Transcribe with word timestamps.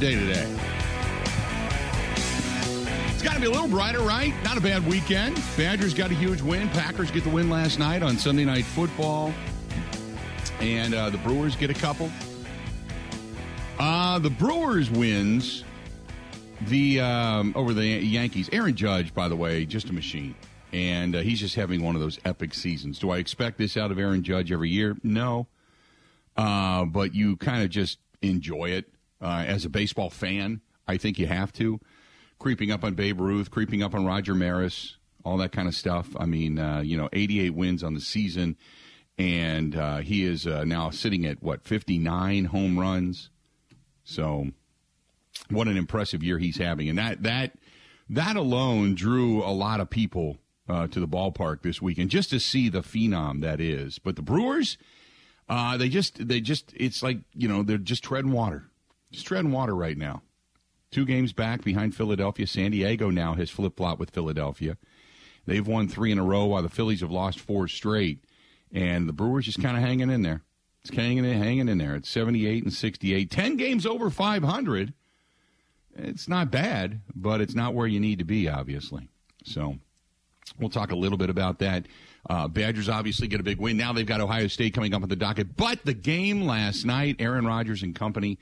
day 0.00 0.14
today? 0.14 0.56
It's 3.12 3.22
got 3.22 3.34
to 3.34 3.40
be 3.40 3.46
a 3.46 3.50
little 3.50 3.68
brighter, 3.68 4.00
right? 4.00 4.32
Not 4.42 4.56
a 4.56 4.60
bad 4.62 4.86
weekend. 4.86 5.38
Badgers 5.58 5.92
got 5.92 6.10
a 6.10 6.14
huge 6.14 6.40
win. 6.40 6.70
Packers 6.70 7.10
get 7.10 7.22
the 7.22 7.28
win 7.28 7.50
last 7.50 7.78
night 7.78 8.02
on 8.02 8.16
Sunday 8.16 8.46
Night 8.46 8.64
Football. 8.64 9.34
And 10.58 10.94
uh, 10.94 11.10
the 11.10 11.18
Brewers 11.18 11.54
get 11.54 11.68
a 11.68 11.74
couple. 11.74 12.10
Uh, 13.78 14.18
the 14.20 14.30
Brewers 14.30 14.90
wins 14.90 15.64
the 16.62 17.00
um, 17.00 17.52
over 17.54 17.74
the 17.74 17.84
Yankees. 17.84 18.48
Aaron 18.54 18.74
Judge, 18.74 19.12
by 19.12 19.28
the 19.28 19.36
way, 19.36 19.66
just 19.66 19.90
a 19.90 19.92
machine. 19.92 20.34
And 20.72 21.14
uh, 21.14 21.18
he's 21.18 21.40
just 21.40 21.56
having 21.56 21.82
one 21.82 21.94
of 21.94 22.00
those 22.00 22.18
epic 22.24 22.54
seasons. 22.54 22.98
Do 22.98 23.10
I 23.10 23.18
expect 23.18 23.58
this 23.58 23.76
out 23.76 23.90
of 23.90 23.98
Aaron 23.98 24.22
Judge 24.22 24.50
every 24.50 24.70
year? 24.70 24.96
No. 25.02 25.46
Uh, 26.38 26.86
but 26.86 27.14
you 27.14 27.36
kind 27.36 27.62
of 27.62 27.68
just 27.68 27.98
enjoy 28.22 28.70
it 28.70 28.86
uh, 29.20 29.44
as 29.46 29.64
a 29.64 29.68
baseball 29.68 30.10
fan. 30.10 30.60
I 30.86 30.96
think 30.96 31.18
you 31.18 31.26
have 31.26 31.52
to. 31.54 31.80
Creeping 32.38 32.70
up 32.70 32.84
on 32.84 32.94
Babe 32.94 33.20
Ruth, 33.20 33.50
creeping 33.50 33.82
up 33.82 33.94
on 33.94 34.06
Roger 34.06 34.34
Maris, 34.34 34.96
all 35.24 35.36
that 35.38 35.52
kind 35.52 35.68
of 35.68 35.74
stuff. 35.74 36.08
I 36.18 36.26
mean, 36.26 36.58
uh, 36.58 36.80
you 36.80 36.96
know, 36.96 37.08
88 37.12 37.50
wins 37.50 37.82
on 37.82 37.94
the 37.94 38.00
season, 38.00 38.56
and 39.18 39.76
uh, 39.76 39.98
he 39.98 40.24
is 40.24 40.46
uh, 40.46 40.64
now 40.64 40.90
sitting 40.90 41.26
at 41.26 41.42
what 41.42 41.62
59 41.64 42.46
home 42.46 42.78
runs. 42.78 43.30
So, 44.04 44.48
what 45.50 45.68
an 45.68 45.76
impressive 45.76 46.22
year 46.22 46.38
he's 46.38 46.56
having, 46.56 46.88
and 46.88 46.98
that 46.98 47.22
that 47.22 47.52
that 48.08 48.36
alone 48.36 48.94
drew 48.94 49.42
a 49.44 49.52
lot 49.52 49.80
of 49.80 49.90
people 49.90 50.38
uh, 50.68 50.86
to 50.88 51.00
the 51.00 51.08
ballpark 51.08 51.62
this 51.62 51.82
weekend 51.82 52.10
just 52.10 52.30
to 52.30 52.40
see 52.40 52.68
the 52.68 52.80
phenom 52.82 53.40
that 53.42 53.60
is. 53.60 53.98
But 53.98 54.16
the 54.16 54.22
Brewers, 54.22 54.78
uh, 55.48 55.76
they 55.76 55.88
just 55.88 56.26
they 56.26 56.40
just 56.40 56.72
it's 56.76 57.02
like 57.02 57.18
you 57.34 57.48
know 57.48 57.62
they're 57.62 57.78
just 57.78 58.04
treading 58.04 58.32
water, 58.32 58.69
just 59.10 59.26
treading 59.26 59.52
water 59.52 59.74
right 59.74 59.96
now. 59.96 60.22
Two 60.90 61.04
games 61.04 61.32
back 61.32 61.62
behind 61.62 61.94
Philadelphia. 61.94 62.46
San 62.46 62.72
Diego 62.72 63.10
now 63.10 63.34
has 63.34 63.50
flip 63.50 63.76
flop 63.76 63.98
with 63.98 64.10
Philadelphia. 64.10 64.76
They've 65.46 65.66
won 65.66 65.88
three 65.88 66.12
in 66.12 66.18
a 66.18 66.24
row 66.24 66.46
while 66.46 66.62
the 66.62 66.68
Phillies 66.68 67.00
have 67.00 67.10
lost 67.10 67.38
four 67.38 67.68
straight, 67.68 68.24
and 68.72 69.08
the 69.08 69.12
Brewers 69.12 69.46
just 69.46 69.62
kind 69.62 69.76
of 69.76 69.82
hanging 69.82 70.10
in 70.10 70.22
there. 70.22 70.42
It's 70.82 70.94
hanging 70.94 71.24
in, 71.24 71.40
hanging 71.40 71.68
in 71.68 71.78
there. 71.78 71.94
It's 71.94 72.08
78 72.08 72.64
and 72.64 72.72
68. 72.72 73.30
10 73.30 73.56
games 73.56 73.86
over 73.86 74.10
500. 74.10 74.94
It's 75.94 76.28
not 76.28 76.50
bad, 76.50 77.00
but 77.14 77.40
it's 77.40 77.54
not 77.54 77.74
where 77.74 77.86
you 77.86 78.00
need 78.00 78.18
to 78.18 78.24
be, 78.24 78.48
obviously. 78.48 79.08
So 79.44 79.76
we'll 80.58 80.70
talk 80.70 80.92
a 80.92 80.96
little 80.96 81.18
bit 81.18 81.30
about 81.30 81.58
that. 81.58 81.86
Uh, 82.28 82.48
Badgers 82.48 82.88
obviously 82.88 83.28
get 83.28 83.40
a 83.40 83.42
big 83.44 83.58
win. 83.58 83.76
Now 83.76 83.92
they've 83.92 84.06
got 84.06 84.20
Ohio 84.20 84.46
State 84.46 84.74
coming 84.74 84.94
up 84.94 85.02
on 85.02 85.08
the 85.08 85.16
docket. 85.16 85.56
But 85.56 85.84
the 85.84 85.94
game 85.94 86.42
last 86.42 86.84
night, 86.84 87.16
Aaron 87.18 87.46
Rodgers 87.46 87.82
and 87.82 87.94
company, 87.94 88.38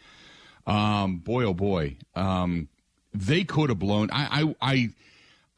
um, 0.68 1.16
boy, 1.16 1.44
oh 1.44 1.54
boy, 1.54 1.96
um, 2.14 2.68
they 3.14 3.42
could 3.42 3.70
have 3.70 3.78
blown. 3.78 4.10
I, 4.12 4.42
I, 4.60 4.72
I, 4.72 4.90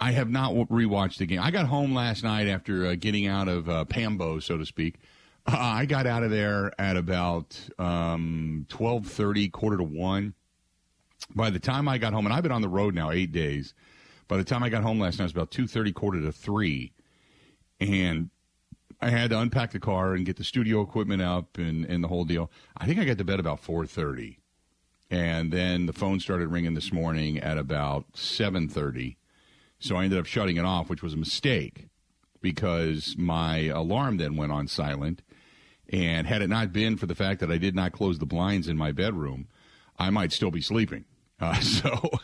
I, 0.01 0.13
have 0.13 0.31
not 0.31 0.53
rewatched 0.53 1.19
the 1.19 1.27
game. 1.27 1.41
I 1.41 1.51
got 1.51 1.67
home 1.67 1.95
last 1.95 2.23
night 2.23 2.47
after 2.47 2.87
uh, 2.87 2.95
getting 2.95 3.27
out 3.27 3.49
of 3.49 3.69
uh, 3.69 3.85
Pambo, 3.85 4.39
so 4.39 4.57
to 4.57 4.65
speak. 4.65 4.97
Uh, 5.47 5.57
I 5.59 5.85
got 5.85 6.07
out 6.07 6.23
of 6.23 6.31
there 6.31 6.73
at 6.81 6.97
about 6.97 7.59
um, 7.79 8.67
twelve 8.69 9.07
thirty, 9.07 9.49
quarter 9.49 9.77
to 9.79 9.83
one. 9.83 10.35
By 11.35 11.51
the 11.51 11.59
time 11.61 11.89
I 11.89 11.99
got 11.99 12.13
home, 12.13 12.27
and 12.27 12.35
I've 12.35 12.43
been 12.43 12.53
on 12.53 12.63
the 12.63 12.69
road 12.69 12.95
now 12.95 13.11
eight 13.11 13.33
days. 13.33 13.75
By 14.29 14.37
the 14.37 14.45
time 14.45 14.63
I 14.63 14.69
got 14.69 14.83
home 14.83 15.01
last 15.01 15.19
night, 15.19 15.25
it 15.25 15.27
was 15.27 15.33
about 15.33 15.51
two 15.51 15.67
thirty, 15.67 15.93
quarter 15.93 16.21
to 16.21 16.31
three, 16.31 16.93
and 17.81 18.31
I 19.01 19.11
had 19.11 19.31
to 19.31 19.39
unpack 19.41 19.73
the 19.73 19.81
car 19.81 20.15
and 20.15 20.25
get 20.25 20.37
the 20.37 20.45
studio 20.45 20.83
equipment 20.83 21.23
up 21.23 21.59
and, 21.59 21.85
and 21.87 22.05
the 22.05 22.09
whole 22.09 22.25
deal. 22.25 22.51
I 22.77 22.87
think 22.87 23.01
I 23.01 23.05
got 23.05 23.19
to 23.19 23.25
bed 23.25 23.41
about 23.41 23.61
four 23.61 23.87
thirty, 23.87 24.40
and 25.11 25.53
then 25.53 25.87
the 25.87 25.93
phone 25.93 26.21
started 26.21 26.49
ringing 26.49 26.75
this 26.75 26.93
morning 26.93 27.39
at 27.39 27.59
about 27.59 28.07
seven 28.15 28.69
thirty. 28.69 29.17
So 29.79 29.97
I 29.97 30.05
ended 30.05 30.19
up 30.19 30.27
shutting 30.27 30.57
it 30.57 30.65
off, 30.65 30.89
which 30.89 31.03
was 31.03 31.15
a 31.15 31.19
mistake 31.19 31.89
because 32.41 33.17
my 33.19 33.65
alarm 33.65 34.19
then 34.19 34.37
went 34.37 34.53
on 34.53 34.69
silent. 34.69 35.23
And 35.93 36.27
had 36.27 36.43
it 36.43 36.49
not 36.49 36.73
been 36.73 36.97
for 36.97 37.07
the 37.07 37.15
fact 37.15 37.41
that 37.41 37.51
I 37.51 37.59
did 37.59 37.75
not 37.75 37.93
close 37.93 38.19
the 38.19 38.27
blinds 38.27 38.69
in 38.69 38.77
my 38.77 38.93
bedroom, 38.93 39.49
I 39.99 40.11
might 40.11 40.33
still 40.33 40.51
be 40.51 40.61
sleeping. 40.61 41.05
Uh, 41.41 41.55
so 41.61 41.91
uh, 41.93 42.19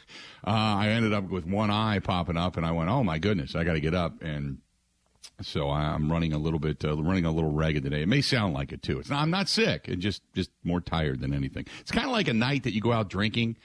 I 0.45 0.89
ended 0.89 1.13
up 1.13 1.29
with 1.29 1.47
one 1.47 1.71
eye 1.71 1.99
popping 1.99 2.37
up, 2.37 2.57
and 2.57 2.65
I 2.65 2.73
went, 2.73 2.91
"Oh 2.91 3.03
my 3.03 3.19
goodness, 3.19 3.57
I 3.57 3.65
got 3.65 3.73
to 3.73 3.81
get 3.81 3.95
up." 3.95 4.23
And 4.23 4.59
so 5.43 5.71
I'm 5.71 6.11
running 6.11 6.33
a 6.33 6.39
little 6.39 6.59
bit, 6.59 6.85
uh, 6.85 6.97
running 6.97 7.25
a 7.25 7.31
little 7.31 7.53
ragged 7.53 7.85
today. 7.85 8.03
It 8.03 8.09
may 8.09 8.21
sound 8.21 8.55
like 8.55 8.73
it 8.73 8.83
too. 8.83 8.99
It's 8.99 9.11
not, 9.11 9.21
I'm 9.21 9.31
not 9.31 9.49
sick, 9.49 9.89
and 9.89 10.01
just 10.01 10.23
just 10.35 10.51
more 10.65 10.81
tired 10.81 11.21
than 11.21 11.35
anything. 11.35 11.67
It's 11.81 11.91
kind 11.91 12.07
of 12.07 12.13
like 12.13 12.29
a 12.29 12.35
night 12.35 12.63
that 12.65 12.75
you 12.75 12.81
go 12.81 12.93
out 12.93 13.11
drinking, 13.11 13.57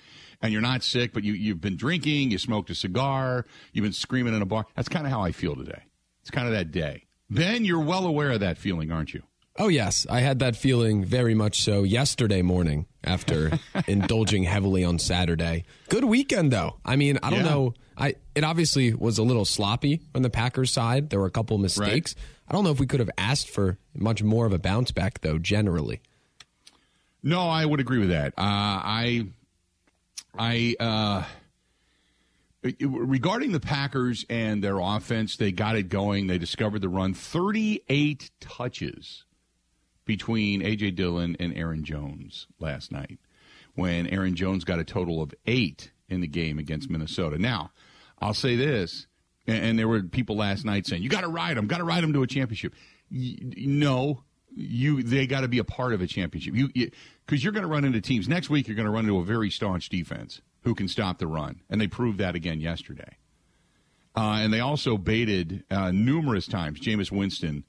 and 0.42 0.52
you're 0.52 0.62
not 0.62 0.84
sick, 0.84 1.14
but 1.14 1.24
you 1.24 1.34
you've 1.34 1.62
been 1.62 1.78
drinking, 1.78 2.32
you 2.32 2.38
smoked 2.38 2.70
a 2.70 2.76
cigar, 2.76 3.46
you've 3.74 3.84
been 3.84 3.94
screaming 3.94 4.36
in 4.36 4.42
a 4.42 4.46
bar. 4.46 4.66
That's 4.76 4.90
kind 4.90 5.06
of 5.06 5.12
how 5.12 5.22
I 5.22 5.32
feel 5.32 5.56
today. 5.56 5.84
It's 6.22 6.32
kind 6.32 6.48
of 6.48 6.54
that 6.54 6.72
day. 6.72 7.06
Ben, 7.30 7.64
you're 7.64 7.80
well 7.80 8.06
aware 8.06 8.32
of 8.32 8.42
that 8.42 8.58
feeling, 8.58 8.92
aren't 8.92 9.14
you? 9.14 9.24
Oh, 9.62 9.68
yes. 9.68 10.08
I 10.10 10.22
had 10.22 10.40
that 10.40 10.56
feeling 10.56 11.06
very 11.06 11.36
much 11.36 11.62
so 11.62 11.84
yesterday 11.84 12.42
morning 12.42 12.88
after 13.04 13.60
indulging 13.88 14.42
heavily 14.42 14.84
on 14.84 14.98
Saturday. 14.98 15.66
Good 15.88 16.04
weekend, 16.04 16.52
though. 16.52 16.78
I 16.84 16.96
mean, 16.96 17.20
I 17.22 17.30
don't 17.30 17.46
yeah. 17.46 17.52
know. 17.52 17.74
I 17.96 18.16
It 18.34 18.44
obviously 18.44 18.92
was 18.96 19.20
a 19.20 19.24
little 19.24 19.46
sloppy 19.46 20.02
on 20.16 20.24
the 20.24 20.32
Packers 20.32 20.72
side. 20.72 21.12
There 21.12 21.20
were 21.20 21.28
a 21.28 21.32
couple 21.32 21.60
mistakes. 21.60 22.16
Right. 22.18 22.26
I 22.50 22.54
don't 22.54 22.64
know 22.64 22.72
if 22.72 22.80
we 22.80 22.88
could 22.88 23.02
have 23.02 23.12
asked 23.20 23.52
for 23.52 23.78
much 23.94 24.24
more 24.24 24.48
of 24.48 24.52
a 24.52 24.58
bounce 24.58 24.90
back, 24.90 25.22
though, 25.22 25.38
generally. 25.38 26.02
No, 27.22 27.42
I 27.42 27.64
would 27.64 27.80
agree 27.80 28.00
with 28.00 28.10
that. 28.10 28.30
Uh, 28.30 28.40
I, 28.40 29.28
I, 30.40 30.76
uh, 30.80 31.24
regarding 32.64 33.52
the 33.52 33.60
Packers 33.60 34.26
and 34.28 34.64
their 34.64 34.80
offense, 34.80 35.38
they 35.38 35.52
got 35.52 35.76
it 35.76 35.88
going. 35.90 36.26
They 36.26 36.40
discovered 36.40 36.82
the 36.82 36.90
run. 36.90 37.14
38 37.14 38.32
touches 38.40 39.26
between 40.12 40.62
A.J. 40.62 40.92
Dillon 40.92 41.38
and 41.40 41.56
Aaron 41.56 41.86
Jones 41.86 42.48
last 42.60 42.92
night 42.92 43.18
when 43.76 44.08
Aaron 44.08 44.36
Jones 44.36 44.66
got 44.66 44.78
a 44.78 44.84
total 44.84 45.22
of 45.22 45.34
eight 45.46 45.90
in 46.10 46.20
the 46.20 46.28
game 46.28 46.60
against 46.60 46.90
Minnesota. 46.90 47.38
Now, 47.38 47.72
I'll 48.20 48.34
say 48.34 48.58
this, 48.58 49.08
and 49.48 49.80
there 49.80 49.88
were 49.88 50.04
people 50.04 50.36
last 50.36 50.66
night 50.66 50.86
saying, 50.86 51.02
you 51.02 51.08
got 51.08 51.22
to 51.22 51.30
ride 51.30 51.56
them, 51.56 51.66
got 51.66 51.78
to 51.78 51.86
ride 51.86 52.04
them 52.04 52.12
to 52.12 52.24
a 52.24 52.28
championship. 52.28 52.74
No, 53.10 54.26
you 54.54 55.02
they 55.02 55.28
got 55.28 55.42
to 55.42 55.48
be 55.48 55.60
a 55.60 55.64
part 55.64 55.94
of 55.94 56.02
a 56.02 56.08
championship. 56.08 56.56
You 56.56 56.68
because 57.26 57.42
you, 57.42 57.50
are 57.50 57.54
going 57.54 57.64
to 57.64 57.70
run 57.70 57.86
into 57.86 58.02
teams 58.02 58.28
next 58.28 58.50
week. 58.50 58.68
You're 58.68 58.76
going 58.76 58.86
to 58.86 58.92
run 58.92 59.06
into 59.06 59.18
a 59.18 59.24
very 59.24 59.50
staunch 59.50 59.88
defense 59.88 60.42
who 60.64 60.76
can 60.76 60.90
stop 60.90 61.20
the 61.20 61.28
run, 61.28 61.62
and 61.70 61.80
they 61.80 61.88
proved 61.88 62.18
that 62.18 62.36
again 62.36 62.60
yesterday. 62.60 63.16
Uh, 64.14 64.40
and 64.42 64.52
they 64.52 64.60
also 64.60 64.98
baited 64.98 65.64
uh, 65.72 65.92
numerous 65.92 66.48
times 66.48 66.82
Jameis 66.82 67.14
Winston 67.14 67.64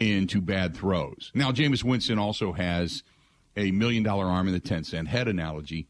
into 0.00 0.40
bad 0.40 0.76
throws. 0.76 1.30
Now, 1.34 1.52
Jameis 1.52 1.84
Winston 1.84 2.18
also 2.18 2.52
has 2.52 3.02
a 3.56 3.70
million 3.70 4.02
dollar 4.02 4.26
arm 4.26 4.48
in 4.48 4.52
the 4.52 4.60
10 4.60 4.84
cent 4.84 5.08
head 5.08 5.28
analogy, 5.28 5.86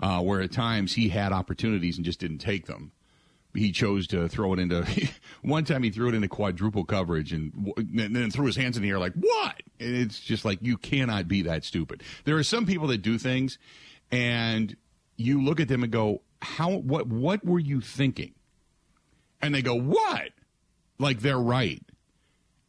uh, 0.00 0.20
where 0.20 0.40
at 0.40 0.52
times 0.52 0.94
he 0.94 1.08
had 1.08 1.32
opportunities 1.32 1.96
and 1.96 2.04
just 2.04 2.20
didn't 2.20 2.38
take 2.38 2.66
them. 2.66 2.92
He 3.54 3.72
chose 3.72 4.06
to 4.08 4.28
throw 4.28 4.52
it 4.52 4.58
into. 4.60 4.86
one 5.42 5.64
time 5.64 5.82
he 5.82 5.90
threw 5.90 6.08
it 6.08 6.14
into 6.14 6.28
quadruple 6.28 6.84
coverage 6.84 7.32
and, 7.32 7.72
and 7.76 8.14
then 8.14 8.30
threw 8.30 8.46
his 8.46 8.56
hands 8.56 8.76
in 8.76 8.82
the 8.82 8.90
air 8.90 8.98
like, 8.98 9.14
what? 9.14 9.62
And 9.80 9.96
it's 9.96 10.20
just 10.20 10.44
like, 10.44 10.58
you 10.62 10.76
cannot 10.76 11.26
be 11.26 11.42
that 11.42 11.64
stupid. 11.64 12.02
There 12.24 12.36
are 12.36 12.42
some 12.42 12.66
people 12.66 12.88
that 12.88 12.98
do 12.98 13.18
things 13.18 13.58
and 14.12 14.76
you 15.16 15.42
look 15.42 15.60
at 15.60 15.68
them 15.68 15.82
and 15.82 15.90
go, 15.90 16.22
how, 16.40 16.70
what, 16.70 17.08
what 17.08 17.44
were 17.44 17.58
you 17.58 17.80
thinking? 17.80 18.34
And 19.42 19.54
they 19.54 19.62
go, 19.62 19.74
what? 19.74 20.30
Like 20.98 21.20
they're 21.20 21.38
right. 21.38 21.82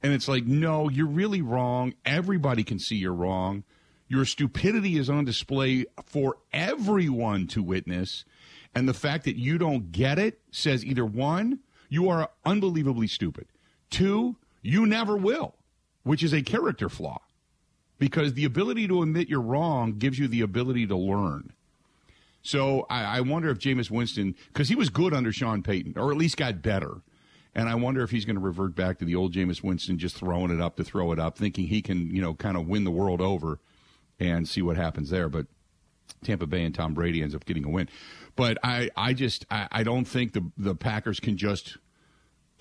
And 0.01 0.13
it's 0.13 0.27
like, 0.27 0.45
no, 0.45 0.89
you're 0.89 1.07
really 1.07 1.41
wrong. 1.41 1.93
Everybody 2.05 2.63
can 2.63 2.79
see 2.79 2.95
you're 2.95 3.13
wrong. 3.13 3.63
Your 4.07 4.25
stupidity 4.25 4.97
is 4.97 5.09
on 5.09 5.25
display 5.25 5.85
for 6.05 6.37
everyone 6.51 7.47
to 7.47 7.61
witness. 7.61 8.25
And 8.73 8.87
the 8.87 8.93
fact 8.93 9.25
that 9.25 9.37
you 9.37 9.57
don't 9.57 9.91
get 9.91 10.17
it 10.17 10.39
says 10.51 10.85
either 10.85 11.05
one, 11.05 11.59
you 11.89 12.09
are 12.09 12.29
unbelievably 12.45 13.07
stupid. 13.07 13.47
Two, 13.89 14.37
you 14.61 14.85
never 14.85 15.17
will, 15.17 15.55
which 16.03 16.23
is 16.23 16.33
a 16.33 16.41
character 16.41 16.89
flaw. 16.89 17.21
Because 17.97 18.33
the 18.33 18.45
ability 18.45 18.87
to 18.87 19.01
admit 19.01 19.27
you're 19.27 19.41
wrong 19.41 19.97
gives 19.97 20.17
you 20.17 20.27
the 20.27 20.41
ability 20.41 20.87
to 20.87 20.95
learn. 20.95 21.51
So 22.41 22.85
I, 22.89 23.17
I 23.17 23.21
wonder 23.21 23.49
if 23.49 23.59
Jameis 23.59 23.91
Winston, 23.91 24.35
because 24.47 24.69
he 24.69 24.75
was 24.75 24.89
good 24.89 25.13
under 25.13 25.33
Sean 25.33 25.61
Payton, 25.61 25.95
or 25.97 26.11
at 26.11 26.17
least 26.17 26.37
got 26.37 26.61
better. 26.61 27.01
And 27.59 27.67
I 27.67 27.75
wonder 27.75 28.01
if 28.03 28.09
he's 28.09 28.23
going 28.23 28.37
to 28.37 28.41
revert 28.41 28.73
back 28.73 28.99
to 28.99 29.05
the 29.05 29.15
old 29.15 29.33
Jameis 29.33 29.61
Winston, 29.61 29.97
just 29.97 30.15
throwing 30.15 30.49
it 30.49 30.61
up 30.61 30.77
to 30.77 30.83
throw 30.85 31.11
it 31.11 31.19
up, 31.19 31.37
thinking 31.37 31.67
he 31.67 31.81
can, 31.81 32.09
you 32.15 32.21
know, 32.21 32.33
kind 32.33 32.55
of 32.55 32.69
win 32.69 32.85
the 32.85 32.91
world 32.91 33.19
over 33.19 33.59
and 34.17 34.47
see 34.47 34.61
what 34.61 34.77
happens 34.77 35.09
there. 35.09 35.27
But 35.27 35.47
Tampa 36.23 36.47
Bay 36.47 36.63
and 36.63 36.73
Tom 36.73 36.93
Brady 36.93 37.21
ends 37.21 37.35
up 37.35 37.43
getting 37.43 37.65
a 37.65 37.69
win. 37.69 37.89
But 38.37 38.59
I, 38.63 38.89
I 38.95 39.11
just, 39.11 39.45
I, 39.51 39.67
I 39.73 39.83
don't 39.83 40.05
think 40.05 40.31
the 40.31 40.49
the 40.55 40.73
Packers 40.73 41.19
can 41.19 41.35
just 41.35 41.75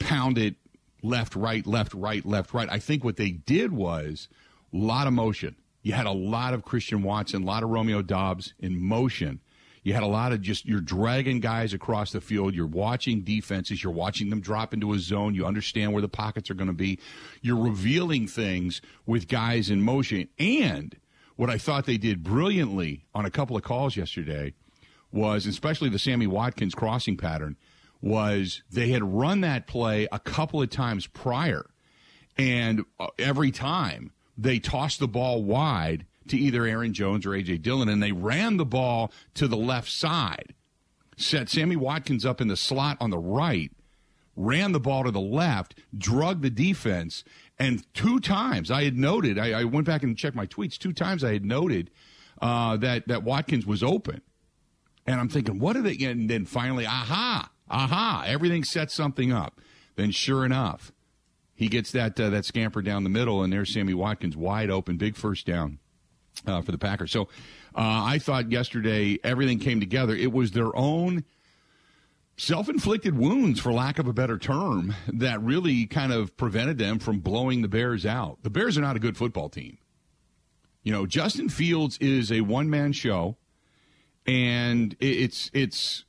pound 0.00 0.36
it 0.36 0.56
left, 1.00 1.36
right, 1.36 1.64
left, 1.64 1.94
right, 1.94 2.26
left, 2.26 2.52
right. 2.52 2.68
I 2.68 2.80
think 2.80 3.04
what 3.04 3.18
they 3.18 3.30
did 3.30 3.72
was 3.72 4.28
a 4.74 4.76
lot 4.76 5.06
of 5.06 5.12
motion. 5.12 5.54
You 5.80 5.92
had 5.92 6.06
a 6.06 6.12
lot 6.12 6.54
of 6.54 6.64
Christian 6.64 7.04
Watson, 7.04 7.44
a 7.44 7.46
lot 7.46 7.62
of 7.62 7.68
Romeo 7.68 8.02
Doubs 8.02 8.52
in 8.58 8.84
motion. 8.84 9.38
You 9.82 9.94
had 9.94 10.02
a 10.02 10.08
lot 10.08 10.32
of 10.32 10.40
just 10.40 10.66
you're 10.66 10.80
dragging 10.80 11.40
guys 11.40 11.72
across 11.72 12.12
the 12.12 12.20
field. 12.20 12.54
You're 12.54 12.66
watching 12.66 13.22
defenses. 13.22 13.82
You're 13.82 13.92
watching 13.92 14.30
them 14.30 14.40
drop 14.40 14.74
into 14.74 14.92
a 14.92 14.98
zone. 14.98 15.34
You 15.34 15.46
understand 15.46 15.92
where 15.92 16.02
the 16.02 16.08
pockets 16.08 16.50
are 16.50 16.54
going 16.54 16.68
to 16.68 16.74
be. 16.74 16.98
You're 17.40 17.62
revealing 17.62 18.26
things 18.26 18.80
with 19.06 19.28
guys 19.28 19.70
in 19.70 19.82
motion. 19.82 20.28
And 20.38 20.96
what 21.36 21.50
I 21.50 21.58
thought 21.58 21.86
they 21.86 21.98
did 21.98 22.22
brilliantly 22.22 23.06
on 23.14 23.24
a 23.24 23.30
couple 23.30 23.56
of 23.56 23.62
calls 23.62 23.96
yesterday 23.96 24.54
was, 25.12 25.46
especially 25.46 25.88
the 25.88 25.98
Sammy 25.98 26.26
Watkins 26.26 26.74
crossing 26.74 27.16
pattern, 27.16 27.56
was 28.00 28.62
they 28.70 28.88
had 28.88 29.02
run 29.02 29.40
that 29.40 29.66
play 29.66 30.06
a 30.12 30.18
couple 30.18 30.62
of 30.62 30.70
times 30.70 31.06
prior, 31.06 31.66
and 32.36 32.84
uh, 33.00 33.08
every 33.18 33.50
time 33.50 34.12
they 34.36 34.58
tossed 34.58 35.00
the 35.00 35.08
ball 35.08 35.42
wide 35.42 36.06
to 36.30 36.38
either 36.38 36.64
Aaron 36.66 36.92
Jones 36.92 37.26
or 37.26 37.30
AJ 37.30 37.62
Dillon, 37.62 37.88
and 37.88 38.02
they 38.02 38.12
ran 38.12 38.56
the 38.56 38.66
ball 38.66 39.12
to 39.34 39.48
the 39.48 39.56
left 39.56 39.90
side, 39.90 40.54
set 41.16 41.48
Sammy 41.48 41.76
Watkins 41.76 42.24
up 42.24 42.40
in 42.40 42.48
the 42.48 42.56
slot 42.56 42.96
on 43.00 43.10
the 43.10 43.18
right, 43.18 43.72
ran 44.36 44.72
the 44.72 44.80
ball 44.80 45.04
to 45.04 45.10
the 45.10 45.20
left, 45.20 45.74
drug 45.96 46.42
the 46.42 46.50
defense, 46.50 47.24
and 47.58 47.92
two 47.92 48.20
times 48.20 48.70
I 48.70 48.84
had 48.84 48.96
noted, 48.96 49.38
I, 49.38 49.60
I 49.60 49.64
went 49.64 49.86
back 49.86 50.02
and 50.02 50.16
checked 50.16 50.36
my 50.36 50.46
tweets. 50.46 50.78
Two 50.78 50.92
times 50.92 51.24
I 51.24 51.32
had 51.32 51.44
noted 51.44 51.90
uh, 52.40 52.76
that 52.76 53.08
that 53.08 53.24
Watkins 53.24 53.66
was 53.66 53.82
open, 53.82 54.22
and 55.06 55.20
I'm 55.20 55.28
thinking, 55.28 55.58
what 55.58 55.76
are 55.76 55.82
they? 55.82 55.96
And 56.04 56.30
then 56.30 56.44
finally, 56.44 56.86
aha, 56.86 57.50
aha, 57.68 58.24
everything 58.26 58.62
sets 58.62 58.94
something 58.94 59.32
up. 59.32 59.60
Then 59.96 60.12
sure 60.12 60.44
enough, 60.44 60.92
he 61.52 61.66
gets 61.66 61.90
that 61.90 62.18
uh, 62.20 62.30
that 62.30 62.44
scamper 62.44 62.80
down 62.80 63.02
the 63.02 63.10
middle, 63.10 63.42
and 63.42 63.52
there's 63.52 63.74
Sammy 63.74 63.94
Watkins 63.94 64.36
wide 64.36 64.70
open, 64.70 64.96
big 64.96 65.16
first 65.16 65.44
down 65.44 65.80
uh, 66.46 66.62
for 66.62 66.72
the 66.72 66.78
Packers. 66.78 67.10
So 67.10 67.22
uh, 67.74 68.02
I 68.04 68.18
thought 68.18 68.50
yesterday 68.50 69.18
everything 69.22 69.58
came 69.58 69.80
together. 69.80 70.14
It 70.14 70.32
was 70.32 70.52
their 70.52 70.74
own 70.76 71.24
self-inflicted 72.36 73.18
wounds, 73.18 73.58
for 73.58 73.72
lack 73.72 73.98
of 73.98 74.06
a 74.06 74.12
better 74.12 74.38
term, 74.38 74.94
that 75.08 75.42
really 75.42 75.86
kind 75.86 76.12
of 76.12 76.36
prevented 76.36 76.78
them 76.78 77.00
from 77.00 77.18
blowing 77.18 77.62
the 77.62 77.68
Bears 77.68 78.06
out. 78.06 78.38
The 78.42 78.50
Bears 78.50 78.78
are 78.78 78.80
not 78.80 78.94
a 78.94 79.00
good 79.00 79.16
football 79.16 79.48
team. 79.48 79.78
You 80.84 80.92
know, 80.92 81.04
Justin 81.04 81.48
Fields 81.48 81.98
is 81.98 82.30
a 82.30 82.42
one-man 82.42 82.92
show, 82.92 83.36
and 84.26 84.96
it's 85.00 85.50
it's 85.52 86.04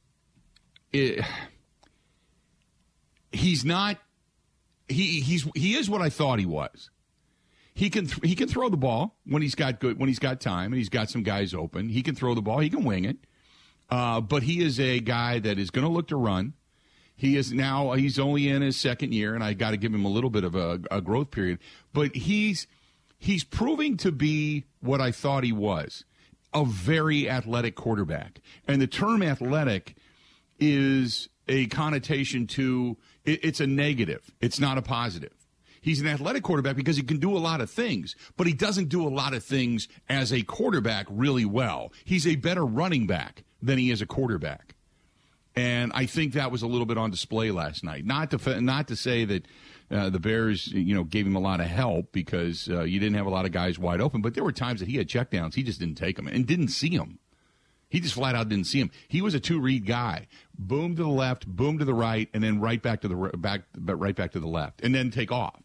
it, 0.94 1.26
he's 3.32 3.66
not 3.66 3.98
he 4.88 5.22
he's 5.22 5.48
he 5.56 5.76
is 5.76 5.90
what 5.90 6.02
I 6.02 6.10
thought 6.10 6.40
he 6.40 6.46
was. 6.46 6.92
He 7.80 7.90
can 7.90 8.08
th- 8.08 8.20
he 8.26 8.36
can 8.36 8.50
throw 8.50 8.68
the 8.68 8.76
ball 8.76 9.18
when 9.26 9.42
he's 9.42 9.56
got 9.56 9.80
good 9.80 9.98
when 9.98 10.10
he's 10.10 10.20
got 10.20 10.42
time 10.42 10.74
and 10.74 10.76
he's 10.76 10.90
got 10.90 11.10
some 11.10 11.24
guys 11.24 11.54
open. 11.54 11.88
He 11.88 12.02
can 12.02 12.14
throw 12.14 12.36
the 12.36 12.42
ball. 12.42 12.60
He 12.60 12.70
can 12.70 12.84
wing 12.84 13.06
it. 13.06 13.16
Uh, 13.90 14.20
but 14.20 14.44
he 14.44 14.62
is 14.62 14.82
a 14.82 15.00
guy 15.00 15.40
that 15.40 15.58
is 15.58 15.70
going 15.70 15.88
to 15.88 15.92
look 15.92 16.10
to 16.10 16.18
run. 16.18 16.56
He 17.16 17.38
is 17.38 17.54
now 17.54 17.94
he's 17.94 18.20
only 18.20 18.50
in 18.50 18.62
his 18.62 18.76
second 18.76 19.14
year, 19.14 19.34
and 19.34 19.42
I 19.42 19.54
got 19.54 19.72
to 19.72 19.78
give 19.78 19.94
him 19.94 20.04
a 20.04 20.10
little 20.10 20.30
bit 20.30 20.44
of 20.44 20.56
a, 20.56 20.82
a 20.92 21.00
growth 21.00 21.32
period. 21.32 21.60
But 21.94 22.18
he's 22.18 22.68
he's 23.18 23.46
proving 23.46 23.96
to 23.98 24.12
be 24.12 24.66
what 24.82 25.00
I 25.00 25.14
thought 25.14 25.46
he 25.46 25.54
was 25.54 26.04
a 26.54 26.66
very 26.66 27.30
athletic 27.30 27.76
quarterback. 27.76 28.42
And 28.68 28.82
the 28.82 28.88
term 28.88 29.24
athletic 29.24 29.96
is 30.60 31.30
a 31.48 31.68
connotation 31.68 32.46
to 32.48 32.98
it, 33.24 33.40
it's 33.42 33.62
a 33.62 33.68
negative. 33.68 34.32
It's 34.42 34.60
not 34.60 34.78
a 34.78 34.82
positive. 34.82 35.39
He's 35.82 36.02
an 36.02 36.08
athletic 36.08 36.44
quarterback 36.44 36.76
because 36.76 36.98
he 36.98 37.04
can 37.04 37.18
do 37.18 37.36
a 37.36 37.40
lot 37.40 37.62
of 37.62 37.70
things, 37.70 38.16
but 38.38 38.48
he 38.48 38.54
doesn't 38.54 38.90
do 38.90 39.08
a 39.08 39.10
lot 39.10 39.34
of 39.34 39.44
things 39.44 39.88
as 40.08 40.34
a 40.34 40.42
quarterback 40.42 41.08
really 41.10 41.46
well. 41.46 41.92
He's 42.04 42.28
a 42.28 42.36
better 42.36 42.66
running 42.66 43.08
back 43.08 43.44
than 43.62 43.78
he 43.78 43.92
is 43.92 44.02
a 44.02 44.06
quarterback. 44.06 44.76
And 45.56 45.92
I 45.94 46.06
think 46.06 46.34
that 46.34 46.52
was 46.52 46.62
a 46.62 46.68
little 46.68 46.86
bit 46.86 46.98
on 46.98 47.12
display 47.12 47.52
last 47.52 47.84
night. 47.84 48.06
Not 48.06 48.32
to 48.32 48.62
not 48.62 48.88
to 48.90 48.96
say 48.96 49.26
that 49.26 49.46
uh, 49.92 50.10
the 50.10 50.20
Bears, 50.20 50.68
you 50.68 50.94
know, 50.94 51.04
gave 51.04 51.26
him 51.26 51.36
a 51.36 51.40
lot 51.40 51.60
of 51.60 51.68
help 51.68 52.12
because 52.12 52.70
uh, 52.70 52.84
you 52.84 53.00
didn't 53.00 53.16
have 53.16 53.26
a 53.26 53.32
lot 53.32 53.46
of 53.46 53.52
guys 53.52 53.80
wide 53.80 54.00
open, 54.00 54.22
but 54.22 54.36
there 54.36 54.44
were 54.44 54.52
times 54.52 54.80
that 54.80 54.88
he 54.88 54.98
had 54.98 55.08
checkdowns, 55.08 55.56
he 55.56 55.64
just 55.64 55.80
didn't 55.80 55.96
take 55.96 56.16
them 56.16 56.28
and 56.28 56.46
didn't 56.46 56.70
see 56.70 56.96
them. 56.96 57.20
He 57.90 58.00
just 58.00 58.14
flat 58.14 58.36
out 58.36 58.50
didn't 58.50 58.68
see 58.68 58.80
him. 58.80 58.92
He 59.08 59.22
was 59.22 59.34
a 59.34 59.40
two 59.40 59.60
read 59.60 59.88
guy. 59.88 60.28
Boom 60.58 60.96
to 60.96 61.04
the 61.04 61.10
left, 61.10 61.48
boom 61.48 61.80
to 61.80 61.86
the 61.86 61.94
right, 61.94 62.30
and 62.34 62.44
then 62.44 62.60
right 62.60 62.82
back 62.82 63.02
to 63.02 63.08
the 63.08 63.16
back, 63.16 63.64
but 63.76 63.96
right 63.96 64.16
back 64.16 64.32
to 64.34 64.40
the 64.40 64.48
left, 64.48 64.82
and 64.82 64.94
then 64.94 65.10
take 65.10 65.32
off. 65.32 65.60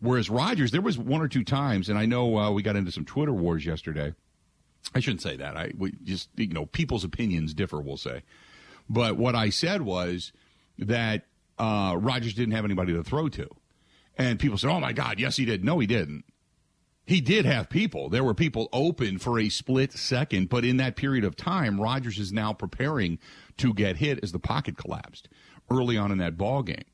Whereas 0.00 0.28
Rodgers, 0.28 0.72
there 0.72 0.82
was 0.82 0.98
one 0.98 1.22
or 1.22 1.28
two 1.28 1.44
times, 1.44 1.88
and 1.88 1.98
I 1.98 2.06
know 2.06 2.36
uh, 2.36 2.50
we 2.50 2.62
got 2.62 2.76
into 2.76 2.92
some 2.92 3.04
Twitter 3.04 3.32
wars 3.32 3.64
yesterday. 3.64 4.14
I 4.94 5.00
shouldn't 5.00 5.22
say 5.22 5.36
that. 5.36 5.56
I 5.56 5.72
just 6.04 6.28
you 6.36 6.48
know 6.48 6.66
people's 6.66 7.04
opinions 7.04 7.54
differ. 7.54 7.80
We'll 7.80 7.96
say, 7.96 8.22
but 8.88 9.16
what 9.16 9.34
I 9.34 9.50
said 9.50 9.82
was 9.82 10.32
that 10.78 11.26
uh, 11.58 11.96
Rodgers 11.98 12.34
didn't 12.34 12.54
have 12.54 12.64
anybody 12.64 12.92
to 12.92 13.02
throw 13.02 13.28
to, 13.30 13.48
and 14.16 14.38
people 14.38 14.58
said, 14.58 14.70
"Oh 14.70 14.80
my 14.80 14.92
God, 14.92 15.18
yes 15.18 15.36
he 15.36 15.44
did." 15.44 15.64
No, 15.64 15.78
he 15.78 15.86
didn't. 15.86 16.24
He 17.06 17.20
did 17.20 17.44
have 17.46 17.68
people. 17.68 18.08
There 18.08 18.24
were 18.24 18.34
people 18.34 18.68
open 18.72 19.18
for 19.18 19.38
a 19.38 19.48
split 19.48 19.92
second, 19.92 20.48
but 20.48 20.64
in 20.64 20.76
that 20.78 20.96
period 20.96 21.24
of 21.24 21.36
time, 21.36 21.80
Rodgers 21.80 22.18
is 22.18 22.32
now 22.32 22.52
preparing 22.52 23.20
to 23.58 23.72
get 23.72 23.96
hit 23.96 24.18
as 24.24 24.32
the 24.32 24.40
pocket 24.40 24.76
collapsed 24.76 25.28
early 25.70 25.96
on 25.96 26.10
in 26.10 26.18
that 26.18 26.36
ball 26.36 26.62
game. 26.62 26.84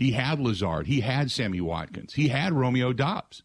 He 0.00 0.12
had 0.12 0.40
Lazard, 0.40 0.86
he 0.86 1.02
had 1.02 1.30
Sammy 1.30 1.60
Watkins, 1.60 2.14
he 2.14 2.28
had 2.28 2.54
Romeo 2.54 2.94
Doubs. 2.94 3.42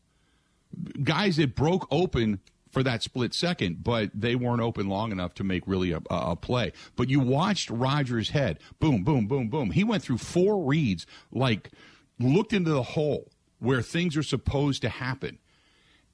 guys 1.03 1.35
that 1.35 1.53
broke 1.53 1.85
open 1.91 2.39
for 2.71 2.81
that 2.81 3.03
split 3.03 3.33
second, 3.33 3.83
but 3.83 4.09
they 4.13 4.35
weren't 4.35 4.61
open 4.61 4.87
long 4.87 5.11
enough 5.11 5.33
to 5.33 5.43
make 5.43 5.67
really 5.67 5.91
a, 5.91 6.01
a 6.09 6.37
play. 6.37 6.71
But 6.95 7.09
you 7.09 7.19
watched 7.19 7.69
Rodgers' 7.69 8.29
head, 8.29 8.59
boom, 8.79 9.03
boom, 9.03 9.27
boom, 9.27 9.49
boom. 9.49 9.71
He 9.71 9.83
went 9.83 10.01
through 10.01 10.19
four 10.19 10.65
reads, 10.65 11.05
like 11.29 11.71
looked 12.19 12.53
into 12.53 12.71
the 12.71 12.83
hole 12.83 13.31
where 13.59 13.81
things 13.81 14.15
are 14.15 14.23
supposed 14.23 14.81
to 14.83 14.89
happen 14.89 15.39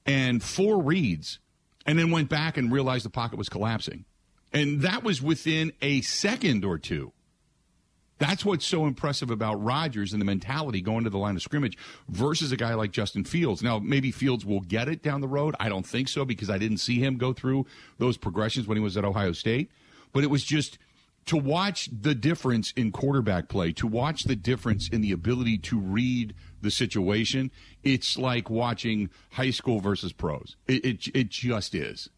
and 0.04 0.42
four 0.42 0.82
reads, 0.82 1.38
and 1.86 2.00
then 2.00 2.10
went 2.10 2.28
back 2.28 2.56
and 2.56 2.72
realized 2.72 3.04
the 3.04 3.10
pocket 3.10 3.38
was 3.38 3.48
collapsing. 3.48 4.04
And 4.52 4.82
that 4.82 5.04
was 5.04 5.22
within 5.22 5.72
a 5.80 6.00
second 6.00 6.64
or 6.64 6.78
two. 6.78 7.12
That's 8.22 8.44
what's 8.44 8.64
so 8.64 8.86
impressive 8.86 9.32
about 9.32 9.60
Rodgers 9.60 10.12
and 10.12 10.20
the 10.20 10.24
mentality 10.24 10.80
going 10.80 11.02
to 11.02 11.10
the 11.10 11.18
line 11.18 11.34
of 11.34 11.42
scrimmage 11.42 11.76
versus 12.08 12.52
a 12.52 12.56
guy 12.56 12.72
like 12.74 12.92
Justin 12.92 13.24
Fields. 13.24 13.64
Now, 13.64 13.80
maybe 13.80 14.12
Fields 14.12 14.46
will 14.46 14.60
get 14.60 14.86
it 14.86 15.02
down 15.02 15.22
the 15.22 15.26
road. 15.26 15.56
I 15.58 15.68
don't 15.68 15.84
think 15.84 16.06
so 16.06 16.24
because 16.24 16.48
I 16.48 16.56
didn't 16.56 16.76
see 16.76 17.00
him 17.00 17.16
go 17.16 17.32
through 17.32 17.66
those 17.98 18.16
progressions 18.16 18.68
when 18.68 18.76
he 18.76 18.82
was 18.82 18.96
at 18.96 19.04
Ohio 19.04 19.32
State. 19.32 19.72
But 20.12 20.22
it 20.22 20.30
was 20.30 20.44
just 20.44 20.78
to 21.26 21.36
watch 21.36 21.88
the 21.92 22.14
difference 22.14 22.72
in 22.76 22.92
quarterback 22.92 23.48
play, 23.48 23.72
to 23.72 23.88
watch 23.88 24.22
the 24.22 24.36
difference 24.36 24.88
in 24.88 25.00
the 25.00 25.10
ability 25.10 25.58
to 25.58 25.80
read 25.80 26.32
the 26.60 26.70
situation, 26.70 27.50
it's 27.82 28.16
like 28.16 28.48
watching 28.48 29.10
high 29.32 29.50
school 29.50 29.80
versus 29.80 30.12
pros. 30.12 30.54
It, 30.68 30.84
it, 30.84 31.08
it 31.12 31.28
just 31.28 31.74
is. 31.74 32.08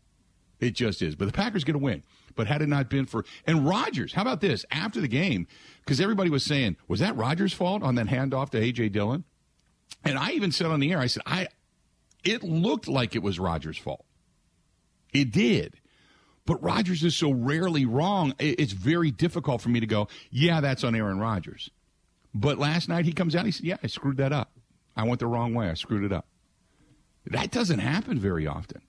It 0.60 0.74
just 0.74 1.00
is. 1.00 1.14
But 1.14 1.24
the 1.24 1.32
Packers 1.32 1.64
get 1.64 1.74
a 1.74 1.78
win. 1.78 2.02
But 2.36 2.46
had 2.46 2.62
it 2.62 2.68
not 2.68 2.90
been 2.90 3.06
for 3.06 3.24
and 3.46 3.66
Rodgers, 3.66 4.14
how 4.14 4.22
about 4.22 4.40
this? 4.40 4.64
After 4.70 5.00
the 5.00 5.08
game, 5.08 5.46
because 5.80 6.00
everybody 6.00 6.30
was 6.30 6.44
saying, 6.44 6.76
was 6.88 7.00
that 7.00 7.16
Rodgers' 7.16 7.52
fault 7.52 7.82
on 7.82 7.94
that 7.94 8.06
handoff 8.06 8.50
to 8.50 8.60
AJ 8.60 8.92
Dillon? 8.92 9.24
And 10.04 10.18
I 10.18 10.32
even 10.32 10.52
said 10.52 10.66
on 10.66 10.80
the 10.80 10.92
air, 10.92 10.98
I 10.98 11.06
said, 11.06 11.22
I 11.26 11.48
it 12.24 12.42
looked 12.42 12.88
like 12.88 13.14
it 13.14 13.22
was 13.22 13.38
Rodgers' 13.38 13.78
fault. 13.78 14.04
It 15.12 15.30
did. 15.30 15.80
But 16.46 16.62
Rodgers 16.62 17.02
is 17.02 17.14
so 17.14 17.30
rarely 17.30 17.86
wrong, 17.86 18.34
it's 18.38 18.72
very 18.72 19.10
difficult 19.10 19.62
for 19.62 19.70
me 19.70 19.80
to 19.80 19.86
go, 19.86 20.08
yeah, 20.30 20.60
that's 20.60 20.84
on 20.84 20.94
Aaron 20.94 21.18
Rodgers. 21.18 21.70
But 22.34 22.58
last 22.58 22.88
night 22.88 23.06
he 23.06 23.12
comes 23.12 23.34
out, 23.34 23.46
he 23.46 23.52
said, 23.52 23.64
yeah, 23.64 23.76
I 23.82 23.86
screwed 23.86 24.18
that 24.18 24.32
up. 24.32 24.52
I 24.96 25.04
went 25.04 25.20
the 25.20 25.26
wrong 25.26 25.54
way. 25.54 25.70
I 25.70 25.74
screwed 25.74 26.04
it 26.04 26.12
up. 26.12 26.26
That 27.26 27.50
doesn't 27.50 27.78
happen 27.78 28.18
very 28.18 28.46
often. 28.46 28.82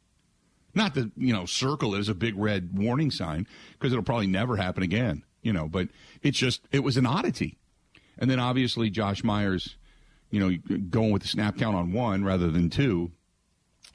Not 0.75 0.94
that, 0.96 1.12
you 1.17 1.34
know, 1.34 1.46
circle 1.46 1.96
it 1.96 2.00
as 2.00 2.10
a 2.10 2.13
big 2.13 2.38
red 2.38 2.77
warning 2.77 3.10
sign 3.10 3.48
because 3.74 3.94
it'll 3.94 4.03
probably 4.03 4.27
never 4.27 4.58
happen 4.58 4.84
again, 4.84 5.24
you 5.41 5.53
know, 5.53 5.67
but 5.67 5.88
it's 6.22 6.38
just, 6.38 6.67
it 6.72 6.79
was 6.79 6.98
an 6.98 7.05
oddity. 7.05 7.58
And 8.17 8.29
then 8.29 8.39
obviously 8.39 8.89
Josh 8.89 9.24
Myers, 9.24 9.77
you 10.29 10.39
know, 10.39 10.77
going 10.89 11.12
with 11.12 11.22
the 11.22 11.27
snap 11.27 11.58
count 11.58 11.75
on 11.75 11.94
one 11.94 12.24
rather 12.24 12.51
than 12.51 12.70
two, 12.70 13.12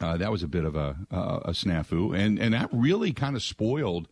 uh, 0.00 0.16
that 0.16 0.32
was 0.32 0.42
a 0.42 0.49
bit 0.49 0.64
of 0.64 0.75
a, 0.75 0.96
a 1.10 1.50
snafu. 1.50 2.18
And, 2.18 2.38
and 2.38 2.54
that 2.54 2.70
really 2.72 3.12
kind 3.12 3.37
of 3.37 3.42
spoiled 3.42 4.08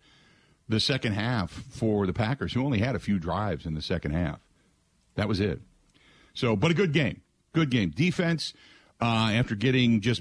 the 0.68 0.80
second 0.80 1.14
half 1.14 1.50
for 1.50 2.06
the 2.06 2.12
Packers, 2.12 2.52
who 2.52 2.62
only 2.62 2.80
had 2.80 2.94
a 2.94 2.98
few 2.98 3.18
drives 3.18 3.64
in 3.64 3.75
the 3.75 3.80
second 3.80 4.10
half. 4.10 4.40
That 5.14 5.26
was 5.26 5.40
it. 5.40 5.60
So, 6.34 6.54
but 6.54 6.70
a 6.70 6.75
good 6.75 6.92
game. 6.92 7.22
Good 7.54 7.70
game. 7.70 7.90
Defense, 7.90 8.52
uh, 9.00 9.30
after 9.32 9.54
getting 9.54 10.02
just 10.02 10.20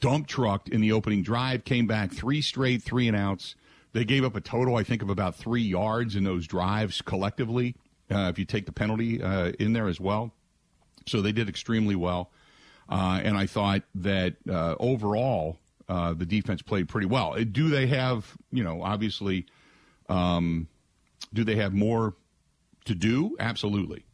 dump 0.00 0.26
trucked 0.26 0.68
in 0.68 0.80
the 0.80 0.92
opening 0.92 1.22
drive, 1.22 1.64
came 1.64 1.86
back 1.86 2.12
three 2.12 2.42
straight 2.42 2.82
three 2.82 3.06
and 3.08 3.16
outs. 3.16 3.54
They 3.92 4.04
gave 4.04 4.24
up 4.24 4.36
a 4.36 4.40
total, 4.40 4.76
I 4.76 4.84
think, 4.84 5.02
of 5.02 5.10
about 5.10 5.34
three 5.36 5.62
yards 5.62 6.16
in 6.16 6.24
those 6.24 6.46
drives 6.46 7.00
collectively, 7.02 7.74
uh, 8.10 8.28
if 8.30 8.38
you 8.38 8.44
take 8.44 8.66
the 8.66 8.72
penalty 8.72 9.22
uh, 9.22 9.52
in 9.58 9.72
there 9.72 9.88
as 9.88 10.00
well. 10.00 10.32
So 11.06 11.22
they 11.22 11.32
did 11.32 11.48
extremely 11.48 11.96
well. 11.96 12.30
Uh, 12.88 13.20
and 13.22 13.36
I 13.36 13.46
thought 13.46 13.82
that 13.96 14.36
uh, 14.48 14.74
overall, 14.78 15.58
uh, 15.88 16.14
the 16.14 16.26
defense 16.26 16.62
played 16.62 16.88
pretty 16.88 17.06
well. 17.06 17.34
Do 17.34 17.68
they 17.68 17.86
have, 17.88 18.36
you 18.52 18.64
know, 18.64 18.82
obviously 18.82 19.46
Um, 20.08 20.66
do 21.32 21.44
they 21.44 21.56
have 21.56 21.72
more 21.72 22.14
to 22.84 22.94
do? 22.94 23.36
Absolutely. 23.38 24.04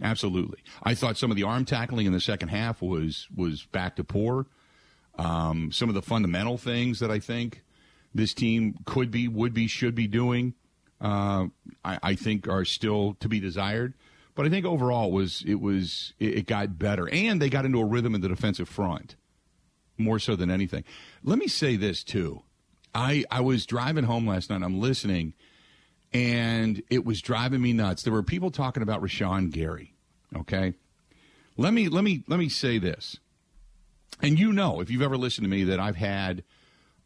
Absolutely. 0.00 0.58
I 0.82 0.94
thought 0.94 1.16
some 1.16 1.30
of 1.30 1.36
the 1.36 1.44
arm 1.44 1.64
tackling 1.64 2.06
in 2.06 2.12
the 2.12 2.20
second 2.20 2.48
half 2.48 2.82
was 2.82 3.28
was 3.34 3.64
back 3.72 3.96
to 3.96 4.04
poor. 4.04 4.46
Um, 5.18 5.72
some 5.72 5.88
of 5.88 5.94
the 5.94 6.02
fundamental 6.02 6.56
things 6.56 7.00
that 7.00 7.10
I 7.10 7.18
think 7.18 7.64
this 8.14 8.32
team 8.32 8.76
could 8.84 9.10
be, 9.10 9.26
would 9.26 9.52
be, 9.52 9.66
should 9.66 9.94
be 9.94 10.06
doing, 10.06 10.54
uh, 11.00 11.46
I, 11.84 11.98
I, 12.02 12.14
think 12.14 12.46
are 12.48 12.64
still 12.64 13.16
to 13.20 13.28
be 13.28 13.40
desired. 13.40 13.94
But 14.34 14.46
I 14.46 14.48
think 14.48 14.64
overall 14.64 15.08
it 15.08 15.12
was 15.12 15.42
it 15.46 15.60
was 15.60 16.12
it, 16.20 16.38
it 16.38 16.46
got 16.46 16.78
better, 16.78 17.08
and 17.08 17.42
they 17.42 17.48
got 17.48 17.64
into 17.64 17.80
a 17.80 17.84
rhythm 17.84 18.14
in 18.14 18.20
the 18.20 18.28
defensive 18.28 18.68
front 18.68 19.16
more 19.96 20.20
so 20.20 20.36
than 20.36 20.50
anything. 20.50 20.84
Let 21.24 21.38
me 21.38 21.48
say 21.48 21.74
this 21.74 22.04
too. 22.04 22.42
I 22.94 23.24
I 23.30 23.40
was 23.40 23.66
driving 23.66 24.04
home 24.04 24.28
last 24.28 24.50
night. 24.50 24.62
I'm 24.62 24.80
listening 24.80 25.34
and 26.12 26.82
it 26.88 27.04
was 27.04 27.20
driving 27.20 27.60
me 27.60 27.72
nuts. 27.72 28.02
There 28.02 28.12
were 28.12 28.22
people 28.22 28.50
talking 28.50 28.82
about 28.82 29.02
Rashan 29.02 29.50
Gary. 29.50 29.94
Okay, 30.36 30.74
let 31.56 31.72
me 31.72 31.88
let 31.88 32.04
me 32.04 32.24
let 32.26 32.38
me 32.38 32.48
say 32.48 32.78
this, 32.78 33.18
and 34.22 34.38
you 34.38 34.52
know 34.52 34.80
if 34.80 34.90
you've 34.90 35.02
ever 35.02 35.16
listened 35.16 35.44
to 35.44 35.50
me 35.50 35.64
that 35.64 35.80
I've 35.80 35.96
had, 35.96 36.44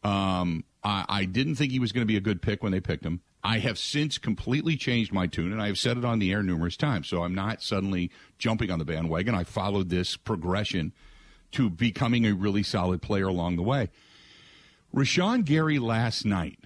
um, 0.03 0.63
I, 0.83 1.05
I 1.07 1.25
didn't 1.25 1.55
think 1.55 1.71
he 1.71 1.79
was 1.79 1.91
going 1.91 2.01
to 2.01 2.11
be 2.11 2.17
a 2.17 2.21
good 2.21 2.41
pick 2.41 2.63
when 2.63 2.71
they 2.71 2.79
picked 2.79 3.05
him. 3.05 3.21
I 3.43 3.59
have 3.59 3.77
since 3.77 4.17
completely 4.17 4.77
changed 4.77 5.11
my 5.11 5.27
tune, 5.27 5.51
and 5.51 5.61
I 5.61 5.67
have 5.67 5.77
said 5.77 5.97
it 5.97 6.05
on 6.05 6.19
the 6.19 6.31
air 6.31 6.41
numerous 6.41 6.77
times. 6.77 7.07
So 7.09 7.23
I'm 7.23 7.35
not 7.35 7.61
suddenly 7.61 8.09
jumping 8.37 8.71
on 8.71 8.79
the 8.79 8.85
bandwagon. 8.85 9.35
I 9.35 9.43
followed 9.43 9.89
this 9.89 10.15
progression 10.15 10.93
to 11.51 11.69
becoming 11.69 12.25
a 12.25 12.33
really 12.33 12.63
solid 12.63 13.01
player 13.01 13.27
along 13.27 13.57
the 13.57 13.63
way. 13.63 13.89
Rashan 14.95 15.43
Gary 15.43 15.77
last 15.77 16.25
night 16.25 16.59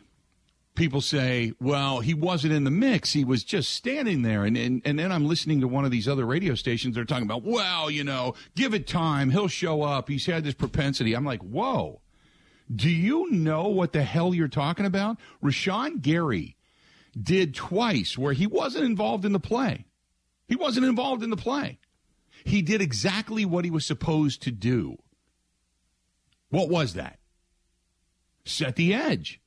people 0.78 1.02
say, 1.02 1.52
well, 1.60 2.00
he 2.00 2.14
wasn't 2.14 2.54
in 2.54 2.64
the 2.64 2.72
mix. 2.72 3.12
He 3.12 3.26
was 3.26 3.44
just 3.44 3.72
standing 3.72 4.22
there. 4.22 4.46
And, 4.46 4.56
and, 4.56 4.82
and 4.86 4.98
then 4.98 5.12
I'm 5.12 5.28
listening 5.28 5.60
to 5.62 5.68
one 5.68 5.84
of 5.84 5.92
these 5.92 6.08
other 6.08 6.26
radio 6.26 6.56
stations. 6.56 6.96
They're 6.96 7.04
talking 7.04 7.26
about, 7.26 7.44
well, 7.44 7.92
you 7.92 8.06
know, 8.06 8.36
give 8.56 8.74
it 8.74 8.88
time. 8.88 9.32
He'll 9.32 9.50
show 9.50 9.82
up. 9.82 10.08
He's 10.08 10.26
had 10.26 10.46
this 10.46 10.54
propensity. 10.54 11.14
I'm 11.14 11.26
like, 11.26 11.42
whoa. 11.42 12.00
Do 12.74 12.90
you 12.90 13.30
know 13.32 13.68
what 13.68 13.92
the 13.92 14.04
hell 14.04 14.34
you're 14.34 14.48
talking 14.48 14.86
about? 14.86 15.18
Rashan 15.44 16.02
Gary 16.02 16.56
did 17.20 17.56
twice 17.56 18.18
where 18.18 18.34
he 18.34 18.48
wasn't 18.48 18.86
involved 18.86 19.26
in 19.26 19.34
the 19.34 19.40
play. 19.40 19.86
He 20.48 20.56
wasn't 20.56 20.86
involved 20.86 21.24
in 21.24 21.30
the 21.30 21.38
play. 21.38 21.80
He 22.46 22.62
did 22.62 22.82
exactly 22.82 23.46
what 23.46 23.66
he 23.66 23.72
was 23.72 23.86
supposed 23.86 24.44
to 24.44 24.52
do. 24.52 24.98
What 26.50 26.70
was 26.70 26.94
that? 26.94 27.20
Set 28.46 28.76
the 28.76 28.94
edge. 28.94 29.42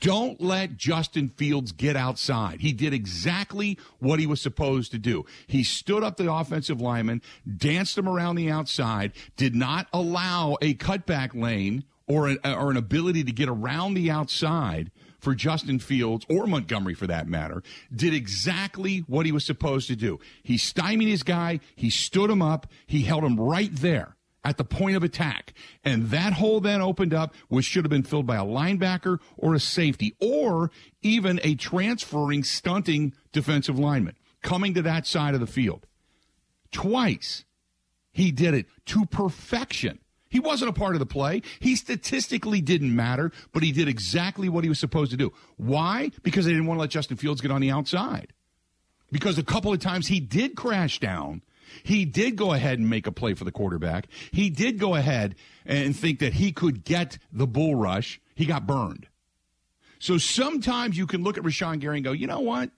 Don't 0.00 0.40
let 0.40 0.76
Justin 0.76 1.28
Fields 1.28 1.72
get 1.72 1.94
outside. 1.94 2.60
He 2.60 2.72
did 2.72 2.94
exactly 2.94 3.78
what 3.98 4.18
he 4.18 4.26
was 4.26 4.40
supposed 4.40 4.90
to 4.92 4.98
do. 4.98 5.26
He 5.46 5.62
stood 5.62 6.02
up 6.02 6.16
the 6.16 6.32
offensive 6.32 6.80
lineman, 6.80 7.20
danced 7.56 7.98
him 7.98 8.08
around 8.08 8.36
the 8.36 8.50
outside, 8.50 9.12
did 9.36 9.54
not 9.54 9.86
allow 9.92 10.56
a 10.62 10.74
cutback 10.74 11.34
lane 11.34 11.84
or 12.06 12.28
an, 12.28 12.38
or 12.44 12.70
an 12.70 12.76
ability 12.76 13.24
to 13.24 13.32
get 13.32 13.48
around 13.48 13.94
the 13.94 14.10
outside 14.10 14.90
for 15.18 15.34
Justin 15.34 15.78
Fields 15.78 16.26
or 16.28 16.46
Montgomery 16.46 16.94
for 16.94 17.06
that 17.06 17.26
matter, 17.26 17.62
did 17.94 18.12
exactly 18.12 18.98
what 19.06 19.26
he 19.26 19.32
was 19.32 19.44
supposed 19.44 19.88
to 19.88 19.96
do. 19.96 20.18
He 20.42 20.58
stymied 20.58 21.08
his 21.08 21.22
guy, 21.22 21.60
he 21.76 21.88
stood 21.90 22.30
him 22.30 22.42
up, 22.42 22.66
he 22.86 23.02
held 23.02 23.24
him 23.24 23.40
right 23.40 23.70
there 23.72 24.16
at 24.44 24.58
the 24.58 24.64
point 24.64 24.96
of 24.96 25.02
attack. 25.02 25.54
And 25.84 26.10
that 26.10 26.34
hole 26.34 26.60
then 26.60 26.80
opened 26.80 27.14
up, 27.14 27.34
which 27.48 27.64
should 27.64 27.84
have 27.84 27.90
been 27.90 28.02
filled 28.02 28.26
by 28.26 28.36
a 28.36 28.44
linebacker 28.44 29.18
or 29.36 29.54
a 29.54 29.60
safety 29.60 30.14
or 30.20 30.70
even 31.02 31.40
a 31.42 31.54
transferring, 31.54 32.44
stunting 32.44 33.14
defensive 33.32 33.78
lineman 33.78 34.16
coming 34.42 34.74
to 34.74 34.82
that 34.82 35.06
side 35.06 35.34
of 35.34 35.40
the 35.40 35.46
field. 35.46 35.86
Twice 36.70 37.44
he 38.12 38.30
did 38.30 38.54
it 38.54 38.66
to 38.86 39.06
perfection. 39.06 39.98
He 40.28 40.40
wasn't 40.40 40.70
a 40.70 40.72
part 40.72 40.94
of 40.94 40.98
the 40.98 41.06
play. 41.06 41.42
He 41.60 41.76
statistically 41.76 42.60
didn't 42.60 42.94
matter, 42.94 43.30
but 43.52 43.62
he 43.62 43.72
did 43.72 43.88
exactly 43.88 44.48
what 44.48 44.64
he 44.64 44.68
was 44.68 44.80
supposed 44.80 45.12
to 45.12 45.16
do. 45.16 45.32
Why? 45.56 46.10
Because 46.22 46.44
they 46.44 46.50
didn't 46.50 46.66
want 46.66 46.78
to 46.78 46.82
let 46.82 46.90
Justin 46.90 47.16
Fields 47.16 47.40
get 47.40 47.50
on 47.50 47.60
the 47.60 47.70
outside. 47.70 48.32
Because 49.12 49.38
a 49.38 49.44
couple 49.44 49.72
of 49.72 49.78
times 49.78 50.08
he 50.08 50.18
did 50.18 50.56
crash 50.56 50.98
down 50.98 51.42
he 51.82 52.04
did 52.04 52.36
go 52.36 52.52
ahead 52.52 52.78
and 52.78 52.88
make 52.88 53.06
a 53.06 53.12
play 53.12 53.34
for 53.34 53.44
the 53.44 53.52
quarterback. 53.52 54.06
He 54.30 54.50
did 54.50 54.78
go 54.78 54.94
ahead 54.94 55.34
and 55.66 55.96
think 55.96 56.18
that 56.20 56.34
he 56.34 56.52
could 56.52 56.84
get 56.84 57.18
the 57.32 57.46
bull 57.46 57.74
rush. 57.74 58.20
He 58.34 58.46
got 58.46 58.66
burned. 58.66 59.06
So 59.98 60.18
sometimes 60.18 60.98
you 60.98 61.06
can 61.06 61.22
look 61.22 61.38
at 61.38 61.44
Rashan 61.44 61.80
Gary 61.80 61.96
and 61.96 62.04
go, 62.04 62.12
you 62.12 62.26
know 62.26 62.40
what? 62.40 62.70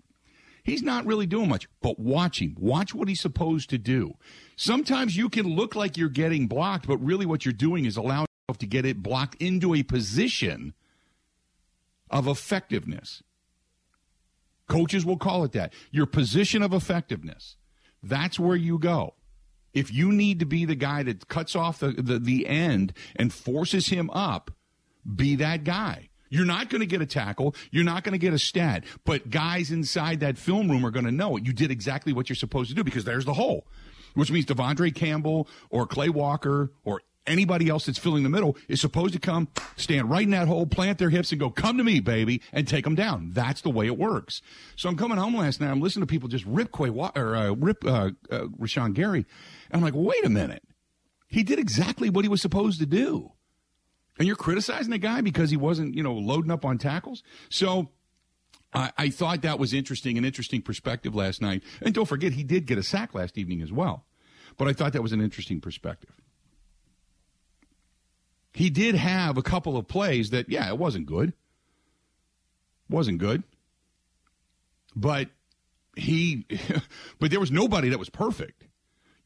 He's 0.62 0.82
not 0.82 1.06
really 1.06 1.26
doing 1.26 1.48
much, 1.48 1.68
but 1.80 1.98
watch 1.98 2.40
him. 2.42 2.56
Watch 2.58 2.92
what 2.92 3.08
he's 3.08 3.20
supposed 3.20 3.70
to 3.70 3.78
do. 3.78 4.16
Sometimes 4.56 5.16
you 5.16 5.28
can 5.28 5.46
look 5.46 5.76
like 5.76 5.96
you're 5.96 6.08
getting 6.08 6.48
blocked, 6.48 6.88
but 6.88 6.98
really 6.98 7.26
what 7.26 7.44
you're 7.44 7.52
doing 7.52 7.84
is 7.84 7.96
allowing 7.96 8.26
yourself 8.48 8.58
to 8.58 8.66
get 8.66 8.84
it 8.84 9.02
blocked 9.02 9.40
into 9.40 9.74
a 9.74 9.84
position 9.84 10.74
of 12.10 12.26
effectiveness. 12.26 13.22
Coaches 14.68 15.04
will 15.04 15.18
call 15.18 15.44
it 15.44 15.52
that. 15.52 15.72
Your 15.92 16.06
position 16.06 16.62
of 16.62 16.72
effectiveness. 16.72 17.56
That's 18.08 18.38
where 18.38 18.56
you 18.56 18.78
go. 18.78 19.14
If 19.74 19.92
you 19.92 20.10
need 20.10 20.40
to 20.40 20.46
be 20.46 20.64
the 20.64 20.74
guy 20.74 21.02
that 21.02 21.28
cuts 21.28 21.54
off 21.54 21.80
the, 21.80 21.88
the, 21.88 22.18
the 22.18 22.46
end 22.46 22.94
and 23.14 23.32
forces 23.32 23.88
him 23.88 24.08
up, 24.10 24.50
be 25.14 25.36
that 25.36 25.64
guy. 25.64 26.08
You're 26.28 26.46
not 26.46 26.70
going 26.70 26.80
to 26.80 26.86
get 26.86 27.02
a 27.02 27.06
tackle. 27.06 27.54
You're 27.70 27.84
not 27.84 28.02
going 28.02 28.12
to 28.12 28.18
get 28.18 28.32
a 28.32 28.38
stat. 28.38 28.84
But 29.04 29.30
guys 29.30 29.70
inside 29.70 30.20
that 30.20 30.38
film 30.38 30.70
room 30.70 30.84
are 30.84 30.90
going 30.90 31.04
to 31.04 31.12
know 31.12 31.36
it. 31.36 31.44
You 31.46 31.52
did 31.52 31.70
exactly 31.70 32.12
what 32.12 32.28
you're 32.28 32.36
supposed 32.36 32.70
to 32.70 32.74
do 32.74 32.82
because 32.82 33.04
there's 33.04 33.24
the 33.24 33.34
hole, 33.34 33.66
which 34.14 34.30
means 34.30 34.46
De'Vondre 34.46 34.94
Campbell 34.94 35.48
or 35.70 35.86
Quay 35.86 36.08
Walker 36.08 36.72
or 36.84 37.02
anybody 37.26 37.68
else 37.68 37.86
that's 37.86 37.98
filling 37.98 38.22
the 38.22 38.28
middle 38.28 38.56
is 38.68 38.80
supposed 38.80 39.14
to 39.14 39.20
come, 39.20 39.48
stand 39.76 40.10
right 40.10 40.22
in 40.22 40.30
that 40.30 40.48
hole, 40.48 40.66
plant 40.66 40.98
their 40.98 41.10
hips, 41.10 41.30
and 41.32 41.40
go, 41.40 41.50
"Come 41.50 41.78
to 41.78 41.84
me, 41.84 42.00
baby," 42.00 42.40
and 42.52 42.66
take 42.66 42.84
them 42.84 42.94
down. 42.94 43.30
That's 43.32 43.60
the 43.60 43.70
way 43.70 43.86
it 43.86 43.98
works. 43.98 44.42
So 44.76 44.88
I'm 44.88 44.96
coming 44.96 45.18
home 45.18 45.36
last 45.36 45.60
night. 45.60 45.70
I'm 45.70 45.80
listening 45.80 46.06
to 46.06 46.10
people 46.10 46.28
just 46.28 46.44
rip 46.46 46.72
Quay 46.72 46.90
or 46.90 47.36
uh, 47.36 47.52
rip 47.52 47.84
uh, 47.84 48.10
uh, 48.30 48.46
Rashan 48.58 48.94
Gary, 48.94 49.26
and 49.70 49.78
I'm 49.78 49.82
like, 49.82 49.94
"Wait 49.94 50.24
a 50.24 50.30
minute, 50.30 50.62
he 51.28 51.42
did 51.42 51.58
exactly 51.58 52.10
what 52.10 52.24
he 52.24 52.28
was 52.28 52.42
supposed 52.42 52.80
to 52.80 52.86
do." 52.86 53.32
And 54.18 54.26
you're 54.26 54.36
criticizing 54.36 54.90
the 54.90 54.98
guy 54.98 55.20
because 55.20 55.50
he 55.50 55.58
wasn't, 55.58 55.94
you 55.94 56.02
know, 56.02 56.14
loading 56.14 56.50
up 56.50 56.64
on 56.64 56.78
tackles. 56.78 57.22
So 57.50 57.90
I, 58.72 58.90
I 58.96 59.10
thought 59.10 59.42
that 59.42 59.58
was 59.58 59.74
interesting, 59.74 60.16
an 60.16 60.24
interesting 60.24 60.62
perspective 60.62 61.14
last 61.14 61.42
night. 61.42 61.62
And 61.82 61.94
don't 61.94 62.06
forget, 62.06 62.32
he 62.32 62.42
did 62.42 62.64
get 62.64 62.78
a 62.78 62.82
sack 62.82 63.14
last 63.14 63.36
evening 63.36 63.60
as 63.60 63.70
well. 63.70 64.06
But 64.56 64.68
I 64.68 64.72
thought 64.72 64.94
that 64.94 65.02
was 65.02 65.12
an 65.12 65.20
interesting 65.20 65.60
perspective 65.60 66.12
he 68.56 68.70
did 68.70 68.94
have 68.94 69.36
a 69.36 69.42
couple 69.42 69.76
of 69.76 69.86
plays 69.86 70.30
that, 70.30 70.48
yeah, 70.48 70.66
it 70.68 70.78
wasn't 70.78 71.04
good. 71.04 71.34
Wasn't 72.88 73.18
good. 73.18 73.42
But 74.94 75.28
he, 75.94 76.46
but 77.20 77.30
there 77.30 77.38
was 77.38 77.50
nobody 77.50 77.90
that 77.90 77.98
was 77.98 78.08
perfect. 78.08 78.64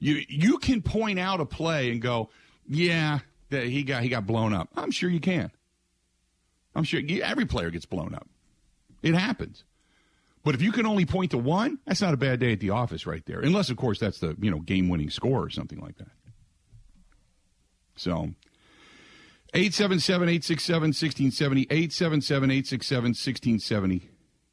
You, 0.01 0.21
you 0.29 0.59
can 0.59 0.83
point 0.83 1.21
out 1.21 1.39
a 1.41 1.47
play 1.47 1.93
and 1.93 2.03
go, 2.03 2.31
yeah, 2.67 3.21
that 3.51 3.67
he 3.67 3.85
got, 3.85 4.03
he 4.03 4.09
got 4.09 4.27
blown 4.27 4.53
up. 4.53 4.69
I'm 4.75 4.91
sure 4.91 5.09
you 5.09 5.21
can. 5.21 5.53
I'm 6.75 6.83
sure 6.83 7.01
every 7.23 7.47
player 7.47 7.71
gets 7.71 7.87
blown 7.87 8.17
up. 8.17 8.27
It 9.01 9.15
happens. 9.15 9.63
But 10.43 10.57
if 10.57 10.63
you 10.63 10.73
can 10.73 10.87
only 10.87 11.07
point 11.07 11.31
to 11.31 11.39
one, 11.39 11.79
that's 11.87 12.01
not 12.01 12.15
a 12.15 12.17
bad 12.17 12.41
day 12.41 12.51
at 12.53 12.59
the 12.59 12.71
office 12.71 13.07
right 13.07 13.25
there. 13.27 13.39
Unless, 13.39 13.71
of 13.71 13.77
course, 13.77 14.01
that's 14.01 14.19
the, 14.19 14.37
you 14.41 14.51
know, 14.51 14.59
game 14.59 14.89
winning 14.89 15.11
score 15.11 15.45
or 15.45 15.51
something 15.51 15.79
like 15.79 15.99
that. 15.99 16.11
So 17.95 18.31
877 19.53 20.29
867 20.29 20.83
1670. 20.89 21.63
877 21.63 22.51
867 22.51 23.05
1670. 23.11 24.11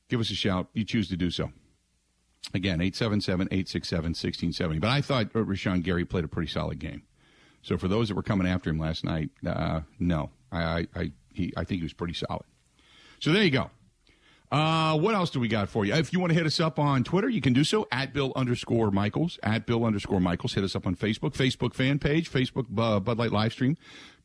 Give 0.10 0.20
us 0.20 0.32
a 0.32 0.36
shout. 0.36 0.68
You 0.74 0.84
choose 0.84 1.10
to 1.10 1.18
do 1.18 1.30
so. 1.30 1.52
Again, 2.54 2.82
877 2.82 3.48
867 3.48 4.10
1670. 4.10 4.80
But 4.80 4.90
I 4.90 5.02
thought 5.02 5.34
Rashan 5.34 5.84
Gary 5.84 6.06
played 6.06 6.24
a 6.24 6.28
pretty 6.28 6.52
solid 6.52 6.80
game. 6.80 7.04
So 7.62 7.78
for 7.78 7.88
those 7.88 8.08
that 8.08 8.16
were 8.16 8.24
coming 8.24 8.48
after 8.48 8.70
him 8.70 8.80
last 8.80 9.04
night, 9.04 9.30
uh, 9.46 9.82
no. 10.00 10.32
I, 10.52 10.88
I, 10.96 11.12
he, 11.34 11.54
I 11.58 11.64
think 11.66 11.80
he 11.80 11.84
was 11.84 11.94
pretty 11.94 12.14
solid. 12.14 12.46
So 13.20 13.34
there 13.34 13.44
you 13.44 13.52
go. 13.52 13.70
Uh, 14.50 14.98
what 14.98 15.14
else 15.14 15.30
do 15.30 15.42
we 15.42 15.50
got 15.50 15.68
for 15.68 15.84
you? 15.84 15.94
If 15.94 16.14
you 16.14 16.22
want 16.22 16.32
to 16.32 16.34
hit 16.34 16.46
us 16.46 16.62
up 16.62 16.80
on 16.80 17.04
Twitter, 17.04 17.28
you 17.28 17.42
can 17.42 17.52
do 17.52 17.66
so 17.66 17.86
at 17.92 18.14
Bill 18.14 18.32
underscore 18.34 18.92
Michaels. 18.92 19.38
At 19.44 19.66
Bill 19.66 19.84
underscore 19.84 20.22
Michaels. 20.22 20.54
Hit 20.54 20.64
us 20.64 20.74
up 20.74 20.88
on 20.88 20.96
Facebook, 20.96 21.34
Facebook 21.34 21.74
fan 21.74 22.00
page, 22.00 22.32
Facebook 22.32 22.66
uh, 22.78 23.02
Bud 23.02 23.18
Light 23.18 23.34
live 23.34 23.52
stream 23.52 23.76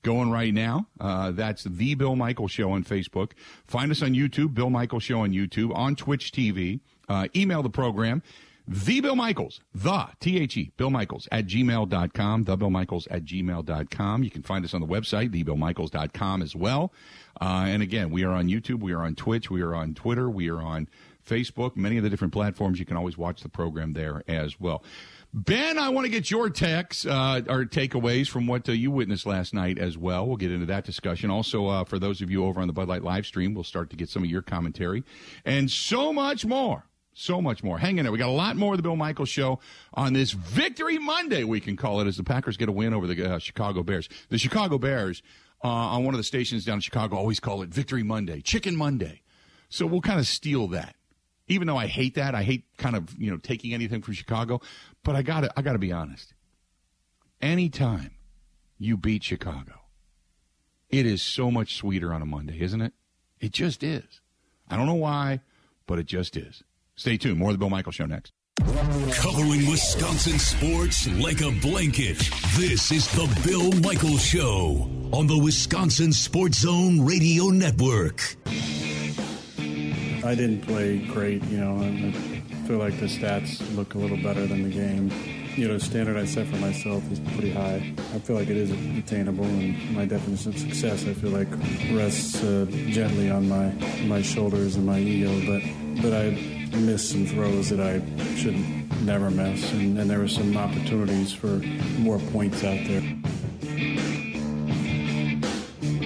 going 0.02 0.30
right 0.30 0.52
now. 0.52 0.86
Uh, 1.00 1.30
that's 1.30 1.64
the 1.64 1.94
Bill 1.94 2.16
Michaels 2.16 2.50
Show 2.50 2.72
on 2.72 2.84
Facebook. 2.84 3.32
Find 3.66 3.90
us 3.90 4.02
on 4.02 4.14
YouTube, 4.14 4.54
Bill 4.54 4.70
Michaels 4.70 5.02
Show 5.02 5.20
on 5.20 5.30
YouTube, 5.32 5.74
on 5.74 5.96
Twitch 5.96 6.32
TV. 6.32 6.80
Uh, 7.08 7.28
email 7.34 7.62
the 7.62 7.70
program. 7.70 8.22
The 8.68 9.00
Bill 9.00 9.16
Michaels, 9.16 9.60
the 9.74 10.06
T 10.20 10.38
H 10.38 10.56
E, 10.56 10.70
Bill 10.76 10.88
Michaels 10.88 11.26
at 11.32 11.46
gmail.com, 11.46 12.44
the 12.44 12.56
Bill 12.56 12.70
Michaels 12.70 13.08
at 13.08 13.24
gmail.com. 13.24 14.22
You 14.22 14.30
can 14.30 14.42
find 14.42 14.64
us 14.64 14.72
on 14.72 14.80
the 14.80 14.86
website, 14.86 15.30
thebillmichaels.com 15.30 16.42
as 16.42 16.54
well. 16.54 16.92
Uh, 17.40 17.64
and 17.66 17.82
again, 17.82 18.10
we 18.10 18.22
are 18.24 18.30
on 18.30 18.46
YouTube, 18.46 18.80
we 18.80 18.92
are 18.92 19.02
on 19.02 19.16
Twitch, 19.16 19.50
we 19.50 19.62
are 19.62 19.74
on 19.74 19.94
Twitter, 19.94 20.30
we 20.30 20.48
are 20.48 20.62
on 20.62 20.88
Facebook, 21.28 21.76
many 21.76 21.96
of 21.96 22.04
the 22.04 22.10
different 22.10 22.32
platforms. 22.32 22.78
You 22.78 22.86
can 22.86 22.96
always 22.96 23.18
watch 23.18 23.42
the 23.42 23.48
program 23.48 23.94
there 23.94 24.22
as 24.28 24.60
well. 24.60 24.84
Ben, 25.34 25.78
I 25.78 25.88
want 25.88 26.04
to 26.04 26.10
get 26.10 26.30
your 26.30 26.50
texts 26.50 27.06
uh, 27.06 27.40
or 27.48 27.64
takeaways 27.64 28.28
from 28.28 28.46
what 28.46 28.68
uh, 28.68 28.72
you 28.72 28.90
witnessed 28.90 29.24
last 29.24 29.54
night 29.54 29.78
as 29.78 29.96
well. 29.96 30.26
We'll 30.26 30.36
get 30.36 30.52
into 30.52 30.66
that 30.66 30.84
discussion. 30.84 31.30
Also, 31.30 31.68
uh, 31.68 31.84
for 31.84 31.98
those 31.98 32.20
of 32.20 32.30
you 32.30 32.44
over 32.44 32.60
on 32.60 32.66
the 32.66 32.74
Bud 32.74 32.86
Light 32.86 33.02
live 33.02 33.24
stream, 33.24 33.54
we'll 33.54 33.64
start 33.64 33.88
to 33.90 33.96
get 33.96 34.10
some 34.10 34.22
of 34.22 34.28
your 34.28 34.42
commentary 34.42 35.04
and 35.46 35.70
so 35.70 36.12
much 36.12 36.44
more. 36.44 36.84
So 37.14 37.40
much 37.40 37.62
more. 37.62 37.78
Hang 37.78 37.96
in 37.96 38.04
there. 38.04 38.12
We 38.12 38.18
got 38.18 38.28
a 38.28 38.30
lot 38.30 38.56
more 38.56 38.74
of 38.74 38.78
the 38.78 38.82
Bill 38.82 38.96
Michaels 38.96 39.30
show 39.30 39.58
on 39.94 40.12
this 40.12 40.32
Victory 40.32 40.98
Monday, 40.98 41.44
we 41.44 41.60
can 41.60 41.76
call 41.78 42.00
it, 42.00 42.06
as 42.06 42.18
the 42.18 42.24
Packers 42.24 42.58
get 42.58 42.68
a 42.68 42.72
win 42.72 42.92
over 42.92 43.06
the 43.06 43.34
uh, 43.34 43.38
Chicago 43.38 43.82
Bears. 43.82 44.10
The 44.28 44.38
Chicago 44.38 44.76
Bears 44.76 45.22
uh, 45.64 45.68
on 45.68 46.04
one 46.04 46.12
of 46.12 46.18
the 46.18 46.24
stations 46.24 46.66
down 46.66 46.74
in 46.74 46.80
Chicago 46.82 47.16
always 47.16 47.40
call 47.40 47.62
it 47.62 47.70
Victory 47.70 48.02
Monday, 48.02 48.42
Chicken 48.42 48.76
Monday. 48.76 49.22
So 49.70 49.86
we'll 49.86 50.02
kind 50.02 50.20
of 50.20 50.26
steal 50.26 50.68
that 50.68 50.94
even 51.48 51.66
though 51.66 51.76
I 51.76 51.86
hate 51.86 52.14
that, 52.14 52.34
I 52.34 52.42
hate 52.42 52.64
kind 52.78 52.96
of 52.96 53.18
you 53.18 53.30
know 53.30 53.36
taking 53.36 53.74
anything 53.74 54.02
from 54.02 54.14
Chicago. 54.14 54.60
But 55.04 55.16
I 55.16 55.22
got 55.22 55.42
to 55.42 55.52
I 55.56 55.62
got 55.62 55.72
to 55.72 55.78
be 55.78 55.92
honest. 55.92 56.34
Anytime 57.40 58.12
you 58.78 58.96
beat 58.96 59.24
Chicago, 59.24 59.80
it 60.90 61.06
is 61.06 61.22
so 61.22 61.50
much 61.50 61.76
sweeter 61.76 62.12
on 62.12 62.22
a 62.22 62.26
Monday, 62.26 62.60
isn't 62.60 62.80
it? 62.80 62.92
It 63.40 63.52
just 63.52 63.82
is. 63.82 64.20
I 64.68 64.76
don't 64.76 64.86
know 64.86 64.94
why, 64.94 65.40
but 65.86 65.98
it 65.98 66.06
just 66.06 66.36
is. 66.36 66.62
Stay 66.94 67.16
tuned. 67.16 67.38
More 67.38 67.50
of 67.50 67.54
the 67.54 67.58
Bill 67.58 67.70
Michael 67.70 67.92
Show 67.92 68.06
next. 68.06 68.32
Covering 69.14 69.66
Wisconsin 69.68 70.38
sports 70.38 71.08
like 71.20 71.40
a 71.40 71.50
blanket. 71.60 72.18
This 72.56 72.92
is 72.92 73.10
the 73.12 73.42
Bill 73.44 73.72
Michael 73.80 74.18
Show 74.18 74.88
on 75.12 75.26
the 75.26 75.38
Wisconsin 75.38 76.12
Sports 76.12 76.58
Zone 76.58 77.00
Radio 77.04 77.46
Network. 77.46 78.36
I 80.24 80.34
didn't 80.36 80.60
play 80.62 80.98
great, 80.98 81.42
you 81.44 81.58
know. 81.58 81.76
I 81.82 82.12
feel 82.68 82.78
like 82.78 82.98
the 83.00 83.06
stats 83.06 83.60
look 83.74 83.94
a 83.94 83.98
little 83.98 84.16
better 84.16 84.46
than 84.46 84.62
the 84.62 84.70
game. 84.70 85.10
You 85.56 85.68
know, 85.68 85.74
the 85.74 85.80
standard 85.80 86.16
I 86.16 86.24
set 86.26 86.46
for 86.46 86.56
myself 86.56 87.10
is 87.10 87.18
pretty 87.18 87.50
high. 87.50 87.92
I 88.14 88.18
feel 88.20 88.36
like 88.36 88.48
it 88.48 88.56
is 88.56 88.70
attainable, 88.98 89.44
and 89.44 89.94
my 89.94 90.06
definition 90.06 90.52
of 90.52 90.58
success, 90.58 91.04
I 91.06 91.14
feel 91.14 91.30
like, 91.30 91.48
rests 91.92 92.42
uh, 92.42 92.66
gently 92.88 93.30
on 93.30 93.48
my 93.48 93.72
my 94.06 94.22
shoulders 94.22 94.76
and 94.76 94.86
my 94.86 94.98
ego. 95.00 95.30
But 95.44 95.62
but 96.02 96.14
I 96.14 96.30
missed 96.76 97.10
some 97.10 97.26
throws 97.26 97.68
that 97.70 97.80
I 97.80 98.00
should 98.36 98.56
never 99.02 99.28
miss, 99.28 99.72
and, 99.72 99.98
and 99.98 100.08
there 100.08 100.20
were 100.20 100.28
some 100.28 100.56
opportunities 100.56 101.32
for 101.32 101.60
more 101.98 102.20
points 102.30 102.62
out 102.64 102.78
there. 102.86 103.02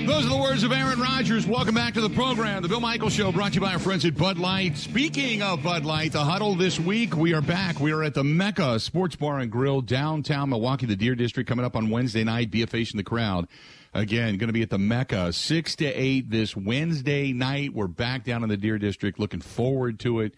Those 0.07 0.25
are 0.25 0.29
the 0.29 0.37
words 0.37 0.63
of 0.63 0.71
Aaron 0.71 1.01
Rodgers. 1.01 1.49
Welcome 1.49 1.75
back 1.75 1.95
to 1.95 2.01
the 2.01 2.09
program. 2.09 2.63
The 2.63 2.69
Bill 2.69 2.79
Michael 2.79 3.11
Show 3.11 3.33
brought 3.33 3.49
to 3.49 3.55
you 3.57 3.61
by 3.61 3.73
our 3.73 3.81
friends 3.81 4.05
at 4.05 4.17
Bud 4.17 4.39
Light. 4.39 4.77
Speaking 4.77 5.43
of 5.43 5.65
Bud 5.65 5.85
Light, 5.85 6.13
the 6.13 6.23
huddle 6.23 6.55
this 6.55 6.79
week, 6.79 7.17
we 7.17 7.35
are 7.35 7.41
back. 7.41 7.81
We 7.81 7.91
are 7.91 8.05
at 8.05 8.15
the 8.15 8.23
Mecca 8.23 8.79
Sports 8.79 9.17
Bar 9.17 9.41
and 9.41 9.51
Grill, 9.51 9.81
downtown 9.81 10.51
Milwaukee, 10.51 10.87
the 10.87 10.95
Deer 10.95 11.17
District, 11.17 11.49
coming 11.49 11.65
up 11.65 11.75
on 11.75 11.91
Wednesday 11.91 12.23
night. 12.23 12.53
Be 12.53 12.63
a 12.63 12.69
face 12.69 12.93
in 12.93 12.99
the 12.99 13.03
crowd. 13.03 13.49
Again, 13.95 14.37
going 14.37 14.47
to 14.47 14.53
be 14.53 14.63
at 14.63 14.71
the 14.71 14.79
Mecca, 14.79 15.33
6 15.33 15.77
to 15.77 15.87
8 15.87 16.31
this 16.31 16.57
Wednesday 16.57 17.33
night. 17.33 17.75
We're 17.75 17.89
back 17.89 18.23
down 18.23 18.45
in 18.45 18.49
the 18.49 18.57
Deer 18.57 18.79
District. 18.79 19.19
Looking 19.19 19.41
forward 19.41 19.99
to 20.01 20.21
it. 20.21 20.35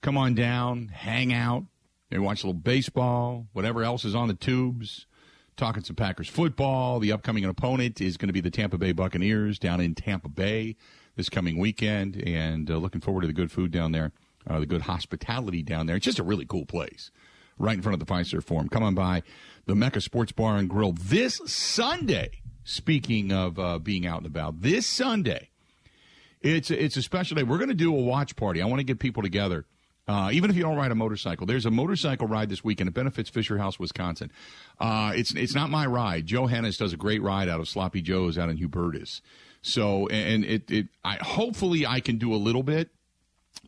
Come 0.00 0.16
on 0.16 0.36
down, 0.36 0.92
hang 0.94 1.32
out, 1.32 1.64
maybe 2.08 2.22
watch 2.22 2.44
a 2.44 2.46
little 2.46 2.60
baseball, 2.60 3.48
whatever 3.52 3.82
else 3.82 4.04
is 4.04 4.14
on 4.14 4.28
the 4.28 4.34
tubes 4.34 5.07
talking 5.58 5.82
some 5.82 5.96
Packers 5.96 6.28
football. 6.28 7.00
The 7.00 7.12
upcoming 7.12 7.44
opponent 7.44 8.00
is 8.00 8.16
going 8.16 8.28
to 8.28 8.32
be 8.32 8.40
the 8.40 8.50
Tampa 8.50 8.78
Bay 8.78 8.92
Buccaneers 8.92 9.58
down 9.58 9.80
in 9.80 9.94
Tampa 9.94 10.28
Bay 10.28 10.76
this 11.16 11.28
coming 11.28 11.58
weekend, 11.58 12.16
and 12.24 12.70
uh, 12.70 12.76
looking 12.76 13.00
forward 13.00 13.22
to 13.22 13.26
the 13.26 13.32
good 13.32 13.50
food 13.50 13.72
down 13.72 13.90
there, 13.92 14.12
uh, 14.46 14.60
the 14.60 14.66
good 14.66 14.82
hospitality 14.82 15.62
down 15.62 15.86
there. 15.86 15.96
It's 15.96 16.04
just 16.04 16.20
a 16.20 16.22
really 16.22 16.46
cool 16.46 16.64
place, 16.64 17.10
right 17.58 17.74
in 17.74 17.82
front 17.82 18.00
of 18.00 18.06
the 18.06 18.10
Fiserv 18.10 18.44
Forum. 18.44 18.68
Come 18.68 18.84
on 18.84 18.94
by 18.94 19.24
the 19.66 19.74
Mecca 19.74 20.00
Sports 20.00 20.32
Bar 20.32 20.56
and 20.56 20.70
Grill 20.70 20.92
this 20.92 21.40
Sunday. 21.44 22.40
Speaking 22.62 23.32
of 23.32 23.58
uh, 23.58 23.78
being 23.78 24.06
out 24.06 24.18
and 24.18 24.26
about, 24.26 24.60
this 24.60 24.86
Sunday, 24.86 25.48
it's 26.40 26.70
it's 26.70 26.96
a 26.96 27.02
special 27.02 27.34
day. 27.34 27.42
We're 27.42 27.56
going 27.56 27.70
to 27.70 27.74
do 27.74 27.94
a 27.94 28.00
watch 28.00 28.36
party. 28.36 28.62
I 28.62 28.66
want 28.66 28.78
to 28.78 28.84
get 28.84 28.98
people 28.98 29.22
together 29.22 29.64
uh, 30.08 30.30
even 30.32 30.48
if 30.50 30.56
you 30.56 30.62
don't 30.62 30.76
ride 30.76 30.90
a 30.90 30.94
motorcycle, 30.94 31.46
there's 31.46 31.66
a 31.66 31.70
motorcycle 31.70 32.26
ride 32.26 32.48
this 32.48 32.64
weekend. 32.64 32.88
It 32.88 32.94
benefits 32.94 33.28
Fisher 33.28 33.58
House, 33.58 33.78
Wisconsin. 33.78 34.32
Uh, 34.80 35.12
it's 35.14 35.34
it's 35.34 35.54
not 35.54 35.68
my 35.68 35.84
ride. 35.84 36.24
Joe 36.24 36.48
does 36.48 36.92
a 36.92 36.96
great 36.96 37.22
ride 37.22 37.48
out 37.48 37.60
of 37.60 37.68
Sloppy 37.68 38.00
Joe's 38.00 38.38
out 38.38 38.48
in 38.48 38.56
Hubertus. 38.56 39.20
So 39.60 40.08
and 40.08 40.44
it 40.44 40.70
it 40.70 40.88
I 41.04 41.16
hopefully 41.16 41.86
I 41.86 42.00
can 42.00 42.16
do 42.16 42.34
a 42.34 42.36
little 42.36 42.62
bit. 42.62 42.90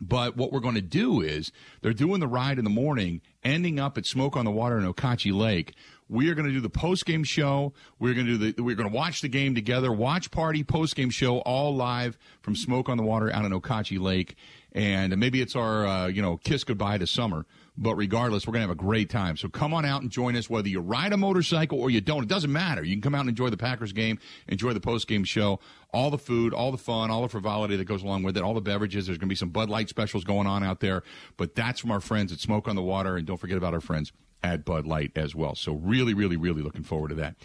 But 0.00 0.34
what 0.34 0.50
we're 0.50 0.60
going 0.60 0.76
to 0.76 0.80
do 0.80 1.20
is 1.20 1.52
they're 1.82 1.92
doing 1.92 2.20
the 2.20 2.28
ride 2.28 2.58
in 2.58 2.64
the 2.64 2.70
morning, 2.70 3.20
ending 3.44 3.78
up 3.78 3.98
at 3.98 4.06
Smoke 4.06 4.34
on 4.34 4.46
the 4.46 4.50
Water 4.50 4.78
in 4.78 4.90
Okauchee 4.90 5.34
Lake. 5.34 5.74
We 6.08 6.30
are 6.30 6.34
going 6.34 6.46
to 6.46 6.52
do 6.52 6.60
the 6.60 6.70
post 6.70 7.04
game 7.04 7.22
show. 7.22 7.74
We're 7.98 8.14
going 8.14 8.26
to 8.26 8.38
do 8.38 8.52
the. 8.52 8.62
We're 8.62 8.76
going 8.76 8.88
to 8.88 8.94
watch 8.94 9.20
the 9.20 9.28
game 9.28 9.54
together. 9.54 9.92
Watch 9.92 10.30
party 10.30 10.64
post 10.64 10.96
game 10.96 11.10
show 11.10 11.38
all 11.40 11.76
live 11.76 12.16
from 12.40 12.56
Smoke 12.56 12.88
on 12.88 12.96
the 12.96 13.02
Water 13.02 13.30
out 13.32 13.44
in 13.44 13.52
Okauchee 13.52 14.00
Lake 14.00 14.36
and 14.72 15.16
maybe 15.18 15.40
it's 15.40 15.56
our 15.56 15.86
uh, 15.86 16.06
you 16.06 16.22
know 16.22 16.36
kiss 16.38 16.64
goodbye 16.64 16.98
to 16.98 17.06
summer. 17.06 17.46
But 17.76 17.94
regardless, 17.96 18.46
we're 18.46 18.52
gonna 18.52 18.66
have 18.66 18.70
a 18.70 18.74
great 18.74 19.08
time. 19.08 19.36
So 19.36 19.48
come 19.48 19.72
on 19.72 19.84
out 19.84 20.02
and 20.02 20.10
join 20.10 20.36
us, 20.36 20.50
whether 20.50 20.68
you 20.68 20.80
ride 20.80 21.12
a 21.12 21.16
motorcycle 21.16 21.80
or 21.80 21.88
you 21.88 22.00
don't. 22.00 22.22
It 22.22 22.28
doesn't 22.28 22.52
matter. 22.52 22.84
You 22.84 22.94
can 22.94 23.00
come 23.00 23.14
out 23.14 23.20
and 23.20 23.30
enjoy 23.30 23.48
the 23.48 23.56
Packers 23.56 23.92
game, 23.92 24.18
enjoy 24.48 24.72
the 24.72 24.80
post 24.80 25.06
game 25.06 25.24
show, 25.24 25.60
all 25.92 26.10
the 26.10 26.18
food, 26.18 26.52
all 26.52 26.70
the 26.72 26.78
fun, 26.78 27.10
all 27.10 27.22
the 27.22 27.28
frivolity 27.28 27.76
that 27.76 27.84
goes 27.84 28.02
along 28.02 28.22
with 28.22 28.36
it, 28.36 28.42
all 28.42 28.54
the 28.54 28.60
beverages. 28.60 29.06
There's 29.06 29.18
gonna 29.18 29.28
be 29.28 29.34
some 29.34 29.50
Bud 29.50 29.70
Light 29.70 29.88
specials 29.88 30.24
going 30.24 30.46
on 30.46 30.62
out 30.62 30.80
there. 30.80 31.02
But 31.36 31.54
that's 31.54 31.80
from 31.80 31.90
our 31.90 32.00
friends 32.00 32.32
at 32.32 32.40
Smoke 32.40 32.68
on 32.68 32.76
the 32.76 32.82
Water, 32.82 33.16
and 33.16 33.26
don't 33.26 33.38
forget 33.38 33.56
about 33.56 33.72
our 33.72 33.80
friends 33.80 34.12
at 34.42 34.64
Bud 34.64 34.86
Light 34.86 35.12
as 35.16 35.34
well. 35.34 35.54
So 35.54 35.74
really, 35.74 36.14
really, 36.14 36.36
really 36.36 36.62
looking 36.62 36.82
forward 36.82 37.08
to 37.08 37.14
that. 37.16 37.36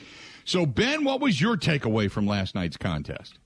So 0.44 0.66
Ben, 0.66 1.04
what 1.04 1.20
was 1.22 1.42
your 1.42 1.58
takeaway 1.58 2.10
from 2.10 2.28
last 2.28 2.56
night's 2.56 2.78
contest? 2.78 3.40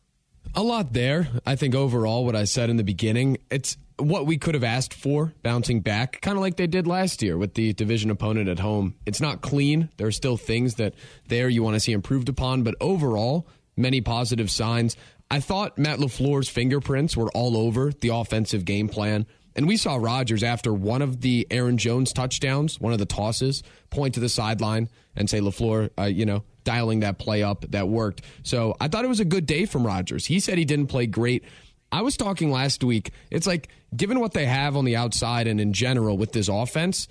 A 0.56 0.64
lot 0.64 0.94
there. 0.94 1.30
I 1.46 1.56
think 1.56 1.76
overall, 1.76 2.26
what 2.26 2.36
I 2.36 2.44
said 2.44 2.70
in 2.70 2.78
the 2.78 2.84
beginning, 2.84 3.38
it's 3.52 3.78
what 3.98 4.26
we 4.26 4.38
could 4.38 4.56
have 4.56 4.64
asked 4.64 4.94
for 4.94 5.34
bouncing 5.44 5.82
back, 5.82 6.22
kind 6.22 6.38
of 6.38 6.42
like 6.42 6.58
they 6.58 6.68
did 6.68 6.88
last 6.88 7.22
year 7.22 7.38
with 7.38 7.54
the 7.54 7.74
division 7.74 8.10
opponent 8.10 8.50
at 8.50 8.60
home. 8.60 8.96
It's 9.06 9.22
not 9.22 9.42
clean. 9.42 9.90
There 9.98 10.08
are 10.08 10.12
still 10.12 10.38
things 10.38 10.76
that 10.76 10.96
there 11.28 11.50
you 11.50 11.64
want 11.64 11.76
to 11.76 11.80
see 11.80 11.92
improved 11.92 12.30
upon, 12.30 12.64
but 12.64 12.76
overall, 12.82 13.48
many 13.78 14.02
positive 14.02 14.50
signs. 14.50 14.96
I 15.30 15.40
thought 15.40 15.78
Matt 15.78 16.00
LaFleur's 16.00 16.50
fingerprints 16.50 17.16
were 17.16 17.30
all 17.32 17.56
over 17.56 17.92
the 17.92 18.10
offensive 18.10 18.66
game 18.66 18.90
plan. 18.90 19.28
And 19.56 19.68
we 19.68 19.78
saw 19.78 19.96
Rodgers 19.96 20.44
after 20.44 20.74
one 20.74 21.02
of 21.02 21.22
the 21.22 21.46
Aaron 21.52 21.78
Jones 21.78 22.14
touchdowns, 22.14 22.80
one 22.80 22.94
of 22.94 23.00
the 23.00 23.06
tosses, 23.06 23.62
point 23.90 24.14
to 24.16 24.20
the 24.20 24.30
sideline 24.30 24.90
and 25.16 25.30
say, 25.30 25.40
LaFleur, 25.40 25.90
uh, 26.00 26.04
you 26.04 26.26
know, 26.26 26.44
dialing 26.70 27.00
that 27.00 27.18
play 27.18 27.42
up 27.42 27.66
that 27.72 27.88
worked. 27.88 28.22
So 28.44 28.76
I 28.80 28.90
thought 28.90 29.04
it 29.04 29.08
was 29.08 29.20
a 29.20 29.26
good 29.26 29.48
day 29.48 29.66
from 29.66 29.88
Rodgers. 29.88 30.28
He 30.28 30.40
said 30.40 30.60
he 30.60 30.66
didn't 30.66 30.88
play 30.88 31.08
great. 31.08 31.44
I 31.92 32.04
was 32.04 32.16
talking 32.16 32.52
last 32.52 32.84
week. 32.84 33.10
It's 33.32 33.48
like, 33.48 33.70
given 33.96 34.20
what 34.20 34.34
they 34.34 34.46
have 34.46 34.78
on 34.78 34.86
the 34.86 34.96
outside 34.96 35.48
and 35.48 35.60
in 35.60 35.74
general 35.74 36.16
with 36.16 36.32
this 36.32 36.48
offense, 36.48 37.08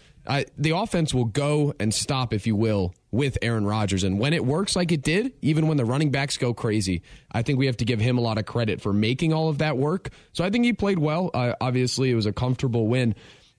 the 0.57 0.77
offense 0.77 1.13
will 1.13 1.25
go 1.25 1.75
and 1.81 1.93
stop, 1.93 2.33
if 2.33 2.47
you 2.47 2.55
will, 2.55 2.95
with 3.11 3.37
Aaron 3.43 3.67
Rodgers. 3.67 4.05
And 4.05 4.21
when 4.21 4.33
it 4.33 4.45
works 4.45 4.77
like 4.77 4.93
it 4.93 5.03
did, 5.03 5.33
even 5.43 5.67
when 5.67 5.77
the 5.77 5.85
running 5.85 6.13
backs 6.13 6.37
go 6.37 6.55
crazy, 6.55 7.03
I 7.33 7.43
think 7.43 7.59
we 7.59 7.67
have 7.67 7.79
to 7.79 7.85
give 7.85 7.99
him 7.99 8.19
a 8.19 8.21
lot 8.21 8.39
of 8.39 8.47
credit 8.47 8.81
for 8.81 8.93
making 8.93 9.33
all 9.33 9.49
of 9.49 9.59
that 9.59 9.77
work. 9.77 10.11
So 10.35 10.45
I 10.45 10.51
think 10.51 10.65
he 10.65 10.73
played 10.73 11.01
well. 11.01 11.31
Uh, 11.35 11.55
obviously, 11.61 12.13
it 12.13 12.15
was 12.15 12.27
a 12.27 12.33
comfortable 12.33 12.87
win. 12.87 13.17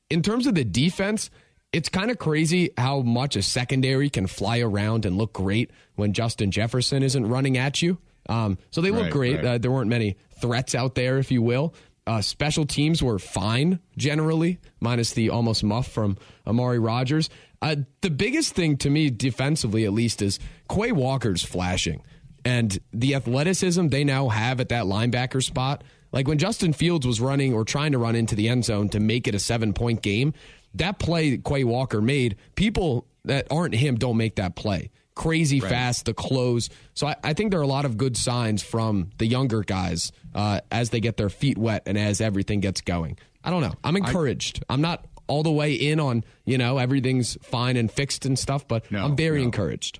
In 0.10 0.22
terms 0.22 0.48
of 0.48 0.56
the 0.56 0.64
defense, 0.64 1.30
it's 1.72 1.90
kind 1.90 2.10
of 2.10 2.18
crazy 2.18 2.72
how 2.78 3.02
much 3.02 3.36
a 3.36 3.42
secondary 3.42 4.10
can 4.10 4.28
fly 4.28 4.60
around 4.60 5.06
and 5.06 5.18
look 5.18 5.34
great 5.34 5.72
when 5.96 6.14
Justin 6.14 6.52
Jefferson 6.52 7.04
isn't 7.04 7.28
running 7.28 7.58
at 7.58 7.82
you. 7.82 7.98
Um, 8.28 8.58
so 8.72 8.82
they 8.82 8.92
look 8.92 9.04
right, 9.04 9.12
great. 9.12 9.36
Right. 9.38 9.46
Uh, 9.46 9.58
there 9.58 9.72
weren't 9.72 9.90
many 9.90 10.18
threats 10.40 10.76
out 10.76 10.96
there, 10.96 11.18
if 11.18 11.32
you 11.32 11.42
will. 11.42 11.74
Uh, 12.08 12.22
special 12.22 12.66
teams 12.66 13.04
were 13.04 13.20
fine 13.20 13.80
generally, 13.98 14.60
minus 14.80 15.14
the 15.14 15.30
almost 15.30 15.64
muff 15.64 15.88
from 15.88 16.18
Amari 16.48 16.80
Rodgers. 16.80 17.30
Uh, 17.62 17.76
the 18.02 18.10
biggest 18.10 18.56
thing 18.56 18.78
to 18.78 18.90
me, 18.90 19.10
defensively 19.10 19.86
at 19.86 19.94
least, 19.94 20.22
is 20.22 20.40
Quay 20.70 20.92
Walker's 20.92 21.44
flashing. 21.44 22.02
And 22.46 22.80
the 22.94 23.16
athleticism 23.16 23.90
they 23.90 24.04
now 24.04 24.30
have 24.30 24.60
at 24.60 24.70
that 24.70 24.86
linebacker 24.86 25.44
spot. 25.44 25.84
Like 26.12 26.28
when 26.28 26.40
Justin 26.40 26.74
Fields 26.74 27.06
was 27.06 27.22
running 27.22 27.54
or 27.54 27.64
trying 27.64 27.92
to 27.92 28.00
run 28.00 28.16
into 28.16 28.34
the 28.34 28.50
end 28.50 28.66
zone 28.66 28.90
to 28.90 29.00
make 29.00 29.28
it 29.28 29.36
a 29.36 29.40
seven 29.40 29.74
point 29.74 30.02
game, 30.02 30.34
that 30.76 31.00
play 31.00 31.38
Quay 31.38 31.64
Walker 31.64 32.02
made, 32.02 32.36
people 32.56 33.08
that 33.26 33.48
aren't 33.52 33.76
him 33.76 33.96
don't 33.96 34.18
make 34.18 34.36
that 34.36 34.56
play 34.56 34.92
crazy 35.20 35.60
right. 35.60 35.70
fast, 35.70 36.06
the 36.06 36.14
close. 36.14 36.70
So 36.94 37.06
I, 37.06 37.16
I, 37.22 37.34
think 37.34 37.52
there 37.52 37.60
are 37.60 37.64
a 37.64 37.68
lot 37.68 37.84
of 37.84 37.98
good 37.98 38.16
signs 38.16 38.64
from 38.64 39.10
the 39.18 39.28
younger 39.28 39.64
guys 39.64 40.14
uh, 40.34 40.62
as 40.72 40.92
they 40.92 41.02
get 41.02 41.18
their 41.18 41.30
feet 41.30 41.58
wet 41.58 41.84
and 41.88 41.98
as 41.98 42.22
everything 42.22 42.62
gets 42.62 42.80
going. 42.80 43.18
I 43.44 43.50
don't 43.50 43.60
know. 43.60 43.74
I'm 43.84 43.98
encouraged. 43.98 44.64
I, 44.70 44.76
am 44.76 44.82
not 44.82 45.06
all 45.28 45.44
the 45.44 45.52
way 45.52 45.74
in 45.74 46.00
on, 46.00 46.24
you 46.46 46.58
know, 46.58 46.78
everything's 46.78 47.38
fine 47.42 47.76
and 47.76 47.92
fixed 47.92 48.26
and 48.26 48.40
stuff, 48.40 48.66
but 48.66 48.90
No, 48.92 49.04
I'm 49.04 49.18
very 49.18 49.40
no. 49.40 49.46
encouraged. 49.46 50.00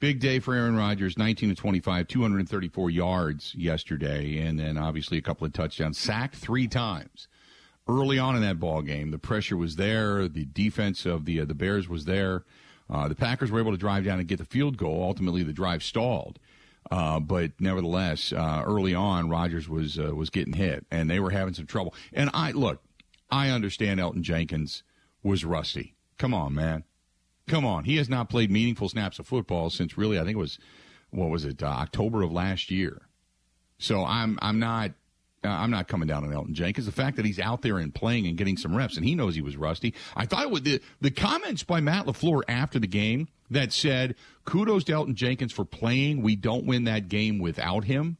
Big 0.00 0.18
day 0.18 0.40
for 0.40 0.52
Aaron 0.52 0.76
Rodgers, 0.76 1.16
19 1.16 1.50
to 1.50 1.54
25, 1.54 2.08
234 2.08 2.90
yards 2.90 3.54
yesterday, 3.54 4.38
and 4.40 4.58
then 4.58 4.76
obviously 4.76 5.16
a 5.16 5.22
couple 5.22 5.46
of 5.46 5.52
touchdowns, 5.52 5.96
sacked 5.96 6.34
three 6.34 6.66
times. 6.66 7.28
Early 7.86 8.18
on 8.18 8.34
in 8.34 8.42
that 8.42 8.58
ball 8.58 8.80
game, 8.80 9.10
the 9.10 9.18
pressure 9.18 9.56
was 9.56 9.76
there. 9.76 10.26
The 10.26 10.46
defense 10.46 11.04
of 11.04 11.26
the 11.26 11.40
uh, 11.40 11.44
the 11.44 11.54
Bears 11.54 11.88
was 11.88 12.06
there. 12.06 12.44
Uh, 12.88 13.08
the 13.08 13.14
Packers 13.14 13.50
were 13.50 13.60
able 13.60 13.72
to 13.72 13.78
drive 13.78 14.04
down 14.04 14.18
and 14.18 14.28
get 14.28 14.38
the 14.38 14.44
field 14.44 14.76
goal. 14.76 15.02
Ultimately, 15.02 15.42
the 15.42 15.52
drive 15.52 15.82
stalled, 15.82 16.38
uh, 16.90 17.20
but 17.20 17.52
nevertheless, 17.58 18.32
uh, 18.32 18.62
early 18.64 18.94
on, 18.94 19.28
Rodgers 19.28 19.68
was 19.68 19.98
uh, 19.98 20.14
was 20.14 20.30
getting 20.30 20.54
hit, 20.54 20.86
and 20.90 21.10
they 21.10 21.20
were 21.20 21.30
having 21.30 21.54
some 21.54 21.66
trouble. 21.66 21.94
And 22.12 22.30
I 22.32 22.52
look, 22.52 22.82
I 23.30 23.50
understand 23.50 24.00
Elgton 24.00 24.22
Jenkins 24.22 24.82
was 25.22 25.44
rusty. 25.44 25.94
Come 26.18 26.32
on, 26.32 26.54
man. 26.54 26.84
Come 27.46 27.66
on, 27.66 27.84
he 27.84 27.96
has 27.96 28.08
not 28.08 28.30
played 28.30 28.50
meaningful 28.50 28.88
snaps 28.88 29.18
of 29.18 29.26
football 29.26 29.68
since 29.68 29.98
really 29.98 30.18
I 30.18 30.24
think 30.24 30.36
it 30.36 30.40
was 30.40 30.58
what 31.10 31.28
was 31.28 31.44
it 31.44 31.62
uh, 31.62 31.66
October 31.66 32.22
of 32.22 32.32
last 32.32 32.70
year. 32.70 33.08
So 33.78 34.04
I'm 34.04 34.38
I'm 34.40 34.58
not 34.58 34.92
Uh, 35.44 35.48
I'm 35.48 35.70
not 35.70 35.88
coming 35.88 36.08
down 36.08 36.24
on 36.24 36.30
Elgton 36.30 36.52
Jenkins. 36.52 36.86
The 36.86 36.92
fact 36.92 37.16
that 37.16 37.26
he's 37.26 37.38
out 37.38 37.60
there 37.62 37.78
and 37.78 37.94
playing 37.94 38.26
and 38.26 38.36
getting 38.36 38.56
some 38.56 38.74
reps 38.74 38.96
and 38.96 39.04
he 39.04 39.14
knows 39.14 39.34
he 39.34 39.42
was 39.42 39.56
rusty. 39.56 39.94
I 40.16 40.24
thought 40.26 40.42
it 40.42 40.50
was 40.50 40.62
the 40.62 40.80
the 41.00 41.10
comments 41.10 41.62
by 41.62 41.80
Matt 41.80 42.06
LaFleur 42.06 42.42
after 42.48 42.78
the 42.78 42.86
game 42.86 43.28
that 43.50 43.72
said 43.72 44.14
kudos 44.44 44.84
to 44.84 44.92
Elgton 44.92 45.14
Jenkins 45.14 45.52
for 45.52 45.64
playing. 45.64 46.22
We 46.22 46.34
don't 46.34 46.64
win 46.64 46.84
that 46.84 47.08
game 47.08 47.38
without 47.38 47.84
him. 47.84 48.16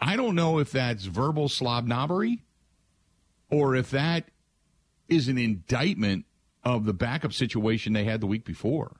I 0.00 0.16
don't 0.16 0.34
know 0.34 0.58
if 0.58 0.70
that's 0.70 1.04
verbal 1.06 1.48
slobnobbery 1.48 2.40
or 3.50 3.74
if 3.74 3.90
that 3.90 4.28
is 5.08 5.28
an 5.28 5.38
indictment 5.38 6.26
of 6.62 6.84
the 6.84 6.92
backup 6.92 7.32
situation 7.32 7.94
they 7.94 8.04
had 8.04 8.20
the 8.20 8.26
week 8.26 8.44
before. 8.44 8.96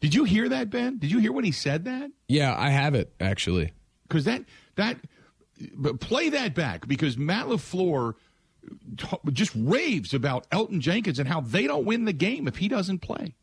Did 0.00 0.14
you 0.14 0.24
hear 0.24 0.48
that, 0.48 0.70
Ben? 0.70 0.98
Did 0.98 1.10
you 1.10 1.18
hear 1.18 1.32
when 1.32 1.44
he 1.44 1.52
said 1.52 1.86
that? 1.86 2.10
Yeah, 2.28 2.54
I 2.56 2.70
have 2.70 2.94
it 2.94 3.12
actually. 3.18 3.72
Because 4.06 4.24
that 4.24 4.44
that 4.76 4.98
but 5.74 6.00
play 6.00 6.28
that 6.30 6.54
back 6.54 6.86
because 6.86 7.16
Matt 7.16 7.46
LaFleur 7.46 8.14
just 9.32 9.52
raves 9.56 10.14
about 10.14 10.48
Elgton 10.50 10.80
Jenkins 10.80 11.18
and 11.18 11.28
how 11.28 11.40
they 11.40 11.66
don't 11.66 11.84
win 11.84 12.04
the 12.04 12.12
game 12.12 12.46
if 12.46 12.56
he 12.56 12.68
doesn't 12.68 13.00
play. 13.00 13.34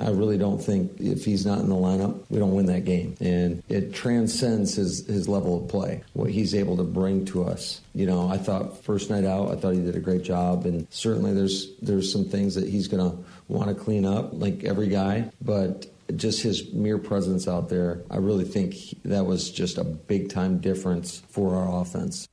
I 0.00 0.10
really 0.10 0.38
don't 0.38 0.62
think 0.62 0.92
if 0.98 1.26
he's 1.26 1.44
not 1.44 1.58
in 1.58 1.68
the 1.68 1.74
lineup, 1.74 2.22
we 2.30 2.38
don't 2.38 2.54
win 2.54 2.66
that 2.66 2.86
game. 2.86 3.16
And 3.20 3.62
it 3.68 3.92
transcends 3.92 4.74
his, 4.74 5.06
his 5.06 5.28
level 5.28 5.62
of 5.62 5.68
play, 5.68 6.02
what 6.14 6.30
he's 6.30 6.54
able 6.54 6.78
to 6.78 6.84
bring 6.84 7.26
to 7.26 7.44
us. 7.44 7.82
You 7.94 8.06
know, 8.06 8.28
I 8.28 8.38
thought 8.38 8.82
first 8.82 9.10
night 9.10 9.24
out, 9.24 9.50
I 9.50 9.56
thought 9.56 9.74
he 9.74 9.80
did 9.80 9.96
a 9.96 10.00
great 10.00 10.22
job. 10.22 10.64
And 10.64 10.86
certainly 10.90 11.34
there's 11.34 11.74
there's 11.82 12.10
some 12.10 12.24
things 12.24 12.54
that 12.54 12.68
he's 12.68 12.88
going 12.88 13.10
to 13.10 13.18
want 13.48 13.68
to 13.68 13.74
clean 13.74 14.06
up, 14.06 14.30
like 14.32 14.64
every 14.64 14.88
guy. 14.88 15.30
But 15.42 15.86
just 16.16 16.42
his 16.42 16.72
mere 16.72 16.98
presence 16.98 17.46
out 17.48 17.68
there, 17.68 18.02
I 18.10 18.16
really 18.16 18.44
think 18.44 18.76
that 19.04 19.26
was 19.26 19.50
just 19.50 19.78
a 19.78 19.84
big 19.84 20.30
time 20.30 20.58
difference 20.58 21.22
for 21.28 21.56
our 21.56 21.80
offense. 21.80 22.28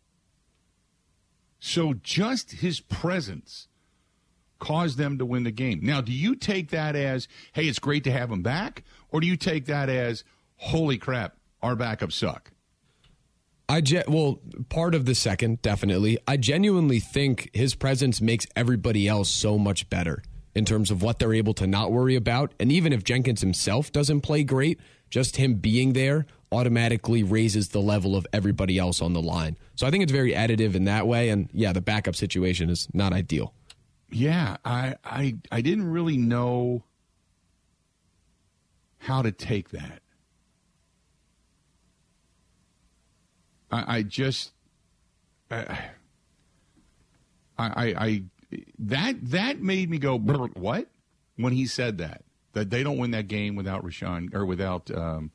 So 1.60 1.94
just 1.94 2.52
his 2.52 2.80
presence 2.80 3.68
caused 4.60 4.98
them 4.98 5.18
to 5.18 5.26
win 5.26 5.44
the 5.44 5.52
game. 5.52 5.80
Now, 5.84 6.02
do 6.02 6.12
you 6.12 6.36
take 6.36 6.70
that 6.70 6.96
as, 6.96 7.28
hey, 7.54 7.66
it's 7.66 7.80
great 7.80 8.04
to 8.06 8.12
have 8.12 8.32
him 8.32 8.42
back? 8.42 8.84
Or 9.10 9.20
do 9.20 9.28
you 9.28 9.38
take 9.38 9.66
that 9.66 9.90
as, 9.90 10.24
holy 10.58 10.98
crap, 10.98 11.36
our 11.62 11.76
backups 11.76 12.14
suck? 12.14 12.52
I 13.70 13.82
ge- 13.82 14.08
well, 14.08 14.40
part 14.70 14.96
of 14.96 15.06
the 15.06 15.14
second, 15.14 15.62
definitely. 15.62 16.18
I 16.28 16.38
genuinely 16.38 17.00
think 17.00 17.50
his 17.54 17.76
presence 17.76 18.22
makes 18.22 18.46
everybody 18.56 19.08
else 19.08 19.30
so 19.30 19.58
much 19.58 19.90
better 19.90 20.24
in 20.58 20.66
terms 20.66 20.90
of 20.90 21.04
what 21.04 21.20
they're 21.20 21.36
able 21.36 21.54
to 21.54 21.68
not 21.68 21.92
worry 21.92 22.16
about. 22.16 22.52
And 22.60 22.72
even 22.72 22.92
if 22.92 23.04
Jenkins 23.04 23.42
himself 23.42 23.92
doesn't 23.92 24.22
play 24.22 24.44
great, 24.44 24.80
just 25.12 25.36
him 25.36 25.54
being 25.54 25.94
there 25.94 26.26
automatically 26.52 27.22
raises 27.22 27.70
the 27.70 27.80
level 27.80 28.16
of 28.16 28.26
everybody 28.34 28.80
else 28.80 29.00
on 29.00 29.14
the 29.14 29.22
line. 29.22 29.56
So 29.76 29.86
I 29.86 29.92
think 29.92 30.02
it's 30.02 30.12
very 30.12 30.32
additive 30.32 30.74
in 30.74 30.86
that 30.86 31.06
way. 31.06 31.30
And 31.30 31.48
yeah, 31.54 31.74
the 31.74 31.82
backup 31.82 32.16
situation 32.16 32.72
is 32.72 32.88
not 32.92 33.14
ideal. 33.14 33.54
Yeah, 34.10 34.58
I, 34.66 34.96
I, 35.06 35.36
I 35.52 35.62
didn't 35.62 35.92
really 35.92 36.18
know 36.18 36.84
how 38.98 39.22
to 39.22 39.32
take 39.32 39.70
that. 39.70 40.02
I, 43.70 43.98
I 43.98 44.02
just, 44.02 44.54
uh, 45.52 45.66
I, 47.60 47.68
I, 47.68 47.86
I, 48.06 48.24
that 48.80 49.16
that 49.30 49.62
made 49.62 49.90
me 49.90 49.98
go 49.98 50.18
what 50.18 50.88
when 51.36 51.54
he 51.54 51.66
said 51.66 51.98
that 51.98 52.24
that 52.54 52.70
they 52.70 52.84
don't 52.84 52.98
win 52.98 53.12
that 53.12 53.28
game 53.28 53.56
without 53.56 53.84
Rashan 53.84 54.34
or 54.34 54.46
without 54.46 54.90
um, 54.92 55.32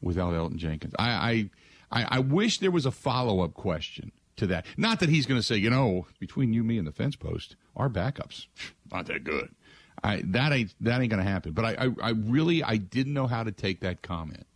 without 0.00 0.32
Elgton 0.32 0.56
Jenkins. 0.56 0.94
I, 0.98 1.50
I, 1.90 2.04
I, 2.10 2.18
wish 2.20 2.58
there 2.58 2.70
was 2.70 2.86
a 2.86 2.90
follow 2.90 3.40
up 3.40 3.54
question 3.54 4.12
to 4.36 4.46
that. 4.48 4.66
Not 4.76 5.00
that 5.00 5.08
he's 5.08 5.26
going 5.26 5.38
to 5.38 5.42
say, 5.42 5.56
you 5.56 5.70
know, 5.70 6.06
between 6.18 6.52
you, 6.52 6.64
me, 6.64 6.78
and 6.78 6.86
the 6.86 6.92
fence 6.92 7.16
post, 7.16 7.56
our 7.76 7.88
backups 7.88 8.46
not 8.92 9.06
that 9.06 9.24
good. 9.24 9.54
I 10.02 10.22
that 10.26 10.52
ain't 10.52 10.74
that 10.80 11.00
ain't 11.00 11.10
going 11.10 11.24
to 11.24 11.30
happen. 11.30 11.52
But 11.52 11.64
I, 11.64 11.86
I, 11.86 11.90
I 12.02 12.10
really 12.10 12.62
I 12.62 12.76
didn't 12.76 13.14
know 13.14 13.26
how 13.26 13.42
to 13.42 13.52
take 13.52 13.80
that 13.80 14.02
comment, 14.02 14.46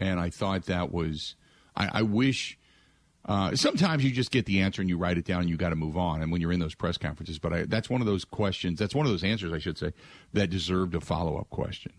and 0.00 0.18
I 0.18 0.30
thought 0.30 0.66
that 0.66 0.92
was 0.92 1.36
I, 1.76 1.90
I 1.92 2.02
wish. 2.02 2.58
Uh, 3.24 3.54
sometimes 3.54 4.02
you 4.02 4.10
just 4.10 4.32
get 4.32 4.46
the 4.46 4.60
answer 4.60 4.82
and 4.82 4.88
you 4.90 4.98
write 4.98 5.16
it 5.16 5.24
down 5.24 5.42
and 5.42 5.48
you 5.48 5.56
got 5.56 5.70
to 5.70 5.76
move 5.76 5.96
on. 5.96 6.22
And 6.22 6.32
when 6.32 6.40
you're 6.40 6.52
in 6.52 6.58
those 6.58 6.74
press 6.74 6.98
conferences, 6.98 7.38
but 7.38 7.52
I, 7.52 7.62
that's 7.64 7.88
one 7.88 8.00
of 8.00 8.06
those 8.06 8.24
questions. 8.24 8.78
That's 8.78 8.94
one 8.94 9.06
of 9.06 9.12
those 9.12 9.22
answers, 9.22 9.52
I 9.52 9.58
should 9.58 9.78
say, 9.78 9.92
that 10.32 10.50
deserved 10.50 10.94
a 10.94 11.00
follow 11.00 11.36
up 11.36 11.48
question 11.48 11.92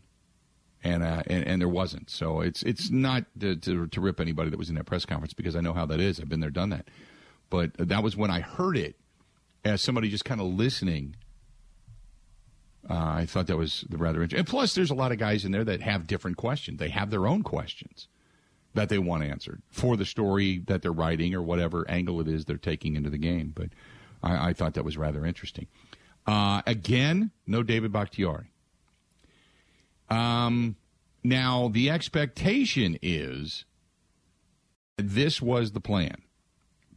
and, 0.83 1.01
uh, 1.01 1.23
and 1.27 1.47
and 1.47 1.61
there 1.61 1.69
wasn't. 1.69 2.09
So 2.09 2.41
it's 2.41 2.61
it's 2.63 2.89
not 2.89 3.25
to, 3.39 3.55
to 3.55 3.87
to 3.87 4.01
rip 4.01 4.19
anybody 4.19 4.49
that 4.49 4.59
was 4.59 4.69
in 4.69 4.75
that 4.75 4.85
press 4.85 5.05
conference 5.05 5.33
because 5.33 5.55
I 5.55 5.61
know 5.61 5.73
how 5.73 5.85
that 5.85 5.99
is. 5.99 6.19
I've 6.19 6.29
been 6.29 6.41
there, 6.41 6.49
done 6.49 6.69
that. 6.69 6.89
But 7.49 7.71
that 7.77 8.03
was 8.03 8.17
when 8.17 8.31
I 8.31 8.41
heard 8.41 8.77
it 8.77 8.95
as 9.63 9.81
somebody 9.81 10.09
just 10.09 10.25
kind 10.25 10.41
of 10.41 10.47
listening. 10.47 11.15
Uh, 12.89 12.95
I 12.95 13.25
thought 13.25 13.47
that 13.47 13.55
was 13.55 13.85
rather 13.89 14.21
interesting. 14.21 14.39
And 14.39 14.47
plus, 14.47 14.75
there's 14.75 14.91
a 14.91 14.95
lot 14.95 15.13
of 15.13 15.17
guys 15.17 15.45
in 15.45 15.53
there 15.53 15.63
that 15.63 15.81
have 15.81 16.05
different 16.05 16.35
questions. 16.35 16.79
They 16.79 16.89
have 16.89 17.11
their 17.11 17.27
own 17.27 17.41
questions 17.41 18.09
that 18.73 18.89
they 18.89 18.97
want 18.97 19.23
answered 19.23 19.61
for 19.69 19.95
the 19.95 20.05
story 20.05 20.59
that 20.67 20.81
they're 20.81 20.91
writing 20.91 21.33
or 21.35 21.41
whatever 21.41 21.89
angle 21.89 22.19
it 22.19 22.27
is 22.27 22.45
they're 22.45 22.57
taking 22.57 22.95
into 22.95 23.09
the 23.09 23.17
game. 23.17 23.51
But 23.55 23.69
I, 24.21 24.49
I 24.49 24.53
thought 24.53 24.73
that 24.73 24.85
was 24.85 24.97
rather 24.97 25.25
interesting. 25.25 25.67
Uh, 26.25 26.61
again, 26.65 27.31
no 27.45 27.63
David 27.63 27.91
Bakhtiari. 27.91 28.51
Um, 30.09 30.75
now, 31.23 31.69
the 31.69 31.89
expectation 31.89 32.97
is 33.01 33.65
this 34.97 35.41
was 35.41 35.71
the 35.71 35.79
plan 35.79 36.17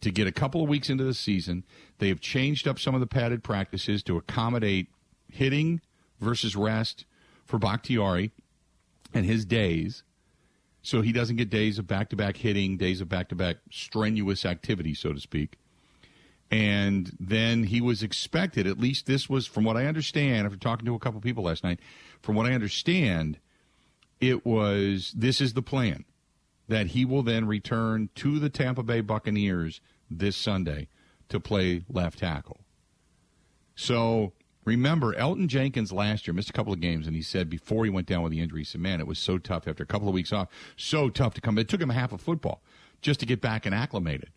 to 0.01 0.11
get 0.11 0.27
a 0.27 0.33
couple 0.33 0.62
of 0.62 0.69
weeks 0.69 0.91
into 0.91 1.05
the 1.05 1.15
season. 1.15 1.65
They 1.99 2.09
have 2.09 2.21
changed 2.21 2.69
up 2.69 2.79
some 2.79 2.95
of 2.95 3.01
the 3.01 3.07
padded 3.07 3.43
practices 3.43 4.03
to 4.05 4.17
accommodate 4.17 4.89
hitting 5.33 5.81
versus 6.21 6.57
rest 6.57 7.05
for 7.45 7.59
Bakhtiari 7.59 8.33
and 9.15 9.25
his 9.25 9.45
days. 9.45 10.03
So 10.87 11.01
he 11.01 11.11
doesn't 11.11 11.35
get 11.35 11.51
days 11.51 11.81
of 11.81 11.88
back 11.88 12.11
to 12.11 12.16
back 12.16 12.37
hitting, 12.37 12.77
days 12.77 13.01
of 13.01 13.09
back 13.09 13.29
to 13.31 13.35
back 13.35 13.57
strenuous 13.72 14.46
activity, 14.46 14.94
so 14.94 15.12
to 15.12 15.18
speak. 15.18 15.59
And 16.49 17.11
then 17.18 17.64
he 17.64 17.81
was 17.81 18.05
expected, 18.05 18.68
at 18.68 18.79
least 18.79 19.07
this 19.07 19.29
was 19.29 19.49
from 19.49 19.64
what 19.64 19.77
I 19.77 19.87
understand, 19.87 20.46
after 20.46 20.57
talking 20.57 20.87
to 20.87 20.94
a 20.94 21.01
couple 21.01 21.20
people 21.20 21.42
last 21.42 21.64
night, 21.64 21.81
from 22.22 22.37
what 22.37 22.46
I 22.46 22.53
understand, 22.53 23.40
it 24.20 24.46
was 24.46 25.12
this 25.16 25.40
is 25.40 25.55
the 25.55 25.61
plan 25.61 26.05
that 26.68 26.87
he 26.88 27.05
will 27.05 27.25
then 27.25 27.49
return 27.49 28.09
to 28.14 28.38
the 28.38 28.49
Tampa 28.49 28.85
Bay 28.85 29.01
Buccaneers 29.01 29.81
this 30.09 30.37
Sunday 30.37 30.87
to 31.29 31.40
play 31.40 31.85
left 31.88 32.20
tackle. 32.20 32.61
So 33.75 34.35
remember, 34.66 35.14
Elgton 35.14 35.46
Jenkins 35.46 35.92
last 35.92 36.26
year 36.26 36.35
missed 36.35 36.50
a 36.50 36.52
couple 36.52 36.72
of 36.72 36.81
games, 36.81 37.07
and 37.07 37.16
he 37.16 37.22
said 37.22 37.48
before 37.48 37.85
he 37.85 37.90
went 37.90 38.07
down 38.07 38.22
with 38.22 38.33
the 38.33 38.40
injury, 38.40 38.61
he 38.61 38.64
said, 38.64 38.81
Man, 38.81 39.00
it 39.00 39.07
was 39.07 39.18
so 39.18 39.38
tough 39.38 39.66
after 39.66 39.83
a 39.83 39.87
couple 39.87 40.09
of 40.09 40.14
weeks 40.14 40.33
off, 40.33 40.48
so 40.76 41.09
tough 41.09 41.33
to 41.35 41.40
come. 41.40 41.57
It 41.57 41.68
took 41.68 41.81
him 41.81 41.90
half 41.90 42.12
a 42.12 42.18
football 42.18 42.61
just 43.00 43.20
to 43.20 43.26
get 43.26 43.40
back 43.40 43.64
and 43.64 43.74
acclimated. 43.74 44.31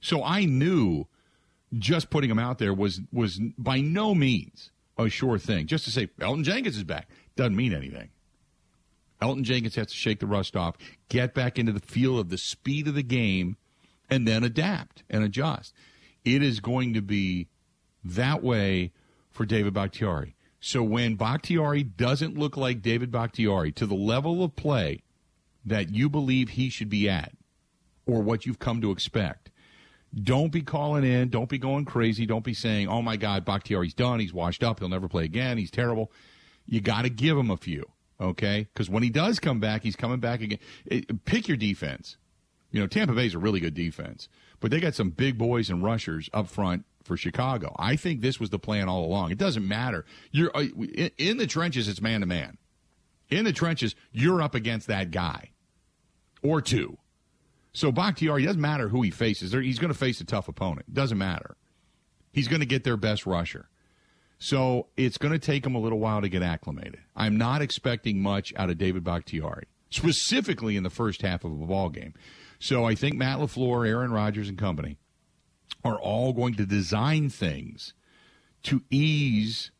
So 0.00 0.22
I 0.22 0.44
knew 0.44 1.06
just 1.78 2.10
putting 2.10 2.30
him 2.30 2.38
out 2.38 2.58
there 2.58 2.74
was 2.74 3.00
was 3.12 3.40
by 3.58 3.80
no 3.80 4.14
means 4.14 4.70
a 4.98 5.08
sure 5.08 5.38
thing. 5.38 5.66
Just 5.66 5.84
to 5.84 5.90
say 5.90 6.08
Elgton 6.20 6.44
Jenkins 6.44 6.76
is 6.76 6.84
back 6.84 7.08
doesn't 7.36 7.56
mean 7.56 7.72
anything. 7.72 8.10
Elgton 9.22 9.42
Jenkins 9.42 9.76
has 9.76 9.88
to 9.88 9.94
shake 9.94 10.20
the 10.20 10.26
rust 10.26 10.56
off, 10.56 10.76
get 11.08 11.34
back 11.34 11.58
into 11.58 11.72
the 11.72 11.80
feel 11.80 12.18
of 12.18 12.30
the 12.30 12.38
speed 12.38 12.88
of 12.88 12.94
the 12.94 13.02
game, 13.02 13.56
and 14.08 14.26
then 14.26 14.44
adapt 14.44 15.04
and 15.10 15.22
adjust. 15.22 15.74
It 16.24 16.42
is 16.42 16.60
going 16.60 16.94
to 16.94 17.02
be 17.02 17.48
that 18.02 18.42
way 18.42 18.92
for 19.30 19.46
David 19.46 19.74
Bakhtiari. 19.74 20.34
So 20.60 20.82
when 20.82 21.14
Bakhtiari 21.16 21.82
doesn't 21.82 22.36
look 22.38 22.56
like 22.56 22.82
David 22.82 23.10
Bakhtiari 23.10 23.72
to 23.72 23.86
the 23.86 23.94
level 23.94 24.42
of 24.44 24.56
play 24.56 25.02
that 25.64 25.94
you 25.94 26.08
believe 26.10 26.50
he 26.50 26.68
should 26.68 26.88
be 26.90 27.08
at, 27.08 27.32
or 28.06 28.20
what 28.22 28.44
you've 28.46 28.58
come 28.58 28.80
to 28.80 28.90
expect, 28.90 29.50
Don't 30.12 30.50
be 30.50 30.62
calling 30.62 31.04
in. 31.04 31.28
Don't 31.28 31.48
be 31.48 31.58
going 31.58 31.84
crazy. 31.84 32.26
Don't 32.26 32.44
be 32.44 32.54
saying, 32.54 32.88
"Oh 32.88 33.00
my 33.02 33.16
God, 33.16 33.44
Bakhtiari's 33.44 33.94
done. 33.94 34.18
He's 34.18 34.32
washed 34.32 34.64
up. 34.64 34.80
He'll 34.80 34.88
never 34.88 35.08
play 35.08 35.24
again. 35.24 35.56
He's 35.56 35.70
terrible." 35.70 36.10
You 36.66 36.80
got 36.80 37.02
to 37.02 37.10
give 37.10 37.36
him 37.36 37.50
a 37.50 37.56
few, 37.56 37.84
okay? 38.20 38.68
Because 38.72 38.90
when 38.90 39.02
he 39.02 39.10
does 39.10 39.38
come 39.40 39.60
back, 39.60 39.82
he's 39.82 39.96
coming 39.96 40.20
back 40.20 40.40
again. 40.40 40.58
It, 40.84 41.24
pick 41.24 41.48
your 41.48 41.56
defense. 41.56 42.16
You 42.70 42.80
know, 42.80 42.86
Tampa 42.86 43.14
Bay's 43.14 43.34
a 43.34 43.38
really 43.38 43.60
good 43.60 43.74
defense, 43.74 44.28
but 44.60 44.70
they 44.70 44.78
got 44.80 44.94
some 44.94 45.10
big 45.10 45.38
boys 45.38 45.70
and 45.70 45.82
rushers 45.82 46.28
up 46.32 46.48
front 46.48 46.84
for 47.10 47.16
Chicago. 47.16 47.74
I 47.76 47.96
think 47.96 48.20
this 48.20 48.38
was 48.38 48.50
the 48.50 48.58
plan 48.60 48.88
all 48.88 49.04
along. 49.04 49.32
It 49.32 49.38
doesn't 49.38 49.66
matter. 49.66 50.04
You're 50.30 50.56
uh, 50.56 50.66
in 51.18 51.38
the 51.38 51.46
trenches. 51.48 51.88
It's 51.88 52.00
man 52.00 52.20
to 52.20 52.26
man. 52.26 52.56
In 53.30 53.44
the 53.44 53.52
trenches, 53.52 53.96
you're 54.12 54.40
up 54.40 54.54
against 54.54 54.86
that 54.86 55.10
guy 55.10 55.50
or 56.40 56.62
two. 56.62 56.98
So 57.72 57.90
Bakhtiari 57.90 58.44
doesn't 58.44 58.60
matter 58.60 58.88
who 58.88 59.02
he 59.02 59.10
faces. 59.10 59.52
He's 59.52 59.80
going 59.80 59.92
to 59.92 59.98
face 59.98 60.20
a 60.20 60.24
tough 60.24 60.46
opponent. 60.46 60.94
Doesn't 60.94 61.18
matter. 61.18 61.56
He's 62.32 62.46
going 62.46 62.60
to 62.60 62.66
get 62.66 62.84
their 62.84 62.96
best 62.96 63.26
rusher. 63.26 63.68
So 64.38 64.86
it's 64.96 65.18
going 65.18 65.32
to 65.32 65.40
take 65.40 65.66
him 65.66 65.74
a 65.74 65.80
little 65.80 65.98
while 65.98 66.20
to 66.20 66.28
get 66.28 66.44
acclimated. 66.44 67.00
I'm 67.16 67.36
not 67.36 67.60
expecting 67.60 68.22
much 68.22 68.54
out 68.56 68.70
of 68.70 68.78
David 68.78 69.02
Bakhtiari, 69.02 69.66
specifically 69.90 70.76
in 70.76 70.84
the 70.84 70.90
first 70.90 71.22
half 71.22 71.42
of 71.42 71.50
a 71.50 71.66
ball 71.66 71.88
game. 71.88 72.14
So 72.60 72.84
I 72.84 72.94
think 72.94 73.16
Matt 73.16 73.40
LaFleur, 73.40 73.88
Aaron 73.88 74.12
Rodgers, 74.12 74.48
and 74.48 74.56
company 74.56 74.96
are 75.84 75.98
all 75.98 76.32
going 76.32 76.54
to 76.54 76.66
design 76.66 77.28
things 77.30 77.94
to 78.64 78.82
ease 78.90 79.70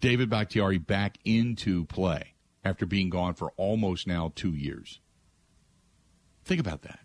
David 0.00 0.30
Bakhtiari 0.30 0.78
back 0.78 1.18
into 1.24 1.84
play 1.84 2.34
after 2.64 2.86
being 2.86 3.10
gone 3.10 3.34
for 3.34 3.52
almost 3.56 4.06
now 4.06 4.32
two 4.34 4.50
years. 4.50 5.00
Think 6.44 6.60
about 6.60 6.82
that. 6.82 7.00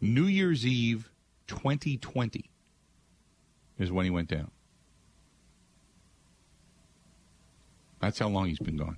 New 0.00 0.24
Year's 0.24 0.64
Eve 0.66 1.10
2020 1.48 2.50
is 3.78 3.90
when 3.90 4.04
he 4.04 4.10
went 4.10 4.28
down. 4.28 4.50
That's 8.00 8.18
how 8.18 8.28
long 8.28 8.46
he's 8.46 8.58
been 8.58 8.76
gone. 8.76 8.96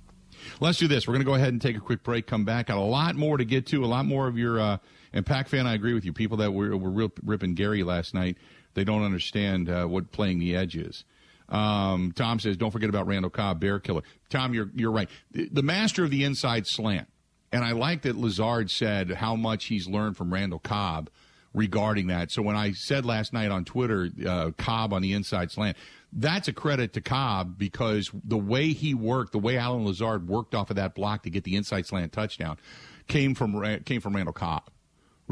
Let's 0.59 0.77
do 0.77 0.87
this. 0.87 1.07
We're 1.07 1.13
going 1.13 1.25
to 1.25 1.29
go 1.29 1.35
ahead 1.35 1.49
and 1.49 1.61
take 1.61 1.75
a 1.75 1.81
quick 1.81 2.03
break, 2.03 2.27
come 2.27 2.45
back. 2.45 2.67
Got 2.67 2.77
a 2.77 2.81
lot 2.81 3.15
more 3.15 3.37
to 3.37 3.45
get 3.45 3.65
to, 3.67 3.83
a 3.83 3.87
lot 3.87 4.05
more 4.05 4.27
of 4.27 4.37
your. 4.37 4.59
Uh, 4.59 4.77
and 5.13 5.25
Pac 5.25 5.47
fan, 5.47 5.67
I 5.67 5.73
agree 5.73 5.93
with 5.93 6.05
you. 6.05 6.13
People 6.13 6.37
that 6.37 6.51
were, 6.51 6.75
were 6.75 7.09
ripping 7.23 7.53
Gary 7.53 7.83
last 7.83 8.13
night, 8.13 8.37
they 8.73 8.83
don't 8.83 9.03
understand 9.03 9.69
uh, 9.69 9.85
what 9.85 10.11
playing 10.11 10.39
the 10.39 10.55
edge 10.55 10.75
is. 10.75 11.05
Um, 11.49 12.11
Tom 12.15 12.39
says, 12.39 12.57
don't 12.57 12.71
forget 12.71 12.89
about 12.89 13.05
Randall 13.05 13.29
Cobb, 13.29 13.59
bear 13.59 13.79
killer. 13.79 14.01
Tom, 14.29 14.53
you're, 14.53 14.71
you're 14.73 14.91
right. 14.91 15.09
The, 15.31 15.49
the 15.51 15.61
master 15.61 16.03
of 16.03 16.09
the 16.09 16.23
inside 16.23 16.65
slant 16.65 17.07
and 17.53 17.63
I 17.63 17.73
like 17.73 18.01
that 18.01 18.17
Lazard 18.17 18.71
said 18.71 19.11
how 19.11 19.35
much 19.35 19.65
he's 19.65 19.87
learned 19.87 20.17
from 20.17 20.33
Randall 20.33 20.57
Cobb 20.57 21.11
regarding 21.53 22.07
that. 22.07 22.31
So 22.31 22.41
when 22.41 22.55
I 22.55 22.71
said 22.71 23.05
last 23.05 23.31
night 23.31 23.51
on 23.51 23.63
Twitter, 23.63 24.09
uh, 24.27 24.51
Cobb 24.57 24.91
on 24.91 25.03
the 25.03 25.13
inside 25.13 25.51
slant, 25.51 25.77
that's 26.11 26.47
a 26.47 26.53
credit 26.53 26.93
to 26.93 27.01
Cobb 27.01 27.59
because 27.59 28.09
the 28.23 28.39
way 28.39 28.69
he 28.69 28.95
worked, 28.95 29.33
the 29.33 29.39
way 29.39 29.59
Allen 29.59 29.85
Lazard 29.85 30.27
worked 30.27 30.55
off 30.55 30.71
of 30.71 30.77
that 30.77 30.95
block 30.95 31.21
to 31.23 31.29
get 31.29 31.43
the 31.43 31.55
inside 31.55 31.85
slant 31.85 32.11
touchdown, 32.11 32.57
came 33.07 33.35
from 33.35 33.83
came 33.83 34.01
from 34.01 34.15
Randall 34.15 34.33
Cobb. 34.33 34.63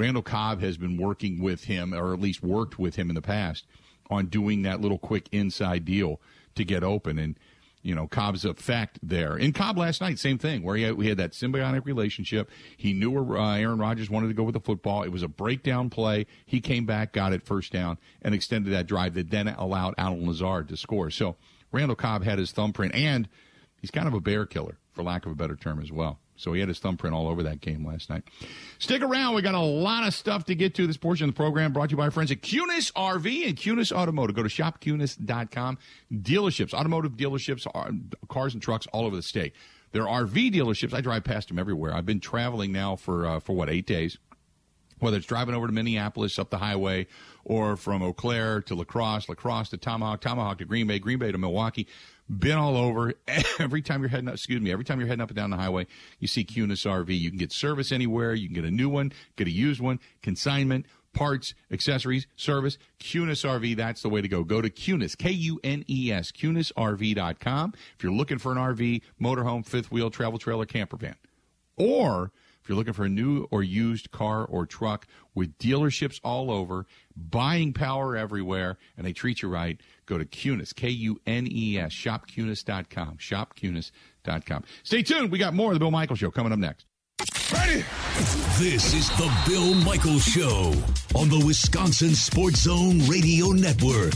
Randall 0.01 0.23
Cobb 0.23 0.61
has 0.61 0.77
been 0.77 0.97
working 0.97 1.39
with 1.39 1.65
him, 1.65 1.93
or 1.93 2.11
at 2.11 2.19
least 2.19 2.41
worked 2.41 2.79
with 2.79 2.95
him 2.95 3.09
in 3.09 3.15
the 3.15 3.21
past, 3.21 3.67
on 4.09 4.25
doing 4.25 4.63
that 4.63 4.81
little 4.81 4.97
quick 4.97 5.29
inside 5.31 5.85
deal 5.85 6.19
to 6.55 6.65
get 6.65 6.83
open. 6.83 7.19
And 7.19 7.37
you 7.83 7.93
know 7.93 8.07
Cobb's 8.07 8.43
effect 8.43 8.97
there. 9.03 9.37
In 9.37 9.53
Cobb 9.53 9.77
last 9.77 10.01
night, 10.01 10.17
same 10.17 10.39
thing, 10.39 10.63
where 10.63 10.75
had, 10.75 10.95
we 10.95 11.07
had 11.07 11.17
that 11.17 11.33
symbiotic 11.33 11.85
relationship. 11.85 12.49
He 12.77 12.93
knew 12.93 13.11
where 13.11 13.39
uh, 13.39 13.57
Aaron 13.57 13.77
Rodgers 13.77 14.09
wanted 14.09 14.29
to 14.29 14.33
go 14.33 14.41
with 14.41 14.53
the 14.53 14.59
football. 14.59 15.03
It 15.03 15.11
was 15.11 15.21
a 15.21 15.27
breakdown 15.27 15.91
play. 15.91 16.25
He 16.47 16.61
came 16.61 16.87
back, 16.87 17.13
got 17.13 17.31
it 17.31 17.43
first 17.43 17.71
down, 17.71 17.99
and 18.23 18.33
extended 18.33 18.73
that 18.73 18.87
drive 18.87 19.13
that 19.13 19.29
then 19.29 19.49
allowed 19.49 19.93
Allen 19.99 20.25
Lazard 20.25 20.67
to 20.69 20.77
score. 20.77 21.11
So 21.11 21.37
Randall 21.71 21.95
Cobb 21.95 22.23
had 22.23 22.39
his 22.39 22.51
thumbprint, 22.51 22.95
and 22.95 23.29
he's 23.79 23.91
kind 23.91 24.07
of 24.07 24.15
a 24.15 24.19
bear 24.19 24.47
killer, 24.47 24.79
for 24.93 25.03
lack 25.03 25.27
of 25.27 25.31
a 25.31 25.35
better 25.35 25.55
term, 25.55 25.79
as 25.79 25.91
well. 25.91 26.19
So 26.41 26.53
he 26.53 26.59
had 26.59 26.69
his 26.69 26.79
thumbprint 26.79 27.15
all 27.15 27.27
over 27.27 27.43
that 27.43 27.61
game 27.61 27.85
last 27.85 28.09
night. 28.09 28.23
Stick 28.79 29.03
around. 29.03 29.35
We 29.35 29.43
got 29.43 29.53
a 29.53 29.59
lot 29.59 30.07
of 30.07 30.13
stuff 30.13 30.45
to 30.45 30.55
get 30.55 30.73
to. 30.75 30.87
This 30.87 30.97
portion 30.97 31.29
of 31.29 31.35
the 31.35 31.37
program 31.37 31.71
brought 31.71 31.89
to 31.89 31.91
you 31.91 31.97
by 31.97 32.05
our 32.05 32.11
friends 32.11 32.31
at 32.31 32.41
Kunes 32.41 32.91
RV 32.93 33.47
and 33.47 33.55
Kunes 33.55 33.91
Automotive. 33.91 34.35
Go 34.35 34.43
to 34.43 34.49
shopkunes.com. 34.49 35.77
Dealerships, 36.11 36.73
automotive 36.73 37.13
dealerships, 37.13 37.67
cars 38.27 38.53
and 38.53 38.63
trucks 38.63 38.87
all 38.87 39.05
over 39.05 39.15
the 39.15 39.21
state. 39.21 39.53
There 39.91 40.07
are 40.07 40.23
RV 40.23 40.53
dealerships. 40.53 40.93
I 40.93 41.01
drive 41.01 41.23
past 41.23 41.49
them 41.49 41.59
everywhere. 41.59 41.93
I've 41.93 42.05
been 42.05 42.19
traveling 42.19 42.71
now 42.71 42.95
for, 42.95 43.27
uh, 43.27 43.39
for 43.39 43.53
what, 43.53 43.69
eight 43.69 43.85
days? 43.85 44.17
Whether 44.99 45.17
it's 45.17 45.25
driving 45.25 45.55
over 45.55 45.67
to 45.67 45.73
Minneapolis 45.73 46.39
up 46.39 46.49
the 46.49 46.59
highway 46.59 47.07
or 47.43 47.75
from 47.75 48.03
Eau 48.03 48.13
Claire 48.13 48.61
to 48.61 48.75
La 48.75 48.83
Crosse, 48.83 49.27
La 49.27 49.35
Crosse 49.35 49.69
to 49.69 49.77
Tomahawk, 49.77 50.21
Tomahawk 50.21 50.59
to 50.59 50.65
Green 50.65 50.87
Bay, 50.87 50.99
Green 50.99 51.17
Bay 51.17 51.31
to 51.31 51.37
Milwaukee 51.37 51.87
been 52.29 52.57
all 52.57 52.77
over. 52.77 53.13
Every 53.59 53.81
time 53.81 54.01
you're 54.01 54.09
heading 54.09 54.27
up, 54.27 54.35
excuse 54.35 54.61
me, 54.61 54.71
every 54.71 54.85
time 54.85 54.99
you're 54.99 55.07
heading 55.07 55.21
up 55.21 55.29
and 55.29 55.35
down 55.35 55.49
the 55.49 55.57
highway, 55.57 55.87
you 56.19 56.27
see 56.27 56.43
Kunes 56.43 56.85
RV. 56.85 57.17
You 57.17 57.29
can 57.29 57.37
get 57.37 57.51
service 57.51 57.91
anywhere. 57.91 58.33
You 58.33 58.47
can 58.47 58.55
get 58.55 58.65
a 58.65 58.71
new 58.71 58.89
one, 58.89 59.11
get 59.35 59.47
a 59.47 59.51
used 59.51 59.81
one, 59.81 59.99
consignment, 60.21 60.85
parts, 61.13 61.53
accessories, 61.71 62.27
service. 62.35 62.77
Kunes 62.99 63.47
RV, 63.47 63.75
that's 63.75 64.01
the 64.01 64.09
way 64.09 64.21
to 64.21 64.27
go. 64.27 64.43
Go 64.43 64.61
to 64.61 64.69
Kunes, 64.69 65.17
K-U-N-E-S, 65.17 66.31
KunesRV.com. 66.31 67.73
If 67.97 68.03
you're 68.03 68.13
looking 68.13 68.37
for 68.37 68.51
an 68.51 68.57
RV, 68.57 69.01
motorhome, 69.21 69.65
fifth 69.65 69.91
wheel, 69.91 70.09
travel 70.09 70.39
trailer, 70.39 70.65
camper 70.65 70.97
van. 70.97 71.15
Or 71.77 72.31
if 72.61 72.69
you're 72.69 72.77
looking 72.77 72.93
for 72.93 73.05
a 73.05 73.09
new 73.09 73.47
or 73.49 73.63
used 73.63 74.11
car 74.11 74.45
or 74.45 74.65
truck 74.65 75.07
with 75.33 75.57
dealerships 75.57 76.19
all 76.23 76.51
over, 76.51 76.85
buying 77.15 77.73
power 77.73 78.15
everywhere, 78.15 78.77
and 78.95 79.05
they 79.05 79.13
treat 79.13 79.41
you 79.41 79.49
right, 79.49 79.81
go 80.11 80.17
to 80.17 80.25
Kunes, 80.25 80.75
K 80.75 80.89
U 80.89 81.19
N 81.25 81.47
E 81.49 81.79
S, 81.79 81.91
shopkunes.com. 81.91 83.17
Shopkunes.com. 83.17 84.63
Stay 84.83 85.03
tuned. 85.03 85.31
We 85.31 85.39
got 85.39 85.53
more 85.53 85.71
of 85.71 85.75
the 85.75 85.79
Bill 85.79 85.91
Michael 85.91 86.15
Show 86.15 86.31
coming 86.31 86.51
up 86.51 86.59
next. 86.59 86.85
Ready? 87.53 87.83
This 88.57 88.93
is 88.93 89.09
the 89.11 89.31
Bill 89.47 89.73
Michael 89.73 90.19
Show 90.19 90.73
on 91.15 91.29
the 91.29 91.41
Wisconsin 91.45 92.13
Sports 92.15 92.61
Zone 92.61 92.99
Radio 93.07 93.47
Network. 93.47 94.13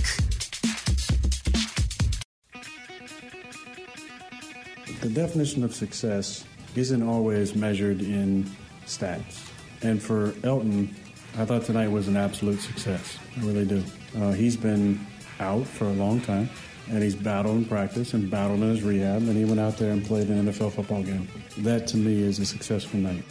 The 5.02 5.10
definition 5.10 5.64
of 5.64 5.74
success 5.74 6.46
isn't 6.76 7.04
always 7.04 7.56
measured 7.56 8.02
in 8.02 8.50
stats. 8.86 9.50
And 9.82 10.02
for 10.02 10.32
Elgton, 10.42 10.90
I 11.38 11.46
thought 11.46 11.64
tonight 11.64 11.90
was 11.90 12.08
an 12.08 12.18
absolute 12.18 12.60
success. 12.60 13.18
I 13.38 13.46
really 13.46 13.66
do. 13.66 13.84
Uh, 14.18 14.32
he's 14.32 14.58
been 14.58 15.06
out 15.40 15.66
for 15.66 15.86
a 15.86 15.94
long 15.94 16.22
time, 16.22 16.50
and 16.90 17.04
he's 17.04 17.16
battled 17.16 17.58
in 17.58 17.66
practice 17.66 18.14
and 18.14 18.30
battled 18.30 18.62
in 18.62 18.70
his 18.70 18.84
rehab, 18.84 19.22
and 19.24 19.36
he 19.36 19.46
went 19.46 19.60
out 19.60 19.78
there 19.78 19.92
and 19.92 20.06
played 20.06 20.28
an 20.30 20.46
NFL 20.46 20.74
football 20.74 21.04
game. 21.04 21.28
That 21.60 21.88
to 21.88 21.98
me 21.98 22.22
is 22.22 22.40
a 22.40 22.46
successful 22.46 23.00
night. 23.00 23.24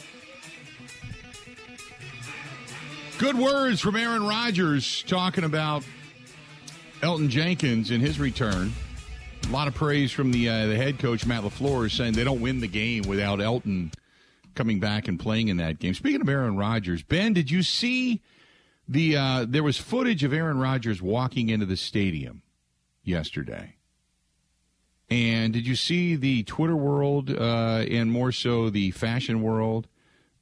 Good 3.19 3.39
words 3.39 3.81
from 3.81 3.97
Aaron 3.97 4.27
Rodgers 4.27 5.05
talking 5.05 5.45
about 5.45 5.85
Elgton 7.01 7.29
Jenkins 7.29 7.91
in 7.91 8.01
his 8.01 8.19
return. 8.19 8.73
A 9.47 9.53
lot 9.53 9.69
of 9.69 9.75
praise 9.75 10.11
from 10.11 10.33
the 10.33 10.49
uh, 10.49 10.67
the 10.67 10.77
head 10.77 10.99
coach 10.99 11.25
Matt 11.25 11.45
LaFleur 11.45 11.91
saying 11.91 12.15
they 12.15 12.25
don't 12.25 12.41
win 12.41 12.61
the 12.61 12.67
game 12.67 13.05
without 13.05 13.39
Elgton 13.39 13.93
coming 14.55 14.81
back 14.81 15.07
and 15.07 15.19
playing 15.19 15.49
in 15.49 15.59
that 15.59 15.79
game. 15.79 15.95
Speaking 15.95 16.21
of 16.21 16.29
Aaron 16.29 16.57
Rodgers, 16.57 17.03
Ben, 17.03 17.33
did 17.35 17.51
you 17.51 17.63
see 17.63 18.21
the 18.89 19.17
uh, 19.17 19.47
there 19.49 19.63
was 19.63 19.79
footage 19.79 20.25
of 20.25 20.33
Aaron 20.33 20.59
Rodgers 20.59 21.01
walking 21.01 21.49
into 21.49 21.67
the 21.67 21.77
stadium 21.77 22.43
yesterday? 23.03 23.77
And 25.11 25.53
did 25.53 25.67
you 25.67 25.77
see 25.77 26.17
the 26.17 26.43
Twitter 26.45 26.77
world 26.77 27.31
uh, 27.31 27.85
and 27.89 28.11
more 28.11 28.33
so 28.33 28.71
the 28.71 28.91
fashion 28.93 29.43
world 29.43 29.87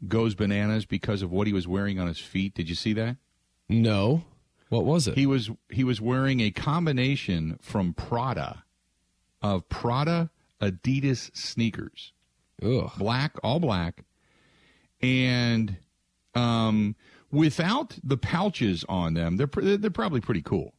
goes 0.06 0.34
bananas 0.34 0.86
because 0.86 1.22
of 1.22 1.30
what 1.30 1.46
he 1.46 1.52
was 1.52 1.66
wearing 1.66 1.98
on 1.98 2.06
his 2.06 2.18
feet? 2.18 2.54
Did 2.54 2.68
you 2.68 2.74
see 2.74 2.92
that? 2.94 3.16
No. 3.68 4.24
What 4.68 4.84
was 4.84 5.06
it? 5.06 5.16
He 5.16 5.26
was 5.26 5.50
he 5.68 5.84
was 5.84 6.00
wearing 6.00 6.40
a 6.40 6.50
combination 6.50 7.58
from 7.60 7.92
Prada 7.92 8.64
of 9.42 9.68
Prada 9.68 10.30
Adidas 10.60 11.36
sneakers. 11.36 12.12
Ugh. 12.62 12.90
Black, 12.96 13.36
all 13.42 13.60
black. 13.60 14.04
And 15.02 15.76
um, 16.34 16.96
without 17.32 17.98
the 18.04 18.18
pouches 18.18 18.84
on 18.88 19.14
them, 19.14 19.38
they're, 19.38 19.46
they're 19.46 19.90
probably 19.90 20.20
pretty 20.20 20.42
cool. 20.42 20.74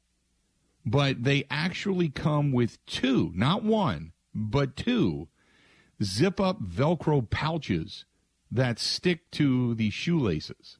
But 0.85 1.23
they 1.23 1.45
actually 1.49 2.09
come 2.09 2.51
with 2.51 2.83
two, 2.85 3.31
not 3.35 3.63
one, 3.63 4.13
but 4.33 4.75
two 4.75 5.27
zip 6.01 6.39
up 6.39 6.61
Velcro 6.61 7.27
pouches 7.29 8.05
that 8.51 8.79
stick 8.79 9.31
to 9.31 9.73
the 9.75 9.89
shoelaces. 9.89 10.77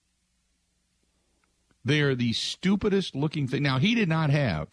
They 1.86 2.02
are 2.02 2.16
the 2.16 2.34
stupidest 2.34 3.16
looking 3.16 3.48
thing. 3.48 3.64
Now, 3.64 3.80
he 3.80 3.96
did 3.96 4.08
not 4.08 4.30
have 4.30 4.70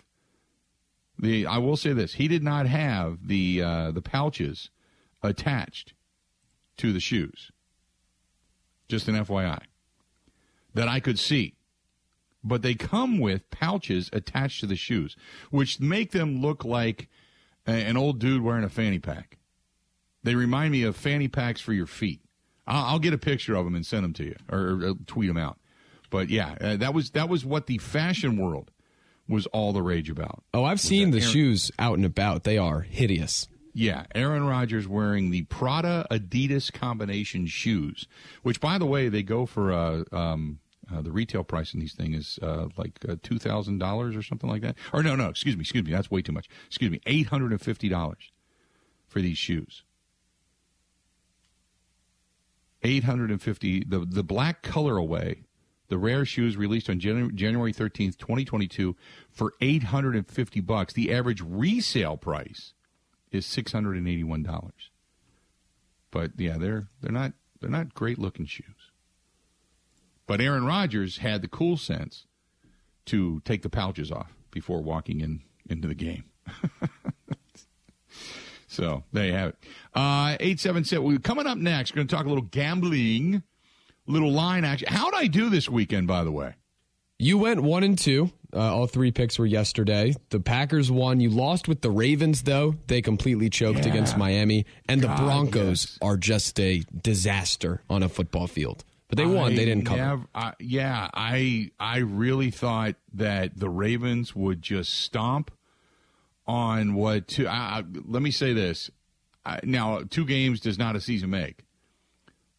the 1.18 1.46
I 1.46 1.58
will 1.58 1.76
say 1.76 1.92
this: 1.92 2.14
he 2.14 2.28
did 2.28 2.42
not 2.42 2.66
have 2.66 3.26
the 3.26 3.62
uh, 3.62 3.90
the 3.90 4.02
pouches 4.02 4.70
attached 5.22 5.92
to 6.78 6.92
the 6.92 7.00
shoes. 7.00 7.50
Just 8.88 9.06
an 9.08 9.16
FYI 9.16 9.60
that 10.74 10.88
I 10.88 11.00
could 11.00 11.18
see. 11.18 11.54
but 12.42 12.62
they 12.62 12.74
come 12.74 13.18
with 13.18 13.50
pouches 13.50 14.08
attached 14.14 14.60
to 14.60 14.66
the 14.66 14.76
shoes, 14.76 15.14
which 15.50 15.78
make 15.78 16.12
them 16.12 16.40
look 16.40 16.64
like 16.64 17.08
a, 17.66 17.72
an 17.72 17.96
old 17.98 18.18
dude 18.18 18.40
wearing 18.42 18.64
a 18.64 18.68
fanny 18.70 18.98
pack. 18.98 19.36
They 20.22 20.34
remind 20.34 20.72
me 20.72 20.82
of 20.82 20.96
fanny 20.96 21.28
packs 21.28 21.60
for 21.60 21.72
your 21.74 21.86
feet. 21.86 22.20
I'll, 22.66 22.84
I'll 22.84 22.98
get 22.98 23.12
a 23.12 23.18
picture 23.18 23.54
of 23.54 23.64
them 23.66 23.74
and 23.74 23.84
send 23.84 24.04
them 24.04 24.12
to 24.14 24.24
you, 24.24 24.36
or, 24.50 24.58
or 24.58 24.88
uh, 24.90 24.94
tweet 25.06 25.28
them 25.28 25.36
out. 25.36 25.58
But 26.08 26.30
yeah, 26.30 26.56
uh, 26.60 26.76
that 26.76 26.94
was 26.94 27.10
that 27.10 27.28
was 27.28 27.44
what 27.44 27.66
the 27.66 27.76
fashion 27.78 28.36
world 28.38 28.70
was 29.28 29.46
all 29.48 29.72
the 29.72 29.82
rage 29.82 30.08
about. 30.10 30.42
Oh, 30.54 30.64
I've 30.64 30.80
seen 30.80 31.10
the 31.10 31.20
shoes 31.20 31.70
out 31.78 31.96
and 31.98 32.04
about. 32.06 32.44
They 32.44 32.58
are 32.58 32.80
hideous. 32.80 33.46
Yeah, 33.72 34.06
Aaron 34.14 34.46
Rodgers 34.46 34.88
wearing 34.88 35.30
the 35.30 35.42
Prada 35.42 36.06
Adidas 36.10 36.72
combination 36.72 37.46
shoes, 37.46 38.08
which, 38.42 38.60
by 38.60 38.78
the 38.78 38.86
way, 38.86 39.08
they 39.08 39.22
go 39.22 39.46
for 39.46 39.72
uh, 39.72 40.02
um, 40.10 40.58
uh, 40.92 41.00
the 41.02 41.12
retail 41.12 41.44
price 41.44 41.72
in 41.72 41.78
these 41.80 41.94
things 41.94 42.16
is 42.16 42.38
uh, 42.42 42.68
like 42.76 42.98
uh, 43.08 43.16
two 43.22 43.38
thousand 43.38 43.78
dollars 43.78 44.16
or 44.16 44.22
something 44.22 44.50
like 44.50 44.62
that. 44.62 44.76
Or 44.92 45.02
no, 45.02 45.14
no, 45.14 45.28
excuse 45.28 45.56
me, 45.56 45.60
excuse 45.60 45.84
me, 45.84 45.92
that's 45.92 46.10
way 46.10 46.22
too 46.22 46.32
much. 46.32 46.48
Excuse 46.66 46.90
me, 46.90 47.00
eight 47.06 47.28
hundred 47.28 47.52
and 47.52 47.60
fifty 47.60 47.88
dollars 47.88 48.32
for 49.06 49.20
these 49.20 49.38
shoes. 49.38 49.84
Eight 52.82 53.04
hundred 53.04 53.30
and 53.30 53.40
fifty. 53.40 53.84
The 53.84 54.00
the 54.00 54.24
black 54.24 54.62
colorway, 54.64 55.44
the 55.88 55.98
rare 55.98 56.24
shoes 56.24 56.56
released 56.56 56.90
on 56.90 56.98
Janu- 56.98 57.34
January 57.34 57.72
thirteenth, 57.72 58.18
twenty 58.18 58.44
twenty 58.44 58.66
two, 58.66 58.96
for 59.30 59.52
eight 59.60 59.84
hundred 59.84 60.16
and 60.16 60.26
fifty 60.26 60.60
bucks. 60.60 60.92
The 60.92 61.12
average 61.12 61.40
resale 61.40 62.16
price 62.16 62.72
is 63.32 63.46
six 63.46 63.72
hundred 63.72 63.96
and 63.96 64.08
eighty 64.08 64.24
one 64.24 64.42
dollars. 64.42 64.90
But 66.10 66.32
yeah, 66.36 66.58
they're 66.58 66.88
they're 67.00 67.12
not 67.12 67.32
they're 67.60 67.70
not 67.70 67.94
great 67.94 68.18
looking 68.18 68.46
shoes. 68.46 68.90
But 70.26 70.40
Aaron 70.40 70.64
Rodgers 70.64 71.18
had 71.18 71.42
the 71.42 71.48
cool 71.48 71.76
sense 71.76 72.26
to 73.06 73.40
take 73.44 73.62
the 73.62 73.68
pouches 73.68 74.12
off 74.12 74.32
before 74.50 74.82
walking 74.82 75.20
in 75.20 75.40
into 75.68 75.88
the 75.88 75.94
game. 75.94 76.24
so 78.68 79.04
there 79.12 79.26
you 79.26 79.32
have 79.32 79.50
it. 79.50 79.56
Uh, 79.94 80.36
eight 80.40 80.60
seven 80.60 80.84
seven. 80.84 81.04
We're 81.04 81.18
coming 81.18 81.46
up 81.46 81.58
next. 81.58 81.92
We're 81.92 81.96
Going 81.96 82.08
to 82.08 82.16
talk 82.16 82.26
a 82.26 82.28
little 82.28 82.44
gambling, 82.44 83.42
little 84.06 84.32
line 84.32 84.64
action. 84.64 84.88
How'd 84.90 85.14
I 85.14 85.26
do 85.26 85.50
this 85.50 85.68
weekend, 85.68 86.06
by 86.06 86.24
the 86.24 86.32
way? 86.32 86.54
You 87.20 87.36
went 87.38 87.60
one 87.62 87.82
and 87.84 87.98
two. 87.98 88.30
Uh, 88.52 88.58
all 88.74 88.86
three 88.86 89.12
picks 89.12 89.38
were 89.38 89.46
yesterday. 89.46 90.14
The 90.30 90.40
Packers 90.40 90.90
won. 90.90 91.20
You 91.20 91.28
lost 91.30 91.68
with 91.68 91.82
the 91.82 91.90
Ravens, 91.90 92.42
though. 92.42 92.74
They 92.86 93.02
completely 93.02 93.50
choked 93.50 93.80
Yeah. 93.84 93.90
against 93.92 94.16
Miami. 94.16 94.64
And 94.88 95.02
God, 95.02 95.18
the 95.18 95.22
Broncos 95.22 95.86
yes. 95.92 95.98
are 96.02 96.16
just 96.16 96.58
a 96.58 96.82
disaster 97.02 97.82
on 97.90 98.02
a 98.02 98.08
football 98.08 98.46
field. 98.46 98.84
But 99.08 99.18
they 99.18 99.26
won. 99.26 99.52
I 99.52 99.56
they 99.56 99.64
didn't 99.66 99.84
cover. 99.84 99.98
nev- 100.02 100.26
I- 100.34 100.54
yeah, 100.60 101.10
I 101.12 101.70
I 101.78 101.98
really 101.98 102.50
thought 102.50 102.94
that 103.14 103.58
the 103.58 103.68
Ravens 103.68 104.34
would 104.34 104.62
just 104.62 104.92
stomp 104.94 105.50
on 106.46 106.94
what. 106.94 107.28
Two, 107.28 107.46
I, 107.46 107.84
let 108.06 108.22
me 108.22 108.30
say 108.30 108.52
this. 108.52 108.90
Now, 109.62 110.00
two 110.08 110.24
games 110.24 110.60
does 110.60 110.78
not 110.78 110.96
a 110.96 111.00
season 111.00 111.30
make, 111.30 111.64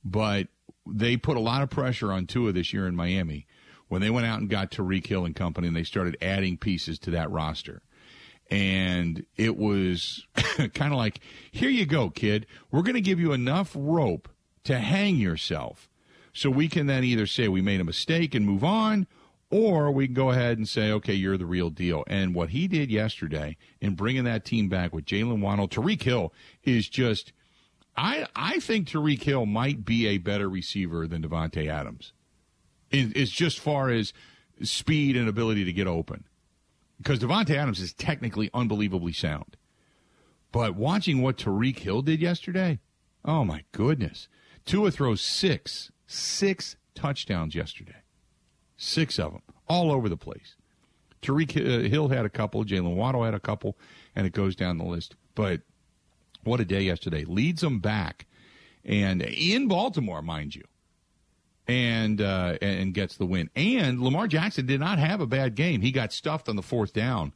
but 0.03 0.47
they 0.87 1.15
put 1.17 1.37
a 1.37 1.39
lot 1.39 1.61
of 1.61 1.69
pressure 1.69 2.11
on 2.11 2.27
Tua 2.27 2.51
this 2.51 2.73
year 2.73 2.85
in 2.87 2.95
Miami 2.95 3.45
when 3.91 4.01
they 4.01 4.09
went 4.09 4.25
out 4.25 4.39
and 4.39 4.49
got 4.49 4.71
Tyreek 4.71 5.05
Hill 5.05 5.25
and 5.25 5.35
company, 5.35 5.67
and 5.67 5.75
they 5.75 5.83
started 5.83 6.15
adding 6.21 6.55
pieces 6.55 6.97
to 6.99 7.11
that 7.11 7.29
roster. 7.29 7.81
And 8.49 9.25
it 9.35 9.57
was 9.57 10.25
kind 10.73 10.93
of 10.93 10.97
like, 10.97 11.19
here 11.51 11.69
you 11.69 11.85
go, 11.85 12.09
kid. 12.09 12.45
We're 12.71 12.83
going 12.83 12.95
to 12.95 13.01
give 13.01 13.19
you 13.19 13.33
enough 13.33 13.75
rope 13.77 14.29
to 14.63 14.79
hang 14.79 15.17
yourself 15.17 15.89
so 16.31 16.49
we 16.49 16.69
can 16.69 16.87
then 16.87 17.03
either 17.03 17.27
say 17.27 17.49
we 17.49 17.61
made 17.61 17.81
a 17.81 17.83
mistake 17.83 18.33
and 18.33 18.45
move 18.45 18.63
on, 18.63 19.07
or 19.49 19.91
we 19.91 20.07
can 20.07 20.13
go 20.13 20.29
ahead 20.29 20.57
and 20.57 20.69
say, 20.69 20.89
okay, 20.93 21.13
you're 21.13 21.37
the 21.37 21.45
real 21.45 21.69
deal. 21.69 22.05
And 22.07 22.33
what 22.33 22.51
he 22.51 22.69
did 22.69 22.89
yesterday 22.89 23.57
in 23.81 23.95
bringing 23.95 24.23
that 24.23 24.45
team 24.45 24.69
back 24.69 24.93
with 24.93 25.03
Jaylen 25.03 25.41
Waddle, 25.41 25.67
Tyreek 25.67 26.03
Hill 26.03 26.33
is 26.63 26.87
just. 26.87 27.33
I 27.97 28.25
I 28.37 28.61
think 28.61 28.87
Tyreek 28.87 29.23
Hill 29.23 29.45
might 29.45 29.83
be 29.83 30.07
a 30.07 30.17
better 30.17 30.49
receiver 30.49 31.07
than 31.07 31.21
Davante 31.21 31.67
Adams. 31.67 32.13
Is 32.91 33.11
is 33.13 33.31
just 33.31 33.59
far 33.59 33.89
as 33.89 34.13
speed 34.61 35.15
and 35.15 35.27
ability 35.27 35.63
to 35.65 35.73
get 35.73 35.87
open, 35.87 36.25
because 36.97 37.19
Davante 37.19 37.55
Adams 37.55 37.79
is 37.79 37.93
technically 37.93 38.49
unbelievably 38.53 39.13
sound. 39.13 39.57
But 40.51 40.75
watching 40.75 41.21
what 41.21 41.37
Tyreek 41.37 41.79
Hill 41.79 42.01
did 42.01 42.21
yesterday, 42.21 42.79
oh 43.23 43.45
my 43.45 43.63
goodness! 43.71 44.27
Tua 44.65 44.91
throws 44.91 45.21
six 45.21 45.91
six 46.05 46.75
touchdowns 46.93 47.55
yesterday, 47.55 48.03
six 48.75 49.17
of 49.17 49.31
them 49.31 49.41
all 49.67 49.91
over 49.91 50.09
the 50.09 50.17
place. 50.17 50.55
Tyreek 51.21 51.55
uh, 51.55 51.87
Hill 51.87 52.09
had 52.09 52.25
a 52.25 52.29
couple, 52.29 52.65
Jaylen 52.65 52.95
Waddle 52.95 53.23
had 53.23 53.33
a 53.33 53.39
couple, 53.39 53.77
and 54.15 54.27
it 54.27 54.33
goes 54.33 54.55
down 54.55 54.77
the 54.77 54.83
list. 54.83 55.15
But 55.33 55.61
what 56.43 56.59
a 56.59 56.65
day 56.65 56.81
yesterday! 56.81 57.23
Leads 57.23 57.61
them 57.61 57.79
back, 57.79 58.25
and 58.83 59.21
in 59.21 59.67
Baltimore, 59.69 60.21
mind 60.21 60.55
you, 60.55 60.63
and 61.71 62.21
uh, 62.21 62.57
and 62.61 62.93
gets 62.93 63.17
the 63.17 63.25
win. 63.25 63.49
And 63.55 64.01
Lamar 64.01 64.27
Jackson 64.27 64.65
did 64.65 64.79
not 64.79 64.99
have 64.99 65.21
a 65.21 65.25
bad 65.25 65.55
game. 65.55 65.81
He 65.81 65.91
got 65.91 66.11
stuffed 66.11 66.49
on 66.49 66.55
the 66.55 66.61
fourth 66.61 66.93
down, 66.93 67.33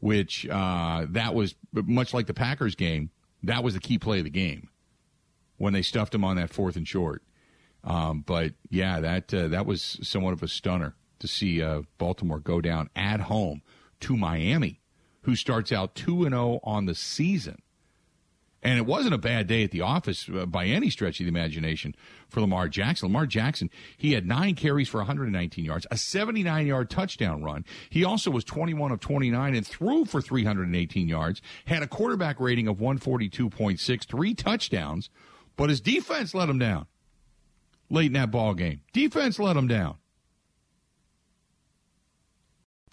which 0.00 0.46
uh, 0.48 1.06
that 1.10 1.34
was 1.34 1.54
much 1.72 2.14
like 2.14 2.26
the 2.26 2.34
Packers 2.34 2.74
game. 2.76 3.10
That 3.42 3.64
was 3.64 3.74
the 3.74 3.80
key 3.80 3.98
play 3.98 4.18
of 4.18 4.24
the 4.24 4.30
game 4.30 4.68
when 5.56 5.72
they 5.72 5.82
stuffed 5.82 6.14
him 6.14 6.24
on 6.24 6.36
that 6.36 6.50
fourth 6.50 6.76
and 6.76 6.86
short. 6.86 7.22
Um, 7.84 8.22
but 8.24 8.52
yeah, 8.70 9.00
that 9.00 9.34
uh, 9.34 9.48
that 9.48 9.66
was 9.66 9.98
somewhat 10.02 10.32
of 10.32 10.42
a 10.42 10.48
stunner 10.48 10.94
to 11.18 11.26
see 11.26 11.60
uh, 11.60 11.82
Baltimore 11.98 12.38
go 12.38 12.60
down 12.60 12.88
at 12.94 13.20
home 13.22 13.62
to 14.00 14.16
Miami, 14.16 14.80
who 15.22 15.34
starts 15.34 15.72
out 15.72 15.94
two 15.96 16.24
and 16.24 16.32
zero 16.32 16.60
on 16.62 16.86
the 16.86 16.94
season. 16.94 17.60
And 18.62 18.78
it 18.78 18.86
wasn't 18.86 19.14
a 19.14 19.18
bad 19.18 19.48
day 19.48 19.64
at 19.64 19.72
the 19.72 19.80
office 19.80 20.28
uh, 20.28 20.46
by 20.46 20.66
any 20.66 20.88
stretch 20.88 21.18
of 21.18 21.24
the 21.24 21.28
imagination 21.28 21.96
for 22.28 22.40
Lamar 22.40 22.68
Jackson. 22.68 23.08
Lamar 23.08 23.26
Jackson, 23.26 23.70
he 23.96 24.12
had 24.12 24.24
nine 24.24 24.54
carries 24.54 24.88
for 24.88 24.98
119 24.98 25.64
yards, 25.64 25.86
a 25.90 25.96
79 25.96 26.66
yard 26.66 26.88
touchdown 26.88 27.42
run. 27.42 27.64
He 27.90 28.04
also 28.04 28.30
was 28.30 28.44
21 28.44 28.92
of 28.92 29.00
29 29.00 29.54
and 29.54 29.66
threw 29.66 30.04
for 30.04 30.20
318 30.20 31.08
yards, 31.08 31.42
had 31.66 31.82
a 31.82 31.88
quarterback 31.88 32.38
rating 32.38 32.68
of 32.68 32.76
142.6, 32.76 34.06
three 34.06 34.34
touchdowns, 34.34 35.10
but 35.56 35.68
his 35.68 35.80
defense 35.80 36.34
let 36.34 36.48
him 36.48 36.58
down 36.58 36.86
late 37.90 38.06
in 38.06 38.12
that 38.14 38.30
ball 38.30 38.54
game. 38.54 38.80
Defense 38.92 39.38
let 39.38 39.56
him 39.56 39.68
down. 39.68 39.96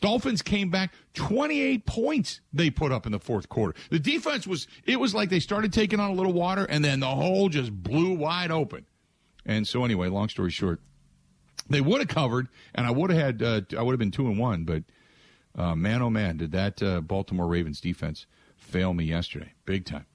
Dolphins 0.01 0.41
came 0.41 0.69
back 0.69 0.93
28 1.13 1.85
points 1.85 2.41
they 2.53 2.69
put 2.69 2.91
up 2.91 3.05
in 3.05 3.11
the 3.11 3.19
fourth 3.19 3.49
quarter. 3.49 3.77
The 3.89 3.99
defense 3.99 4.47
was 4.47 4.67
it 4.85 4.99
was 4.99 5.13
like 5.13 5.29
they 5.29 5.39
started 5.39 5.73
taking 5.73 5.99
on 5.99 6.11
a 6.11 6.13
little 6.13 6.33
water 6.33 6.65
and 6.65 6.83
then 6.83 6.99
the 6.99 7.07
hole 7.07 7.49
just 7.49 7.71
blew 7.71 8.13
wide 8.13 8.51
open. 8.51 8.85
And 9.45 9.67
so 9.67 9.83
anyway, 9.83 10.07
long 10.07 10.29
story 10.29 10.51
short, 10.51 10.79
they 11.69 11.81
would 11.81 11.99
have 11.99 12.07
covered 12.07 12.47
and 12.75 12.87
I 12.87 12.91
would 12.91 13.09
have 13.11 13.19
had 13.19 13.43
uh, 13.43 13.61
I 13.77 13.81
would 13.81 13.93
have 13.93 13.99
been 13.99 14.11
2 14.11 14.27
and 14.27 14.39
1, 14.39 14.63
but 14.63 14.83
uh, 15.57 15.75
man 15.75 16.01
oh 16.01 16.09
man, 16.09 16.37
did 16.37 16.51
that 16.51 16.81
uh, 16.81 17.01
Baltimore 17.01 17.47
Ravens 17.47 17.81
defense 17.81 18.25
fail 18.55 18.93
me 18.93 19.03
yesterday. 19.03 19.53
Big 19.65 19.85
time. 19.85 20.05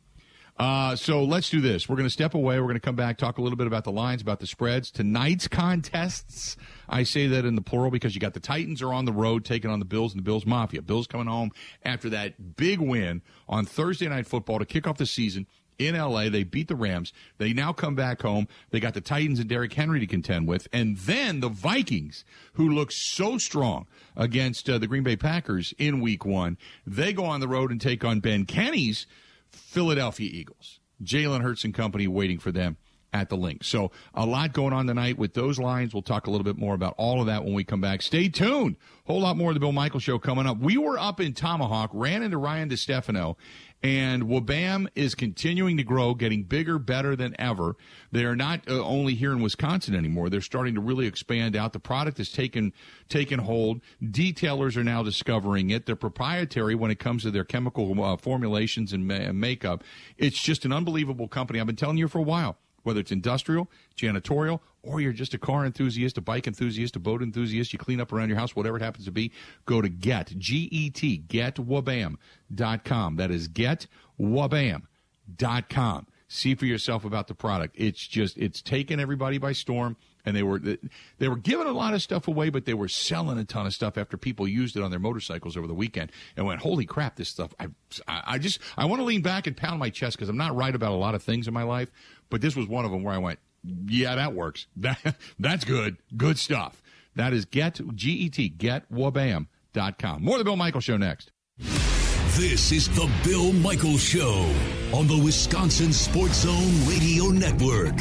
Uh, 0.56 0.94
so 0.94 1.24
let's 1.24 1.50
do 1.50 1.60
this. 1.60 1.88
We're 1.88 1.96
going 1.96 2.06
to 2.06 2.12
step 2.12 2.34
away. 2.34 2.58
We're 2.58 2.66
going 2.66 2.74
to 2.74 2.80
come 2.80 2.94
back, 2.94 3.18
talk 3.18 3.38
a 3.38 3.42
little 3.42 3.56
bit 3.56 3.66
about 3.66 3.82
the 3.82 3.90
lines, 3.90 4.22
about 4.22 4.38
the 4.38 4.46
spreads. 4.46 4.90
Tonight's 4.90 5.48
contests, 5.48 6.56
I 6.88 7.02
say 7.02 7.26
that 7.26 7.44
in 7.44 7.56
the 7.56 7.60
plural 7.60 7.90
because 7.90 8.14
you 8.14 8.20
got 8.20 8.34
the 8.34 8.40
Titans 8.40 8.80
are 8.80 8.92
on 8.92 9.04
the 9.04 9.12
road 9.12 9.44
taking 9.44 9.70
on 9.70 9.80
the 9.80 9.84
Bills 9.84 10.12
and 10.12 10.20
the 10.20 10.24
Bills 10.24 10.46
Mafia. 10.46 10.80
Bills 10.82 11.08
coming 11.08 11.26
home 11.26 11.50
after 11.84 12.08
that 12.10 12.56
big 12.56 12.80
win 12.80 13.22
on 13.48 13.64
Thursday 13.64 14.08
Night 14.08 14.26
Football 14.26 14.60
to 14.60 14.64
kick 14.64 14.86
off 14.86 14.96
the 14.96 15.06
season 15.06 15.46
in 15.76 15.96
LA. 15.96 16.28
They 16.28 16.44
beat 16.44 16.68
the 16.68 16.76
Rams. 16.76 17.12
They 17.38 17.52
now 17.52 17.72
come 17.72 17.96
back 17.96 18.22
home. 18.22 18.46
They 18.70 18.78
got 18.78 18.94
the 18.94 19.00
Titans 19.00 19.40
and 19.40 19.48
Derrick 19.48 19.72
Henry 19.72 19.98
to 19.98 20.07
contend 20.07 20.46
with. 20.46 20.68
And 20.72 20.96
then 20.98 21.40
the 21.40 21.48
Vikings, 21.48 22.24
who 22.52 22.68
look 22.68 22.92
so 22.92 23.38
strong 23.38 23.86
against 24.16 24.70
uh, 24.70 24.78
the 24.78 24.86
Green 24.86 25.02
Bay 25.02 25.16
Packers 25.16 25.74
in 25.78 26.00
week 26.00 26.24
one, 26.24 26.59
they 26.86 27.12
go 27.12 27.24
on 27.24 27.40
the 27.40 27.48
road 27.48 27.72
and 27.72 27.80
take 27.80 28.05
on 28.05 28.20
Ben 28.20 28.46
Kenny's 28.46 29.07
Philadelphia 29.55 30.30
Eagles. 30.32 30.80
Jalen 31.02 31.42
Hurts 31.42 31.64
and 31.64 31.74
company 31.74 32.07
waiting 32.07 32.38
for 32.38 32.52
them 32.52 32.76
at 33.14 33.28
the 33.30 33.36
Linc. 33.36 33.64
So 33.64 33.92
a 34.12 34.26
lot 34.26 34.52
going 34.52 34.74
on 34.74 34.86
tonight 34.86 35.16
with 35.16 35.32
those 35.32 35.58
lines. 35.58 35.94
We'll 35.94 36.02
talk 36.02 36.26
a 36.26 36.30
little 36.30 36.44
bit 36.44 36.58
more 36.58 36.74
about 36.74 36.94
all 36.98 37.20
of 37.20 37.28
that 37.28 37.44
when 37.44 37.54
we 37.54 37.64
come 37.64 37.80
back. 37.80 38.02
Stay 38.02 38.28
tuned. 38.28 38.76
Whole 39.06 39.20
lot 39.20 39.36
more 39.36 39.50
of 39.50 39.54
the 39.54 39.60
Bill 39.60 39.72
Michael 39.72 40.00
Show 40.00 40.18
coming 40.18 40.46
up. 40.46 40.58
We 40.58 40.76
were 40.76 40.98
up 40.98 41.20
in 41.20 41.32
Tomahawk, 41.32 41.90
ran 41.92 42.22
into 42.22 42.38
Ryan 42.38 42.68
DeStefano, 42.68 43.36
and 43.84 44.24
Wabam 44.24 44.88
is 44.94 45.14
continuing 45.14 45.76
to 45.76 45.84
grow, 45.84 46.14
getting 46.14 46.42
bigger, 46.42 46.78
better 46.78 47.14
than 47.14 47.36
ever. 47.38 47.76
They 48.10 48.24
are 48.24 48.34
not 48.34 48.68
uh, 48.68 48.82
only 48.82 49.14
here 49.14 49.30
in 49.30 49.42
Wisconsin 49.42 49.94
anymore. 49.94 50.28
They're 50.28 50.40
starting 50.40 50.74
to 50.74 50.80
really 50.80 51.06
expand 51.06 51.54
out. 51.54 51.72
The 51.72 51.80
product 51.80 52.18
has 52.18 52.30
taken 52.32 52.72
taken 53.08 53.40
hold. 53.40 53.80
Detailers 54.02 54.76
are 54.76 54.84
now 54.84 55.02
discovering 55.02 55.70
it. 55.70 55.86
They're 55.86 55.96
proprietary 55.96 56.74
when 56.74 56.90
it 56.90 56.98
comes 56.98 57.22
to 57.22 57.30
their 57.30 57.44
chemical 57.44 58.02
uh, 58.02 58.16
formulations 58.16 58.92
and 58.92 59.06
ma- 59.06 59.32
makeup. 59.32 59.84
It's 60.16 60.42
just 60.42 60.64
an 60.64 60.72
unbelievable 60.72 61.28
company. 61.28 61.60
I've 61.60 61.66
been 61.66 61.76
telling 61.76 61.98
you 61.98 62.08
for 62.08 62.18
a 62.18 62.22
while 62.22 62.56
whether 62.85 63.01
it's 63.01 63.12
industrial, 63.12 63.68
janitorial, 63.97 64.61
or 64.82 65.01
you're 65.01 65.12
just 65.12 65.35
a 65.35 65.39
car 65.39 65.66
enthusiast, 65.66 66.16
a 66.16 66.20
bike 66.20 66.47
enthusiast, 66.47 66.95
a 66.95 67.01
boat 67.01 67.22
enthusiast, 67.22 67.72
you 67.72 67.78
clean 67.78 68.01
up 68.01 68.12
around 68.12 68.28
your 68.28 68.39
house, 68.39 68.55
whatever 68.55 68.76
it 68.76 68.82
happens 68.82 69.07
to 69.07 69.11
be, 69.11 69.32
go 69.66 69.82
to 69.82 69.89
Get, 69.89 70.39
G 70.39 70.68
E 70.70 70.91
T, 70.91 71.24
getwabam.com. 71.26 73.16
That 73.16 73.30
is 73.30 73.49
getwabam.com. 73.49 76.07
See 76.28 76.55
for 76.55 76.66
yourself 76.66 77.05
about 77.05 77.28
the 77.28 77.35
product. 77.35 77.74
It's 77.78 78.07
just, 78.07 78.39
it's 78.39 78.62
taken 78.62 79.01
everybody 79.01 79.39
by 79.39 79.53
storm 79.53 79.97
and 80.25 80.37
they 80.37 80.43
were 80.43 80.59
they 80.59 81.29
were 81.29 81.37
giving 81.37 81.66
a 81.66 81.72
lot 81.72 81.95
of 81.95 82.03
stuff 82.03 82.29
away, 82.29 82.51
but 82.51 82.64
they 82.64 82.75
were 82.75 82.89
selling 82.89 83.39
a 83.39 83.45
ton 83.45 83.66
of 83.66 83.75
stuff 83.75 83.99
after 83.99 84.16
people 84.16 84.49
used 84.49 84.77
it 84.77 84.83
on 84.83 84.91
their 84.91 85.01
motorcycles 85.01 85.57
over 85.57 85.66
the 85.66 85.75
weekend 85.75 86.11
and 86.37 86.47
went, 86.47 86.61
"Holy 86.61 86.87
crap, 86.87 87.16
this 87.16 87.29
stuff!" 87.29 87.53
I 87.59 87.68
I 88.07 88.39
just 88.39 88.59
I 88.77 88.87
want 88.87 89.01
to 89.01 89.05
lean 89.05 89.22
back 89.22 89.47
and 89.47 89.57
pound 89.57 89.79
my 89.79 89.91
chest 89.91 90.16
because 90.16 90.29
I'm 90.29 90.37
not 90.37 90.57
right 90.57 90.75
about 90.75 90.93
a 90.93 90.97
lot 90.97 91.14
of 91.14 91.22
things 91.22 91.47
in 91.47 91.55
my 91.55 91.62
life, 91.62 91.91
but 92.31 92.41
this 92.41 92.57
was 92.57 92.66
one 92.66 92.85
of 92.85 92.91
them 92.91 93.03
where 93.03 93.14
I 93.14 93.18
went, 93.18 93.39
"Yeah, 93.87 94.14
that 94.14 94.35
works. 94.35 94.66
That 94.77 95.16
that's 95.39 95.64
good. 95.64 95.99
Good 96.16 96.39
stuff." 96.39 96.83
That 97.16 97.33
is 97.33 97.45
get 97.45 97.81
g 97.95 98.12
e 98.12 98.29
t 98.29 98.51
getwabam.com. 98.51 100.25
More 100.25 100.39
the 100.39 100.45
Bill 100.45 100.57
Michael 100.57 100.81
Show 100.81 100.97
next. 100.97 101.31
This 101.59 102.72
is 102.72 102.89
the 102.89 103.09
Bill 103.22 103.53
Michael 103.53 103.97
Show 103.97 104.53
on 104.93 105.07
the 105.07 105.20
Wisconsin 105.22 105.93
Sports 105.93 106.41
Zone 106.41 106.89
Radio 106.89 107.27
Network. 107.27 107.95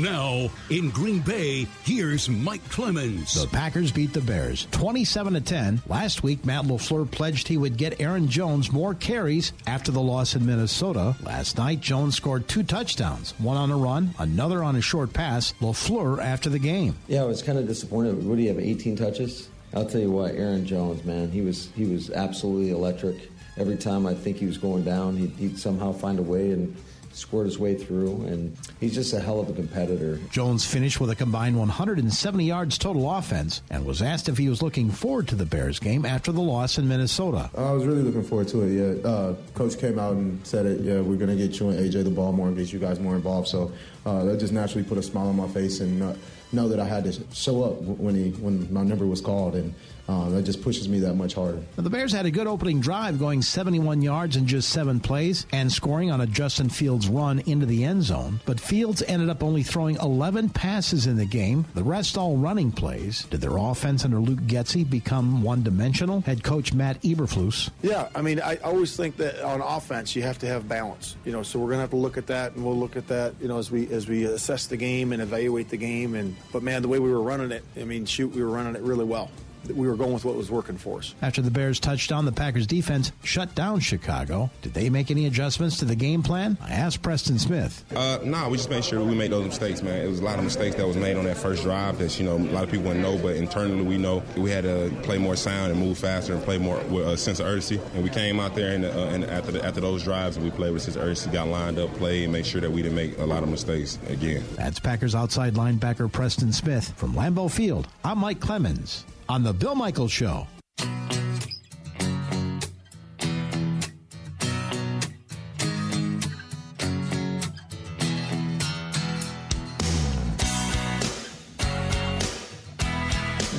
Now, 0.00 0.48
in 0.70 0.90
Green 0.90 1.18
Bay, 1.18 1.66
here's 1.82 2.28
Mike 2.28 2.62
Clemens. 2.70 3.34
The 3.34 3.48
Packers 3.48 3.90
beat 3.90 4.12
the 4.12 4.20
Bears 4.20 4.68
27 4.70 5.34
to 5.34 5.40
10. 5.40 5.82
Last 5.88 6.22
week, 6.22 6.44
Matt 6.44 6.66
LaFleur 6.66 7.10
pledged 7.10 7.48
he 7.48 7.56
would 7.56 7.76
get 7.76 8.00
Aaron 8.00 8.28
Jones 8.28 8.70
more 8.70 8.94
carries 8.94 9.52
after 9.66 9.90
the 9.90 10.00
loss 10.00 10.36
in 10.36 10.46
Minnesota. 10.46 11.16
Last 11.24 11.58
night, 11.58 11.80
Jones 11.80 12.14
scored 12.14 12.46
two 12.46 12.62
touchdowns, 12.62 13.32
one 13.38 13.56
on 13.56 13.72
a 13.72 13.76
run, 13.76 14.14
another 14.20 14.62
on 14.62 14.76
a 14.76 14.80
short 14.80 15.12
pass. 15.12 15.52
LaFleur 15.60 16.22
after 16.22 16.48
the 16.48 16.60
game. 16.60 16.94
Yeah, 17.08 17.22
I 17.22 17.24
was 17.24 17.42
kind 17.42 17.58
of 17.58 17.66
disappointed. 17.66 18.24
What 18.24 18.36
do 18.36 18.42
you 18.42 18.48
have, 18.50 18.60
18 18.60 18.94
touches? 18.94 19.48
I'll 19.74 19.84
tell 19.86 20.00
you 20.00 20.12
what, 20.12 20.36
Aaron 20.36 20.64
Jones, 20.64 21.04
man, 21.04 21.30
he 21.30 21.40
was 21.40 21.70
he 21.74 21.84
was 21.86 22.10
absolutely 22.10 22.70
electric. 22.70 23.16
Every 23.56 23.76
time 23.76 24.06
I 24.06 24.14
think 24.14 24.36
he 24.36 24.46
was 24.46 24.56
going 24.58 24.84
down, 24.84 25.16
he'd, 25.16 25.32
he'd 25.32 25.58
somehow 25.58 25.92
find 25.92 26.20
a 26.20 26.22
way 26.22 26.52
and 26.52 26.76
scored 27.18 27.46
his 27.46 27.58
way 27.58 27.74
through, 27.74 28.22
and 28.26 28.56
he's 28.80 28.94
just 28.94 29.12
a 29.12 29.20
hell 29.20 29.40
of 29.40 29.48
a 29.48 29.52
competitor. 29.52 30.18
Jones 30.30 30.64
finished 30.64 31.00
with 31.00 31.10
a 31.10 31.14
combined 31.14 31.58
170 31.58 32.44
yards 32.44 32.78
total 32.78 33.10
offense 33.10 33.62
and 33.70 33.84
was 33.84 34.00
asked 34.00 34.28
if 34.28 34.38
he 34.38 34.48
was 34.48 34.62
looking 34.62 34.90
forward 34.90 35.28
to 35.28 35.34
the 35.34 35.46
Bears 35.46 35.78
game 35.78 36.04
after 36.06 36.32
the 36.32 36.40
loss 36.40 36.78
in 36.78 36.88
Minnesota. 36.88 37.50
I 37.56 37.72
was 37.72 37.84
really 37.84 38.02
looking 38.02 38.24
forward 38.24 38.48
to 38.48 38.62
it, 38.62 39.02
yeah. 39.02 39.08
Uh, 39.08 39.34
Coach 39.54 39.78
came 39.78 39.98
out 39.98 40.14
and 40.14 40.44
said 40.46 40.66
it, 40.66 40.80
yeah, 40.80 41.00
we're 41.00 41.16
going 41.16 41.36
to 41.36 41.36
get 41.36 41.58
you 41.58 41.68
and 41.70 41.78
AJ 41.78 42.04
the 42.04 42.10
ball 42.10 42.32
more 42.32 42.48
and 42.48 42.56
get 42.56 42.72
you 42.72 42.78
guys 42.78 43.00
more 43.00 43.14
involved. 43.14 43.48
So 43.48 43.72
uh, 44.06 44.24
that 44.24 44.38
just 44.38 44.52
naturally 44.52 44.84
put 44.84 44.98
a 44.98 45.02
smile 45.02 45.28
on 45.28 45.36
my 45.36 45.48
face 45.48 45.80
and 45.80 46.02
uh, 46.02 46.14
know 46.52 46.68
that 46.68 46.80
I 46.80 46.84
had 46.84 47.04
to 47.04 47.12
show 47.34 47.64
up 47.64 47.80
when 47.82 48.14
he 48.14 48.30
when 48.40 48.72
my 48.72 48.82
number 48.82 49.06
was 49.06 49.20
called 49.20 49.54
and 49.54 49.74
um, 50.08 50.32
that 50.34 50.42
just 50.42 50.62
pushes 50.62 50.88
me 50.88 50.98
that 51.00 51.14
much 51.14 51.34
harder. 51.34 51.60
The 51.76 51.90
Bears 51.90 52.12
had 52.12 52.24
a 52.24 52.30
good 52.30 52.46
opening 52.46 52.80
drive, 52.80 53.18
going 53.18 53.42
71 53.42 54.00
yards 54.00 54.36
in 54.36 54.46
just 54.46 54.70
seven 54.70 55.00
plays 55.00 55.46
and 55.52 55.70
scoring 55.70 56.10
on 56.10 56.22
a 56.22 56.26
Justin 56.26 56.70
Fields 56.70 57.08
run 57.08 57.40
into 57.40 57.66
the 57.66 57.84
end 57.84 58.02
zone. 58.02 58.40
But 58.46 58.58
Fields 58.58 59.02
ended 59.02 59.28
up 59.28 59.42
only 59.42 59.62
throwing 59.62 59.96
11 59.96 60.48
passes 60.50 61.06
in 61.06 61.16
the 61.16 61.26
game, 61.26 61.66
the 61.74 61.84
rest 61.84 62.16
all 62.16 62.36
running 62.36 62.72
plays. 62.72 63.24
Did 63.24 63.42
their 63.42 63.58
offense 63.58 64.04
under 64.04 64.18
Luke 64.18 64.40
Getsy 64.40 64.88
become 64.88 65.42
one 65.42 65.62
dimensional? 65.62 66.22
Head 66.22 66.42
coach 66.42 66.72
Matt 66.72 67.02
Eberflus. 67.02 67.68
Yeah, 67.82 68.08
I 68.14 68.22
mean, 68.22 68.40
I 68.40 68.56
always 68.56 68.96
think 68.96 69.18
that 69.18 69.44
on 69.44 69.60
offense 69.60 70.16
you 70.16 70.22
have 70.22 70.38
to 70.38 70.46
have 70.46 70.66
balance. 70.66 71.16
You 71.26 71.32
know, 71.32 71.42
so 71.42 71.58
we're 71.58 71.66
going 71.66 71.78
to 71.78 71.82
have 71.82 71.90
to 71.90 71.96
look 71.96 72.16
at 72.16 72.28
that, 72.28 72.54
and 72.54 72.64
we'll 72.64 72.78
look 72.78 72.96
at 72.96 73.08
that. 73.08 73.34
You 73.40 73.48
know, 73.48 73.58
as 73.58 73.70
we 73.70 73.88
as 73.90 74.08
we 74.08 74.24
assess 74.24 74.66
the 74.66 74.76
game 74.76 75.12
and 75.12 75.20
evaluate 75.20 75.68
the 75.68 75.76
game. 75.76 76.14
And 76.14 76.34
but 76.52 76.62
man, 76.62 76.80
the 76.80 76.88
way 76.88 76.98
we 76.98 77.10
were 77.10 77.20
running 77.20 77.50
it, 77.50 77.62
I 77.76 77.84
mean, 77.84 78.06
shoot, 78.06 78.34
we 78.34 78.42
were 78.42 78.50
running 78.50 78.74
it 78.74 78.82
really 78.82 79.04
well 79.04 79.30
we 79.66 79.86
were 79.86 79.96
going 79.96 80.12
with 80.12 80.24
what 80.24 80.36
was 80.36 80.50
working 80.50 80.76
for 80.76 80.98
us. 80.98 81.14
After 81.22 81.42
the 81.42 81.50
Bears 81.50 81.80
touchdown, 81.80 82.24
the 82.24 82.32
Packers 82.32 82.66
defense 82.66 83.12
shut 83.22 83.54
down 83.54 83.80
Chicago. 83.80 84.50
Did 84.62 84.74
they 84.74 84.90
make 84.90 85.10
any 85.10 85.26
adjustments 85.26 85.78
to 85.78 85.84
the 85.84 85.96
game 85.96 86.22
plan? 86.22 86.56
I 86.60 86.70
asked 86.70 87.02
Preston 87.02 87.38
Smith. 87.38 87.84
Uh, 87.94 88.18
no, 88.22 88.30
nah, 88.30 88.48
we 88.48 88.56
just 88.56 88.70
made 88.70 88.84
sure 88.84 89.02
we 89.02 89.14
made 89.14 89.30
those 89.30 89.46
mistakes, 89.46 89.82
man. 89.82 90.04
It 90.04 90.08
was 90.08 90.20
a 90.20 90.24
lot 90.24 90.38
of 90.38 90.44
mistakes 90.44 90.76
that 90.76 90.86
was 90.86 90.96
made 90.96 91.16
on 91.16 91.24
that 91.24 91.36
first 91.36 91.62
drive 91.62 91.98
that 91.98 92.18
you 92.18 92.24
know 92.24 92.36
a 92.36 92.52
lot 92.52 92.64
of 92.64 92.70
people 92.70 92.86
wouldn't 92.86 93.04
know, 93.04 93.18
but 93.18 93.36
internally 93.36 93.82
we 93.82 93.98
know 93.98 94.22
we 94.36 94.50
had 94.50 94.64
to 94.64 94.92
play 95.02 95.18
more 95.18 95.36
sound 95.36 95.72
and 95.72 95.80
move 95.80 95.98
faster 95.98 96.34
and 96.34 96.42
play 96.42 96.58
more 96.58 96.78
with 96.84 97.06
a 97.06 97.16
sense 97.16 97.40
of 97.40 97.46
urgency. 97.46 97.80
And 97.94 98.02
we 98.02 98.10
came 98.10 98.40
out 98.40 98.54
there 98.54 98.74
and, 98.74 98.84
uh, 98.84 98.88
and 98.88 99.24
after 99.24 99.52
the, 99.52 99.64
after 99.64 99.80
those 99.80 100.02
drives, 100.02 100.36
and 100.36 100.44
we 100.44 100.50
played 100.50 100.72
with 100.72 100.82
a 100.82 100.84
sense 100.84 100.96
of 100.96 101.02
urgency, 101.02 101.30
got 101.30 101.48
lined 101.48 101.78
up, 101.78 101.92
played, 101.94 102.24
and 102.24 102.32
made 102.32 102.46
sure 102.46 102.60
that 102.60 102.70
we 102.70 102.82
didn't 102.82 102.96
make 102.96 103.18
a 103.18 103.24
lot 103.24 103.42
of 103.42 103.48
mistakes 103.48 103.98
again. 104.08 104.44
That's 104.54 104.80
Packers 104.80 105.14
outside 105.14 105.54
linebacker 105.54 106.10
Preston 106.10 106.52
Smith 106.52 106.92
from 106.96 107.14
Lambeau 107.14 107.50
Field. 107.50 107.88
I'm 108.04 108.18
Mike 108.18 108.40
Clemens 108.40 109.04
on 109.28 109.42
The 109.42 109.52
Bill 109.52 109.74
Michaels 109.74 110.10
Show. 110.10 110.46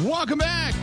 Welcome 0.04 0.40
back. 0.40 0.74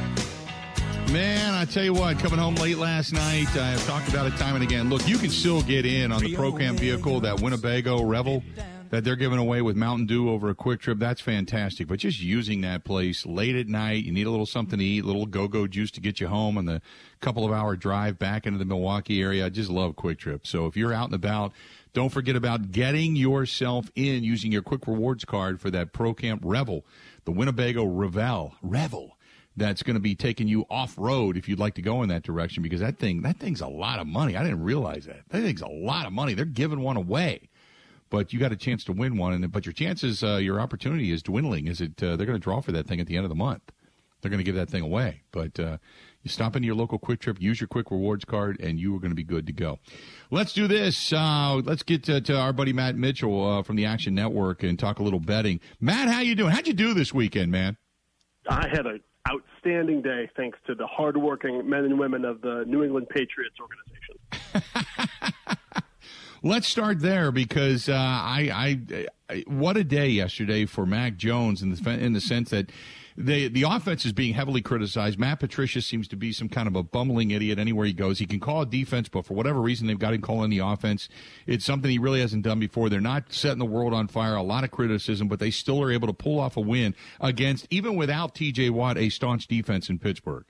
Man, 1.11 1.55
I 1.55 1.65
tell 1.65 1.85
you 1.85 1.93
what, 1.93 2.19
coming 2.19 2.39
home 2.39 2.55
late 2.57 2.79
last 2.79 3.13
night, 3.13 3.49
I 3.57 3.71
have 3.71 3.87
talked 3.87 4.09
about 4.09 4.27
it 4.27 4.37
time 4.37 4.55
and 4.55 4.63
again. 4.63 4.89
Look, 4.89 5.09
you 5.09 5.19
can 5.19 5.31
still 5.31 5.63
get 5.63 5.85
in 5.87 6.13
on 6.13 6.23
the 6.23 6.35
Pro-Cam 6.35 6.77
vehicle, 6.77 7.21
that 7.21 7.41
Winnebago 7.41 8.03
Revel 8.05 8.43
that 8.91 9.05
they're 9.05 9.17
giving 9.17 9.39
away 9.39 9.63
with 9.63 9.77
Mountain 9.77 10.07
Dew 10.07 10.31
over 10.31 10.49
a 10.49 10.55
QuikTrip. 10.55 10.99
That's 10.99 11.21
fantastic. 11.21 11.89
But 11.89 11.99
just 11.99 12.21
using 12.21 12.61
that 12.63 12.85
place 12.85 13.27
late 13.27 13.57
at 13.57 13.69
night, 13.69 14.05
you 14.05 14.13
need 14.13 14.27
a 14.27 14.31
little 14.31 14.47
something 14.47 14.79
to 14.79 14.85
eat, 14.85 15.05
a 15.05 15.07
little 15.07 15.27
go-go 15.27 15.67
juice 15.67 15.91
to 15.93 16.01
get 16.01 16.21
you 16.21 16.29
home, 16.29 16.57
and 16.57 16.69
the 16.69 16.81
couple 17.21 17.45
of 17.45 17.53
hour 17.53 17.77
drive 17.77 18.19
back 18.19 18.47
into 18.47 18.59
the 18.59 18.65
Milwaukee 18.65 19.23
area. 19.23 19.47
I 19.47 19.49
just 19.49 19.71
love 19.71 19.97
QuikTrip. 19.97 20.47
So 20.47 20.67
if 20.67 20.77
you're 20.77 20.93
out 20.93 21.07
and 21.07 21.15
about, 21.15 21.53
don't 21.93 22.11
forget 22.11 22.37
about 22.37 22.73
getting 22.73 23.17
yourself 23.17 23.91
in 23.95 24.23
using 24.23 24.53
your 24.53 24.63
Quick 24.63 24.87
Rewards 24.87 25.25
card 25.25 25.61
for 25.61 25.71
that 25.71 25.93
Pro-Camp 25.93 26.43
Revel, 26.45 26.85
the 27.25 27.33
Winnebago 27.33 27.85
Revel 27.85 28.55
Revel 28.63 29.17
that's 29.57 29.83
going 29.83 29.95
to 29.95 30.01
be 30.01 30.15
taking 30.15 30.49
you 30.49 30.67
off 30.69 30.95
road 30.99 31.37
if 31.37 31.49
you'd 31.49 31.59
like 31.59 31.75
to 31.75 31.83
go 31.83 32.03
in 32.03 32.11
that 32.11 32.23
direction 32.23 32.63
because 32.63 32.81
that 32.81 32.99
thing 32.99 33.23
that 33.23 33.39
thing's 33.39 33.63
a 33.63 33.67
lot 33.67 33.99
of 33.99 34.07
money. 34.07 34.37
I 34.37 34.43
didn't 34.43 34.63
realize 34.63 35.07
that. 35.07 35.23
That 35.31 35.43
thing's 35.43 35.63
a 35.63 35.67
lot 35.67 36.07
of 36.07 36.13
money. 36.13 36.35
They're 36.35 36.45
giving 36.45 36.81
one 36.81 36.99
away 36.99 37.49
but 38.11 38.33
you 38.33 38.39
got 38.39 38.53
a 38.53 38.57
chance 38.57 38.85
to 38.85 38.93
win 38.93 39.17
one. 39.17 39.33
And 39.33 39.53
but 39.53 39.67
your 39.67 39.73
chances, 39.73 40.23
uh, 40.23 40.37
your 40.37 40.61
opportunity 40.61 41.11
is 41.11 41.23
dwindling. 41.23 41.67
Is 41.67 41.81
it? 41.81 42.03
Uh, 42.03 42.17
they're 42.17 42.27
going 42.27 42.39
to 42.39 42.43
draw 42.43 42.61
for 42.61 42.73
that 42.73 42.87
thing 42.87 43.01
at 43.01 43.07
the 43.07 43.17
end 43.17 43.25
of 43.25 43.29
the 43.29 43.37
month. 43.37 43.73
They're 44.21 44.31
going 44.31 44.39
to 44.39 44.45
give 44.45 44.55
that 44.55 44.71
thing 44.71 44.83
away. 44.83 45.23
But 45.31 45.61
uh, 45.61 45.79
you 46.23 46.31
stop 46.31 46.57
into 46.57 46.67
your 46.67 46.75
local 46.75 46.99
QuikTrip, 46.99 47.41
use 47.41 47.61
your 47.61 47.69
Quick 47.69 47.91
Rewards 47.91 48.25
card, 48.25 48.61
and 48.61 48.81
you 48.81 48.95
are 48.97 48.99
going 48.99 49.13
to 49.13 49.17
be 49.17 49.23
good 49.23 49.47
to 49.47 49.53
go. 49.53 49.79
Let's 50.31 50.53
do 50.53 50.67
this. 50.67 51.13
Uh, 51.13 51.61
let's 51.65 51.83
get 51.83 52.03
to, 52.05 52.21
to, 52.23 52.37
our 52.37 52.53
buddy 52.53 52.73
Matt 52.73 52.97
Mitchell 52.97 53.59
uh, 53.59 53.63
from 53.63 53.77
the 53.77 53.85
Action 53.85 54.15
Network 54.15 54.63
and 54.63 54.79
talk 54.79 54.99
a 54.99 55.03
little 55.03 55.21
betting. 55.21 55.61
Matt, 55.81 56.09
how 56.09 56.21
you 56.21 56.35
doing? 56.35 56.51
How'd 56.51 56.67
you 56.67 56.73
do 56.73 56.95
this 56.95 57.15
weekend, 57.15 57.53
man? 57.53 57.77
I 58.49 58.67
had 58.69 58.87
an 58.87 59.01
outstanding 59.31 60.03
day, 60.03 60.29
thanks 60.37 60.59
to 60.67 60.75
the 60.75 60.87
hardworking 60.87 61.69
men 61.69 61.85
and 61.85 61.99
women 61.99 62.25
of 62.25 62.41
the 62.41 62.65
New 62.67 62.83
England 62.83 63.09
Patriots 63.09 63.57
organization. 63.61 65.57
Let's 66.43 66.69
start 66.69 67.01
there 67.01 67.33
because 67.33 67.89
uh, 67.89 67.95
I, 67.95 68.79
I, 68.91 69.07
I, 69.31 69.45
what 69.47 69.77
a 69.77 69.85
day 69.85 70.09
yesterday 70.09 70.67
for 70.67 70.87
Mac 70.87 71.17
Jones 71.17 71.63
in 71.63 71.71
the 71.71 71.91
in 71.91 72.13
the 72.13 72.21
sense 72.21 72.51
that 72.51 72.71
the 73.17 73.49
the 73.49 73.63
offense 73.63 74.05
is 74.05 74.13
being 74.13 74.35
heavily 74.35 74.61
criticized. 74.61 75.19
Matt 75.19 75.41
Patricia 75.41 75.81
seems 75.81 76.07
to 76.09 76.17
be 76.17 76.33
some 76.33 76.49
kind 76.49 76.69
of 76.69 76.77
a 76.77 76.83
bumbling 76.83 77.31
idiot 77.31 77.59
anywhere 77.59 77.87
he 77.87 77.93
goes. 77.93 78.19
He 78.19 78.27
can 78.27 78.41
call 78.41 78.63
a 78.63 78.67
defense, 78.67 79.09
but 79.09 79.25
for 79.25 79.35
whatever 79.35 79.61
reason 79.61 79.87
they've 79.87 79.99
got 79.99 80.13
him 80.13 80.21
calling 80.21 80.51
the 80.51 80.59
offense. 80.59 81.09
It's 81.47 81.65
something 81.65 81.91
he 81.91 81.99
really 81.99 82.21
hasn't 82.21 82.43
done 82.43 82.59
before. 82.59 82.89
They're 82.91 83.01
not 83.01 83.33
setting 83.33 83.59
the 83.59 83.65
world 83.65 83.95
on 83.95 84.09
fire. 84.09 84.37
A 84.37 84.43
lot 84.43 84.65
of 84.65 84.71
criticism, 84.71 85.29
but 85.29 85.39
they 85.39 85.51
still 85.51 85.83
are 85.83 85.91
able 85.91 86.09
to 86.09 86.15
pull 86.15 86.39
off 86.39 86.57
a 86.57 86.61
win 86.61 86.95
against 87.21 87.67
even 87.71 87.97
without 87.97 88.35
T.J. 88.35 88.71
Watt, 88.71 88.99
a 88.99 89.09
staunch 89.09 89.47
defense 89.47 89.89
in 89.89 89.99
Pittsburgh. 89.99 90.45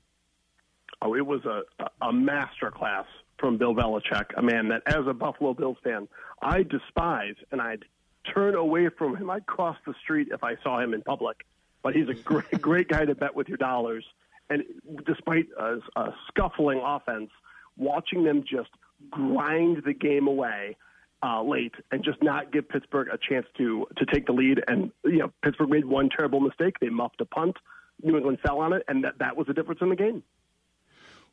Oh, 1.03 1.15
it 1.15 1.27
was 1.27 1.45
a 1.45 1.63
a 2.03 2.13
master 2.13 2.71
class 2.71 3.07
from 3.39 3.59
Bill 3.59 3.75
Belichick, 3.75 4.27
a 4.37 4.43
man 4.43 4.69
that, 4.69 4.83
as 4.87 5.07
a 5.07 5.13
Buffalo 5.13 5.55
Bills 5.55 5.77
fan, 5.85 6.09
I 6.43 6.63
despise, 6.63 7.35
and 7.51 7.61
I'd 7.61 7.85
turn 8.35 8.55
away 8.55 8.89
from 8.89 9.17
him. 9.17 9.31
I'd 9.31 9.47
cross 9.47 9.77
the 9.87 9.95
street 10.03 10.29
if 10.33 10.43
I 10.43 10.57
saw 10.63 10.81
him 10.81 10.95
in 10.95 11.03
public. 11.03 11.45
But 11.83 11.95
he's 11.95 12.09
a 12.09 12.15
great, 12.15 12.51
great 12.61 12.89
guy 12.89 13.05
to 13.05 13.15
bet 13.15 13.35
with 13.35 13.49
your 13.49 13.59
dollars. 13.59 14.05
And 14.51 14.63
despite 15.07 15.47
a, 15.59 15.79
a 15.97 16.15
scuffling 16.29 16.81
offense, 16.85 17.31
watching 17.77 18.25
them 18.25 18.45
just 18.49 18.71
grind 19.11 19.83
the 19.85 19.93
game 19.93 20.27
away 20.27 20.77
uh, 21.23 21.43
late 21.43 21.75
and 21.91 22.05
just 22.05 22.23
not 22.23 22.53
give 22.53 22.69
Pittsburgh 22.69 23.09
a 23.13 23.19
chance 23.19 23.47
to 23.59 23.87
to 23.97 24.07
take 24.07 24.27
the 24.27 24.33
lead. 24.33 24.63
And 24.69 24.93
you 25.05 25.19
know, 25.19 25.33
Pittsburgh 25.43 25.71
made 25.71 25.85
one 25.85 26.09
terrible 26.09 26.41
mistake. 26.41 26.77
They 26.81 26.89
muffed 26.89 27.21
a 27.21 27.25
punt. 27.25 27.57
New 28.03 28.17
England 28.17 28.39
fell 28.45 28.61
on 28.61 28.73
it, 28.73 28.83
and 28.89 29.05
that 29.05 29.19
that 29.19 29.37
was 29.37 29.47
the 29.47 29.55
difference 29.55 29.81
in 29.81 29.89
the 29.89 29.97
game 29.97 30.23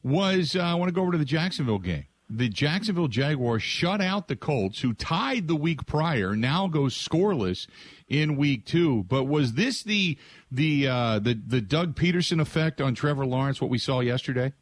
was 0.04 0.56
uh, 0.56 0.62
I 0.62 0.76
want 0.76 0.89
to 0.89 0.93
go 0.93 1.01
over 1.01 1.14
to 1.14 1.18
the 1.18 1.26
Jacksonville 1.26 1.80
game. 1.80 2.06
the 2.30 2.49
Jacksonville 2.49 3.08
Jaguars 3.08 3.62
shut 3.64 4.01
out 4.01 4.28
the 4.28 4.36
Colts, 4.36 4.82
who 4.82 4.93
tied 4.93 5.47
the 5.47 5.56
week 5.56 5.86
prior, 5.86 6.36
now 6.36 6.68
goes 6.68 6.95
scoreless 6.95 7.68
in 8.08 8.36
week 8.36 8.66
two. 8.66 9.04
But 9.04 9.26
was 9.26 9.54
this 9.54 9.84
the 9.84 10.18
the 10.51 10.88
uh, 10.88 11.20
the 11.20 11.34
the 11.36 11.62
Doug 11.62 11.95
Pederson 11.95 12.39
effect 12.41 12.82
on 12.82 12.95
Trevor 12.95 13.26
Lawrence? 13.26 13.62
What 13.62 13.70
we 13.70 13.78
saw 13.78 13.99
yesterday? 13.99 14.54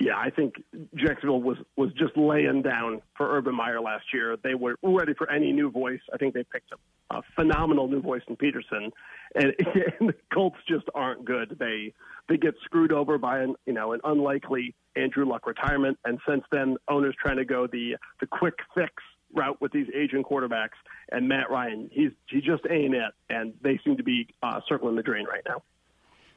Yeah, 0.00 0.16
I 0.16 0.30
think 0.30 0.54
Jacksonville 0.96 1.40
was 1.40 1.56
was 1.76 1.92
just 1.92 2.16
laying 2.16 2.62
down 2.62 3.00
for 3.16 3.36
Urban 3.36 3.54
Meyer 3.54 3.80
last 3.80 4.06
year. 4.12 4.36
They 4.42 4.54
were 4.54 4.76
ready 4.82 5.14
for 5.14 5.30
any 5.30 5.52
new 5.52 5.70
voice. 5.70 6.00
I 6.12 6.16
think 6.16 6.34
they 6.34 6.42
picked 6.42 6.72
a, 6.72 7.16
a 7.16 7.22
phenomenal 7.36 7.86
new 7.86 8.02
voice 8.02 8.22
in 8.26 8.36
Pederson, 8.36 8.90
and, 9.36 9.54
and 10.00 10.08
the 10.08 10.14
Colts 10.32 10.56
just 10.68 10.86
aren't 10.96 11.24
good. 11.24 11.56
They 11.60 11.92
they 12.28 12.36
get 12.36 12.54
screwed 12.64 12.90
over 12.90 13.18
by 13.18 13.38
an 13.38 13.54
you 13.66 13.72
know 13.72 13.92
an 13.92 14.00
unlikely 14.02 14.74
Andrew 14.96 15.26
Luck 15.26 15.46
retirement, 15.46 15.96
and 16.04 16.18
since 16.28 16.42
then 16.50 16.76
owners 16.88 17.14
trying 17.22 17.36
to 17.36 17.44
go 17.44 17.68
the 17.68 17.96
the 18.20 18.26
quick 18.26 18.54
fix 18.74 18.92
route 19.32 19.60
with 19.60 19.70
these 19.70 19.86
aging 19.94 20.24
quarterbacks. 20.24 20.78
And 21.12 21.28
Matt 21.28 21.50
Ryan, 21.50 21.88
he's 21.92 22.10
he 22.28 22.40
just 22.40 22.62
ain't 22.68 22.94
it, 22.94 23.12
and 23.30 23.54
they 23.62 23.78
seem 23.84 23.96
to 23.96 24.02
be 24.02 24.26
uh, 24.42 24.60
circling 24.68 24.96
the 24.96 25.02
drain 25.02 25.26
right 25.26 25.42
now. 25.46 25.62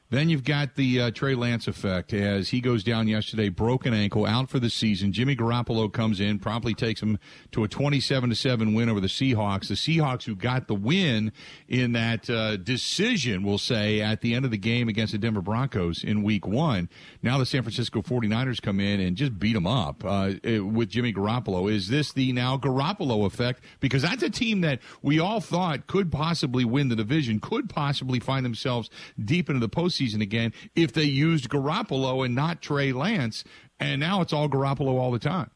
Then 0.10 0.30
you've 0.30 0.46
got 0.46 0.76
the 0.76 1.02
uh, 1.02 1.12
Trey 1.12 1.36
Lance 1.36 1.68
effect 1.68 2.14
as 2.14 2.50
he 2.50 2.62
goes 2.62 2.82
down 2.82 3.10
yesterday, 3.10 3.50
broken 3.50 3.94
ankle, 3.94 4.26
out 4.26 4.50
for 4.50 4.58
the 4.58 4.70
season. 4.70 5.12
Jimmy 5.12 5.36
Garoppolo 5.36 5.92
comes 5.92 6.22
in, 6.22 6.40
promptly 6.40 6.74
takes 6.74 7.02
him 7.02 7.20
to 7.52 7.66
a 7.66 7.68
27 7.68 8.30
to 8.30 8.36
7 8.36 8.74
win 8.74 8.88
over 8.88 9.02
the 9.02 9.08
Seahawks. 9.08 9.68
The 9.68 9.74
Seahawks 9.74 10.24
who 10.24 10.34
got 10.34 10.68
the 10.68 10.76
win 10.76 11.34
in 11.68 11.92
that 11.92 12.30
uh, 12.30 12.56
decision, 12.56 13.44
we'll 13.44 13.58
say, 13.58 14.00
at 14.00 14.22
the 14.22 14.34
end 14.34 14.46
of 14.46 14.52
the 14.52 14.58
game 14.58 14.88
against 14.88 15.12
the 15.12 15.18
Denver 15.18 15.42
Broncos 15.42 16.06
in 16.06 16.24
week 16.24 16.48
one. 16.48 16.88
Now 17.22 17.38
the 17.38 17.46
San 17.46 17.64
Francisco 17.64 18.02
49ers 18.02 18.62
come 18.62 18.80
in 18.80 19.02
and 19.02 19.18
just 19.18 19.38
beat 19.38 19.54
them 19.54 19.68
up 19.68 20.06
uh, 20.06 20.36
with 20.42 20.88
Jimmy 20.88 21.12
Garoppolo. 21.12 21.70
Is 21.70 21.90
this 21.90 22.14
the 22.14 22.32
now 22.32 22.58
Garoppolo 22.58 23.26
effect? 23.26 23.62
Because 23.82 24.04
that's 24.04 24.24
a 24.24 24.30
team 24.30 24.62
that 24.62 24.80
we 25.02 25.20
all 25.20 25.42
thought 25.42 25.86
could 25.88 26.14
possibly 26.14 26.64
win 26.64 26.88
the 26.88 26.96
division, 26.96 27.42
could 27.42 27.70
possibly 27.70 28.22
find 28.22 28.46
themselves 28.46 28.90
deep 29.22 29.50
into 29.50 29.60
the 29.60 29.68
postseason 29.68 29.97
postseason 29.98 30.22
again 30.22 30.54
if 30.76 30.94
they 30.94 31.04
used 31.04 31.50
Garoppolo 31.50 32.26
and 32.26 32.36
not 32.36 32.62
Trey 32.62 32.94
Lance. 32.94 33.44
And 33.80 34.00
now 34.00 34.22
it's 34.22 34.34
all 34.34 34.50
Garoppolo 34.50 35.00
all 35.00 35.12
the 35.12 35.20
time. 35.20 35.50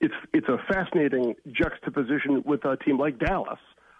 It's 0.00 0.14
it's 0.32 0.48
a 0.48 0.58
fascinating 0.72 1.34
juxtaposition 1.52 2.42
with 2.44 2.64
a 2.64 2.76
team 2.76 2.98
like 2.98 3.18
Dallas, 3.18 3.58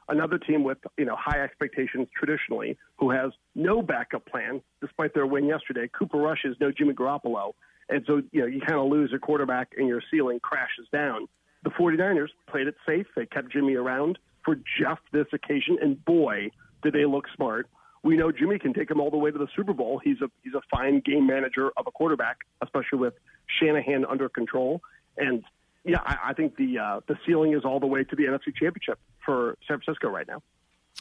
another 0.08 0.38
team 0.38 0.64
with 0.64 0.78
you 0.98 1.04
know 1.04 1.16
high 1.16 1.40
expectations 1.40 2.08
traditionally, 2.16 2.76
who 2.98 3.10
has 3.10 3.32
no 3.54 3.82
backup 3.82 4.26
plan 4.26 4.62
despite 4.80 5.14
their 5.14 5.26
win 5.26 5.46
yesterday. 5.46 5.88
Cooper 5.96 6.18
Rush 6.18 6.44
is 6.44 6.56
no 6.60 6.72
Jimmy 6.72 6.94
Garoppolo, 6.94 7.52
and 7.88 8.02
so 8.06 8.22
you 8.32 8.40
know 8.40 8.46
you 8.46 8.60
kind 8.60 8.80
of 8.80 8.88
lose 8.88 9.12
a 9.14 9.18
quarterback 9.18 9.72
and 9.76 9.86
your 9.86 10.02
ceiling 10.10 10.40
crashes 10.40 10.86
down. 10.92 11.28
The 11.62 11.70
49ers 11.70 12.30
played 12.48 12.66
it 12.66 12.74
safe. 12.84 13.06
They 13.14 13.26
kept 13.26 13.52
Jimmy 13.52 13.76
around 13.76 14.18
for 14.44 14.56
just 14.56 15.02
this 15.12 15.26
occasion, 15.32 15.78
and 15.80 16.04
boy, 16.04 16.50
did 16.82 16.94
they 16.94 17.04
look 17.04 17.26
smart 17.36 17.68
we 18.02 18.16
know 18.16 18.32
Jimmy 18.32 18.58
can 18.58 18.72
take 18.74 18.90
him 18.90 19.00
all 19.00 19.10
the 19.10 19.16
way 19.16 19.30
to 19.30 19.38
the 19.38 19.48
Super 19.54 19.72
Bowl. 19.72 20.00
He's 20.02 20.20
a 20.20 20.30
he's 20.42 20.54
a 20.54 20.62
fine 20.70 21.00
game 21.04 21.26
manager 21.26 21.70
of 21.76 21.86
a 21.86 21.90
quarterback, 21.90 22.38
especially 22.62 22.98
with 22.98 23.14
Shanahan 23.60 24.04
under 24.04 24.28
control. 24.28 24.80
And 25.16 25.44
yeah, 25.84 26.00
I, 26.04 26.30
I 26.30 26.32
think 26.32 26.56
the 26.56 26.78
uh, 26.78 27.00
the 27.06 27.16
ceiling 27.26 27.54
is 27.54 27.64
all 27.64 27.80
the 27.80 27.86
way 27.86 28.04
to 28.04 28.16
the 28.16 28.24
NFC 28.24 28.54
Championship 28.54 28.98
for 29.24 29.56
San 29.68 29.80
Francisco 29.80 30.08
right 30.08 30.26
now. 30.26 30.42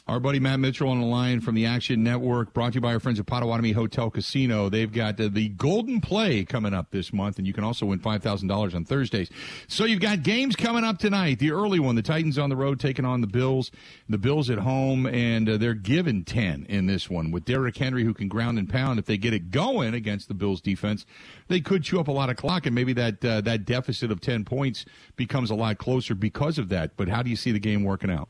Our 0.08 0.18
buddy 0.18 0.40
Matt 0.40 0.58
Mitchell 0.58 0.88
on 0.88 1.00
the 1.00 1.06
line 1.06 1.40
from 1.40 1.54
the 1.54 1.64
Action 1.64 2.02
Network, 2.02 2.52
brought 2.52 2.72
to 2.72 2.74
you 2.74 2.80
by 2.80 2.92
our 2.92 2.98
friends 2.98 3.20
at 3.20 3.26
Potawatomi 3.26 3.70
Hotel 3.70 4.10
Casino. 4.10 4.68
They've 4.68 4.92
got 4.92 5.18
uh, 5.20 5.28
the 5.32 5.48
Golden 5.48 6.00
Play 6.00 6.44
coming 6.44 6.74
up 6.74 6.90
this 6.90 7.12
month, 7.12 7.38
and 7.38 7.46
you 7.46 7.52
can 7.52 7.62
also 7.62 7.86
win 7.86 8.00
$5,000 8.00 8.74
on 8.74 8.84
Thursdays. 8.84 9.30
So 9.68 9.84
you've 9.84 10.00
got 10.00 10.24
games 10.24 10.56
coming 10.56 10.82
up 10.82 10.98
tonight. 10.98 11.38
The 11.38 11.52
early 11.52 11.78
one, 11.78 11.94
the 11.94 12.02
Titans 12.02 12.36
on 12.36 12.50
the 12.50 12.56
road 12.56 12.80
taking 12.80 13.04
on 13.04 13.20
the 13.20 13.28
Bills, 13.28 13.70
the 14.08 14.18
Bills 14.18 14.50
at 14.50 14.58
home, 14.58 15.06
and 15.06 15.48
uh, 15.48 15.56
they're 15.56 15.72
given 15.72 16.24
10 16.24 16.66
in 16.68 16.86
this 16.86 17.08
one 17.08 17.30
with 17.30 17.44
Derrick 17.44 17.76
Henry, 17.76 18.02
who 18.02 18.12
can 18.12 18.26
ground 18.26 18.58
and 18.58 18.68
pound. 18.68 18.98
If 18.98 19.06
they 19.06 19.16
get 19.16 19.32
it 19.32 19.52
going 19.52 19.94
against 19.94 20.26
the 20.26 20.34
Bills 20.34 20.60
defense, 20.60 21.06
they 21.46 21.60
could 21.60 21.84
chew 21.84 22.00
up 22.00 22.08
a 22.08 22.12
lot 22.12 22.28
of 22.28 22.36
clock, 22.36 22.66
and 22.66 22.74
maybe 22.74 22.92
that, 22.94 23.24
uh, 23.24 23.40
that 23.42 23.64
deficit 23.64 24.10
of 24.10 24.20
10 24.20 24.44
points 24.44 24.84
becomes 25.14 25.48
a 25.48 25.54
lot 25.54 25.78
closer 25.78 26.16
because 26.16 26.58
of 26.58 26.68
that. 26.70 26.96
But 26.96 27.08
how 27.08 27.22
do 27.22 27.30
you 27.30 27.36
see 27.36 27.52
the 27.52 27.60
game 27.60 27.84
working 27.84 28.10
out? 28.10 28.28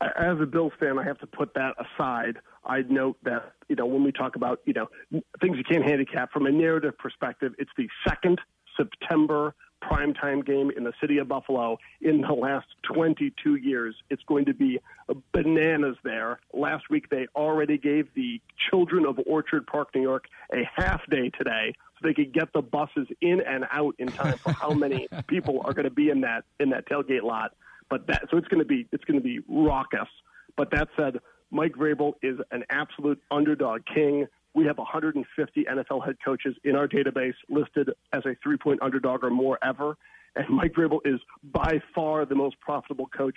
As 0.00 0.40
a 0.40 0.46
Bills 0.46 0.72
fan, 0.78 0.98
I 0.98 1.04
have 1.04 1.18
to 1.20 1.26
put 1.26 1.54
that 1.54 1.74
aside. 1.78 2.38
I'd 2.64 2.90
note 2.90 3.16
that 3.24 3.52
you 3.68 3.76
know 3.76 3.86
when 3.86 4.04
we 4.04 4.12
talk 4.12 4.36
about 4.36 4.60
you 4.64 4.72
know 4.72 4.88
things 5.40 5.56
you 5.56 5.64
can't 5.64 5.84
handicap 5.84 6.32
from 6.32 6.46
a 6.46 6.52
narrative 6.52 6.98
perspective, 6.98 7.54
it's 7.58 7.70
the 7.76 7.88
second 8.06 8.40
September 8.76 9.54
primetime 9.82 10.44
game 10.44 10.70
in 10.76 10.84
the 10.84 10.92
city 11.00 11.18
of 11.18 11.28
Buffalo 11.28 11.78
in 12.00 12.22
the 12.22 12.32
last 12.32 12.66
22 12.92 13.56
years. 13.56 13.94
It's 14.10 14.22
going 14.26 14.46
to 14.46 14.54
be 14.54 14.80
bananas 15.32 15.96
there. 16.02 16.40
Last 16.52 16.84
week 16.90 17.08
they 17.10 17.26
already 17.34 17.78
gave 17.78 18.08
the 18.14 18.40
children 18.70 19.04
of 19.04 19.20
Orchard 19.26 19.66
Park, 19.66 19.88
New 19.94 20.02
York, 20.02 20.24
a 20.52 20.68
half 20.74 21.02
day 21.10 21.30
today 21.30 21.74
so 21.94 22.08
they 22.08 22.14
could 22.14 22.32
get 22.32 22.52
the 22.52 22.62
buses 22.62 23.06
in 23.20 23.40
and 23.40 23.64
out 23.70 23.94
in 23.98 24.08
time 24.08 24.38
for 24.38 24.52
how 24.52 24.70
many 24.70 25.08
people 25.26 25.62
are 25.64 25.72
going 25.72 25.84
to 25.84 25.90
be 25.90 26.10
in 26.10 26.22
that 26.22 26.44
in 26.58 26.70
that 26.70 26.88
tailgate 26.88 27.22
lot. 27.22 27.52
But 27.88 28.06
that 28.08 28.24
so 28.30 28.36
it's 28.36 28.48
going 28.48 28.60
to 28.60 28.66
be 28.66 28.88
it's 28.92 29.04
going 29.04 29.18
to 29.18 29.24
be 29.24 29.40
raucous. 29.48 30.08
But 30.56 30.70
that 30.72 30.88
said, 30.96 31.18
Mike 31.50 31.74
Vrabel 31.74 32.14
is 32.22 32.38
an 32.50 32.64
absolute 32.70 33.20
underdog 33.30 33.82
king. 33.92 34.26
We 34.54 34.64
have 34.66 34.78
150 34.78 35.64
NFL 35.64 36.04
head 36.04 36.16
coaches 36.24 36.56
in 36.64 36.76
our 36.76 36.88
database 36.88 37.34
listed 37.48 37.90
as 38.12 38.24
a 38.24 38.34
three 38.42 38.56
point 38.56 38.82
underdog 38.82 39.22
or 39.22 39.30
more 39.30 39.58
ever. 39.62 39.96
And 40.34 40.48
Mike 40.48 40.72
Vrabel 40.72 41.00
is 41.04 41.20
by 41.42 41.80
far 41.94 42.26
the 42.26 42.34
most 42.34 42.58
profitable 42.60 43.06
coach 43.06 43.36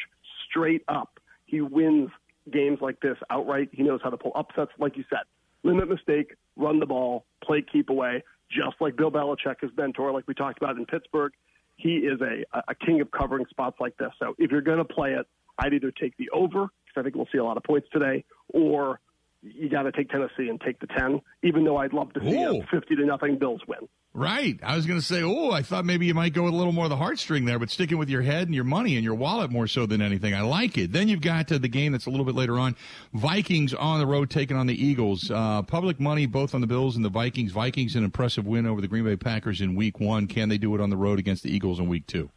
straight 0.50 0.84
up. 0.88 1.20
He 1.46 1.62
wins 1.62 2.10
games 2.52 2.80
like 2.82 3.00
this 3.02 3.18
outright. 3.30 3.70
He 3.72 3.84
knows 3.84 4.02
how 4.04 4.10
to 4.10 4.18
pull 4.18 4.32
upsets, 4.36 4.72
like 4.80 4.98
you 4.98 5.04
said. 5.10 5.24
Limit 5.64 5.90
mistake, 5.90 6.36
run 6.56 6.80
the 6.80 6.86
ball, 6.86 7.26
play 7.44 7.64
keep 7.70 7.90
away, 7.90 8.24
just 8.50 8.76
like 8.80 8.96
Bill 8.96 9.12
Belichick, 9.12 9.62
his 9.62 9.72
mentor, 9.78 10.12
like 10.12 10.26
we 10.28 10.34
talked 10.34 10.58
about 10.58 10.78
in 10.78 10.86
Pittsburgh 10.86 11.34
he 11.80 11.96
is 12.12 12.20
a, 12.22 12.44
a 12.68 12.76
king 12.76 13.00
of 13.02 13.10
covering 13.12 13.46
spots 13.50 13.78
like 13.80 13.96
this. 13.98 14.12
So 14.20 14.36
if 14.38 14.52
you're 14.52 14.62
going 14.62 14.80
to 14.80 14.86
play 14.86 15.14
it, 15.14 15.26
I'd 15.58 15.74
either 15.74 15.92
take 15.92 16.16
the 16.18 16.30
over, 16.32 16.68
because 16.86 16.98
I 16.98 17.02
think 17.04 17.16
we'll 17.16 17.28
see 17.32 17.38
a 17.38 17.44
lot 17.44 17.58
of 17.58 17.64
points 17.64 17.88
today, 17.92 18.26
or 18.50 19.00
you 19.42 19.70
got 19.70 19.84
to 19.84 19.92
take 19.92 20.10
Tennessee 20.10 20.50
and 20.50 20.60
take 20.60 20.80
the 20.80 20.88
10, 20.88 21.22
even 21.44 21.64
though 21.64 21.78
I'd 21.78 21.94
love 21.94 22.12
to 22.14 22.20
see 22.22 22.44
Ooh. 22.44 22.62
a 22.62 22.68
50 22.68 22.96
to 22.96 23.06
nothing 23.06 23.38
Bills 23.38 23.62
win. 23.68 23.88
Right. 24.14 24.60
I 24.64 24.76
was 24.76 24.88
going 24.88 25.00
to 25.00 25.06
say, 25.06 25.22
oh, 25.22 25.52
I 25.52 25.62
thought 25.62 25.86
maybe 25.86 26.08
you 26.08 26.16
might 26.16 26.34
go 26.34 26.44
with 26.44 26.54
a 26.54 26.58
little 26.58 26.74
more 26.74 26.86
of 26.86 26.90
the 26.90 26.98
heartstring 26.98 27.46
there, 27.46 27.60
but 27.60 27.70
sticking 27.70 27.98
with 27.98 28.10
your 28.10 28.24
head 28.24 28.48
and 28.48 28.56
your 28.56 28.64
money 28.64 28.96
and 28.96 29.04
your 29.04 29.14
wallet 29.14 29.52
more 29.52 29.68
so 29.68 29.86
than 29.86 30.02
anything. 30.02 30.34
I 30.34 30.42
like 30.42 30.78
it. 30.78 30.92
Then 30.92 31.08
you've 31.08 31.22
got 31.22 31.52
uh, 31.52 31.60
the 31.60 31.68
game 31.68 31.92
that's 31.92 32.08
a 32.08 32.10
little 32.10 32.26
bit 32.26 32.36
later 32.36 32.58
on. 32.58 32.76
Vikings 33.14 33.74
on 33.74 34.00
the 34.00 34.08
road 34.08 34.30
taking 34.30 34.58
on 34.58 34.66
the 34.66 34.84
Eagles. 34.84 35.30
Uh, 35.30 35.62
public 35.62 36.00
money 36.00 36.26
both 36.26 36.56
on 36.56 36.62
the 36.62 36.68
Bills 36.68 36.96
and 36.96 37.06
the 37.06 37.10
Vikings. 37.10 37.52
Vikings 37.52 37.96
an 37.96 38.04
impressive 38.04 38.48
win 38.48 38.66
over 38.66 38.82
the 38.82 38.88
Green 38.88 39.06
Bay 39.06 39.16
Packers 39.16 39.62
in 39.62 39.76
week 39.76 40.00
one. 40.00 40.28
Can 40.28 40.50
they 40.50 40.58
do 40.58 40.74
it 40.74 40.82
on 40.82 40.90
the 40.90 40.98
road 40.98 41.20
against 41.20 41.44
the 41.44 41.54
Eagles 41.54 41.80
in 41.80 41.88
week 41.88 42.08
two? 42.08 42.32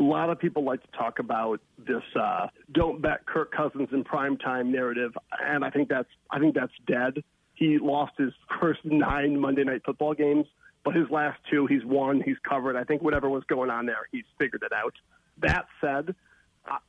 A 0.00 0.02
lot 0.02 0.30
of 0.30 0.38
people 0.40 0.64
like 0.64 0.82
to 0.82 0.98
talk 0.98 1.18
about 1.20 1.60
this 1.78 2.02
uh, 2.18 2.48
"don't 2.72 3.00
bet 3.00 3.26
Kirk 3.26 3.52
Cousins 3.52 3.88
in 3.92 4.02
prime 4.02 4.36
time" 4.36 4.72
narrative, 4.72 5.12
and 5.40 5.64
I 5.64 5.70
think 5.70 5.88
that's 5.88 6.08
I 6.30 6.38
think 6.40 6.54
that's 6.54 6.72
dead. 6.86 7.22
He 7.54 7.78
lost 7.78 8.12
his 8.18 8.32
first 8.60 8.80
nine 8.84 9.38
Monday 9.38 9.64
Night 9.64 9.82
Football 9.84 10.14
games 10.14 10.46
but 10.84 10.94
his 10.94 11.10
last 11.10 11.38
two, 11.50 11.66
he's 11.66 11.84
won, 11.84 12.22
he's 12.24 12.38
covered. 12.48 12.76
I 12.76 12.84
think 12.84 13.02
whatever 13.02 13.28
was 13.28 13.44
going 13.44 13.70
on 13.70 13.86
there, 13.86 14.06
he's 14.10 14.24
figured 14.38 14.62
it 14.62 14.72
out. 14.72 14.94
That 15.38 15.66
said, 15.80 16.14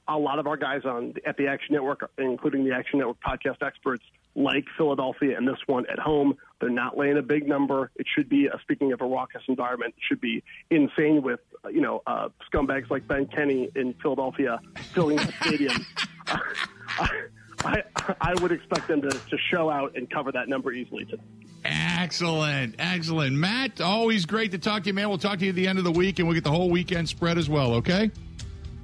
a 0.07 0.17
lot 0.17 0.39
of 0.39 0.47
our 0.47 0.57
guys 0.57 0.81
on 0.85 1.13
at 1.25 1.37
the 1.37 1.47
Action 1.47 1.73
Network, 1.73 2.09
including 2.17 2.63
the 2.63 2.73
Action 2.73 2.99
Network 2.99 3.17
podcast 3.25 3.65
experts, 3.65 4.03
like 4.35 4.65
Philadelphia 4.77 5.37
and 5.37 5.47
this 5.47 5.57
one 5.67 5.85
at 5.87 5.99
home. 5.99 6.37
They're 6.59 6.69
not 6.69 6.97
laying 6.97 7.17
a 7.17 7.21
big 7.21 7.47
number. 7.47 7.91
It 7.95 8.05
should 8.15 8.29
be, 8.29 8.49
uh, 8.49 8.57
speaking 8.61 8.93
of 8.93 9.01
a 9.01 9.05
raucous 9.05 9.41
environment, 9.47 9.95
it 9.97 10.03
should 10.07 10.21
be 10.21 10.43
insane 10.69 11.21
with 11.21 11.39
uh, 11.65 11.69
you 11.69 11.81
know 11.81 12.01
uh, 12.07 12.29
scumbags 12.51 12.89
like 12.89 13.07
Ben 13.07 13.25
Kenny 13.27 13.69
in 13.75 13.93
Philadelphia 14.01 14.59
filling 14.93 15.17
the 15.17 15.33
stadium. 15.41 15.85
I, 17.63 17.83
I 18.19 18.33
would 18.41 18.51
expect 18.51 18.87
them 18.87 19.01
to, 19.01 19.09
to 19.09 19.37
show 19.51 19.69
out 19.69 19.95
and 19.95 20.09
cover 20.09 20.31
that 20.31 20.49
number 20.49 20.71
easily 20.71 21.05
today. 21.05 21.21
Excellent. 21.63 22.75
Excellent. 22.79 23.35
Matt, 23.35 23.81
always 23.81 24.25
great 24.25 24.51
to 24.51 24.57
talk 24.57 24.83
to 24.83 24.87
you, 24.87 24.93
man. 24.93 25.09
We'll 25.09 25.19
talk 25.19 25.39
to 25.39 25.45
you 25.45 25.49
at 25.49 25.55
the 25.55 25.67
end 25.67 25.77
of 25.77 25.83
the 25.83 25.91
week, 25.91 26.19
and 26.19 26.27
we'll 26.27 26.33
get 26.33 26.43
the 26.43 26.51
whole 26.51 26.69
weekend 26.69 27.07
spread 27.07 27.37
as 27.37 27.49
well, 27.49 27.73
okay? 27.75 28.09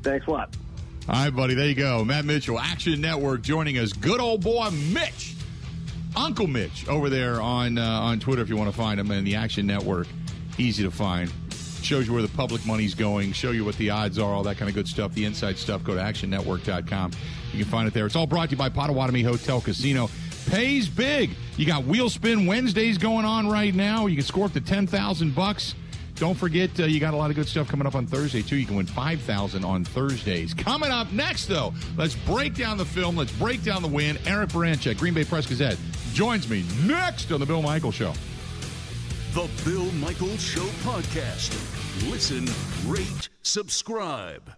Thanks 0.03 0.27
a 0.27 0.31
lot. 0.31 0.55
All 1.09 1.23
right, 1.23 1.33
buddy. 1.33 1.53
There 1.53 1.67
you 1.67 1.73
go. 1.73 2.03
Matt 2.03 2.25
Mitchell, 2.25 2.59
Action 2.59 2.99
Network, 2.99 3.41
joining 3.41 3.77
us. 3.77 3.93
Good 3.93 4.19
old 4.19 4.43
boy, 4.43 4.69
Mitch. 4.91 5.35
Uncle 6.17 6.47
Mitch 6.47 6.85
over 6.89 7.09
there 7.09 7.39
on 7.39 7.77
uh, 7.77 7.81
on 7.81 8.19
Twitter 8.19 8.41
if 8.41 8.49
you 8.49 8.57
want 8.57 8.69
to 8.69 8.75
find 8.75 8.99
him, 8.99 9.09
and 9.11 9.25
the 9.25 9.35
Action 9.35 9.65
Network. 9.65 10.07
Easy 10.57 10.83
to 10.83 10.91
find. 10.91 11.31
Shows 11.81 12.07
you 12.07 12.13
where 12.13 12.21
the 12.21 12.27
public 12.27 12.65
money's 12.65 12.93
going, 12.93 13.31
show 13.31 13.51
you 13.51 13.63
what 13.63 13.77
the 13.77 13.89
odds 13.89 14.19
are, 14.19 14.33
all 14.33 14.43
that 14.43 14.57
kind 14.57 14.67
of 14.67 14.75
good 14.75 14.87
stuff, 14.87 15.13
the 15.13 15.23
inside 15.23 15.57
stuff. 15.57 15.81
Go 15.81 15.95
to 15.95 16.01
actionnetwork.com. 16.01 17.11
You 17.53 17.63
can 17.63 17.71
find 17.71 17.87
it 17.87 17.93
there. 17.93 18.05
It's 18.05 18.17
all 18.17 18.27
brought 18.27 18.49
to 18.49 18.55
you 18.55 18.57
by 18.57 18.67
Potawatomi 18.67 19.21
Hotel 19.21 19.61
Casino 19.61 20.09
pays 20.47 20.89
big. 20.89 21.29
You 21.55 21.65
got 21.65 21.85
wheel 21.85 22.09
spin 22.09 22.45
Wednesdays 22.45 22.97
going 22.97 23.25
on 23.25 23.47
right 23.47 23.73
now. 23.73 24.07
You 24.07 24.17
can 24.17 24.25
score 24.25 24.45
up 24.45 24.53
to 24.53 24.61
ten 24.61 24.87
thousand 24.87 25.35
bucks 25.35 25.73
Don't 26.19 26.35
forget, 26.35 26.79
uh, 26.79 26.85
you 26.85 26.99
got 26.99 27.13
a 27.13 27.17
lot 27.17 27.29
of 27.29 27.35
good 27.35 27.47
stuff 27.47 27.67
coming 27.67 27.85
up 27.85 27.93
on 27.93 28.07
Thursday, 28.07 28.41
too. 28.41 28.55
You 28.55 28.65
can 28.65 28.75
win 28.75 28.87
5000 28.87 29.63
on 29.63 29.83
Thursdays. 29.83 30.53
Coming 30.53 30.89
up 30.89 31.11
next, 31.11 31.45
though, 31.45 31.73
let's 31.95 32.15
break 32.15 32.55
down 32.55 32.77
the 32.77 32.85
film. 32.85 33.15
Let's 33.15 33.31
break 33.33 33.63
down 33.63 33.83
the 33.83 33.87
win. 33.87 34.17
Eric 34.25 34.49
Baranchek, 34.49 34.97
Green 34.97 35.13
Bay 35.13 35.23
Press 35.23 35.45
Gazette, 35.45 35.77
joins 36.13 36.49
me 36.49 36.65
next 36.85 37.31
on 37.31 37.39
The 37.39 37.45
Bill 37.45 37.61
Michael 37.61 37.91
Show. 37.91 38.13
The 39.33 39.47
Bill 39.63 39.91
Michaels 39.93 40.41
Show 40.41 40.65
podcast. 40.81 41.53
Listen, 42.09 42.47
rate, 42.91 43.29
subscribe. 43.43 44.57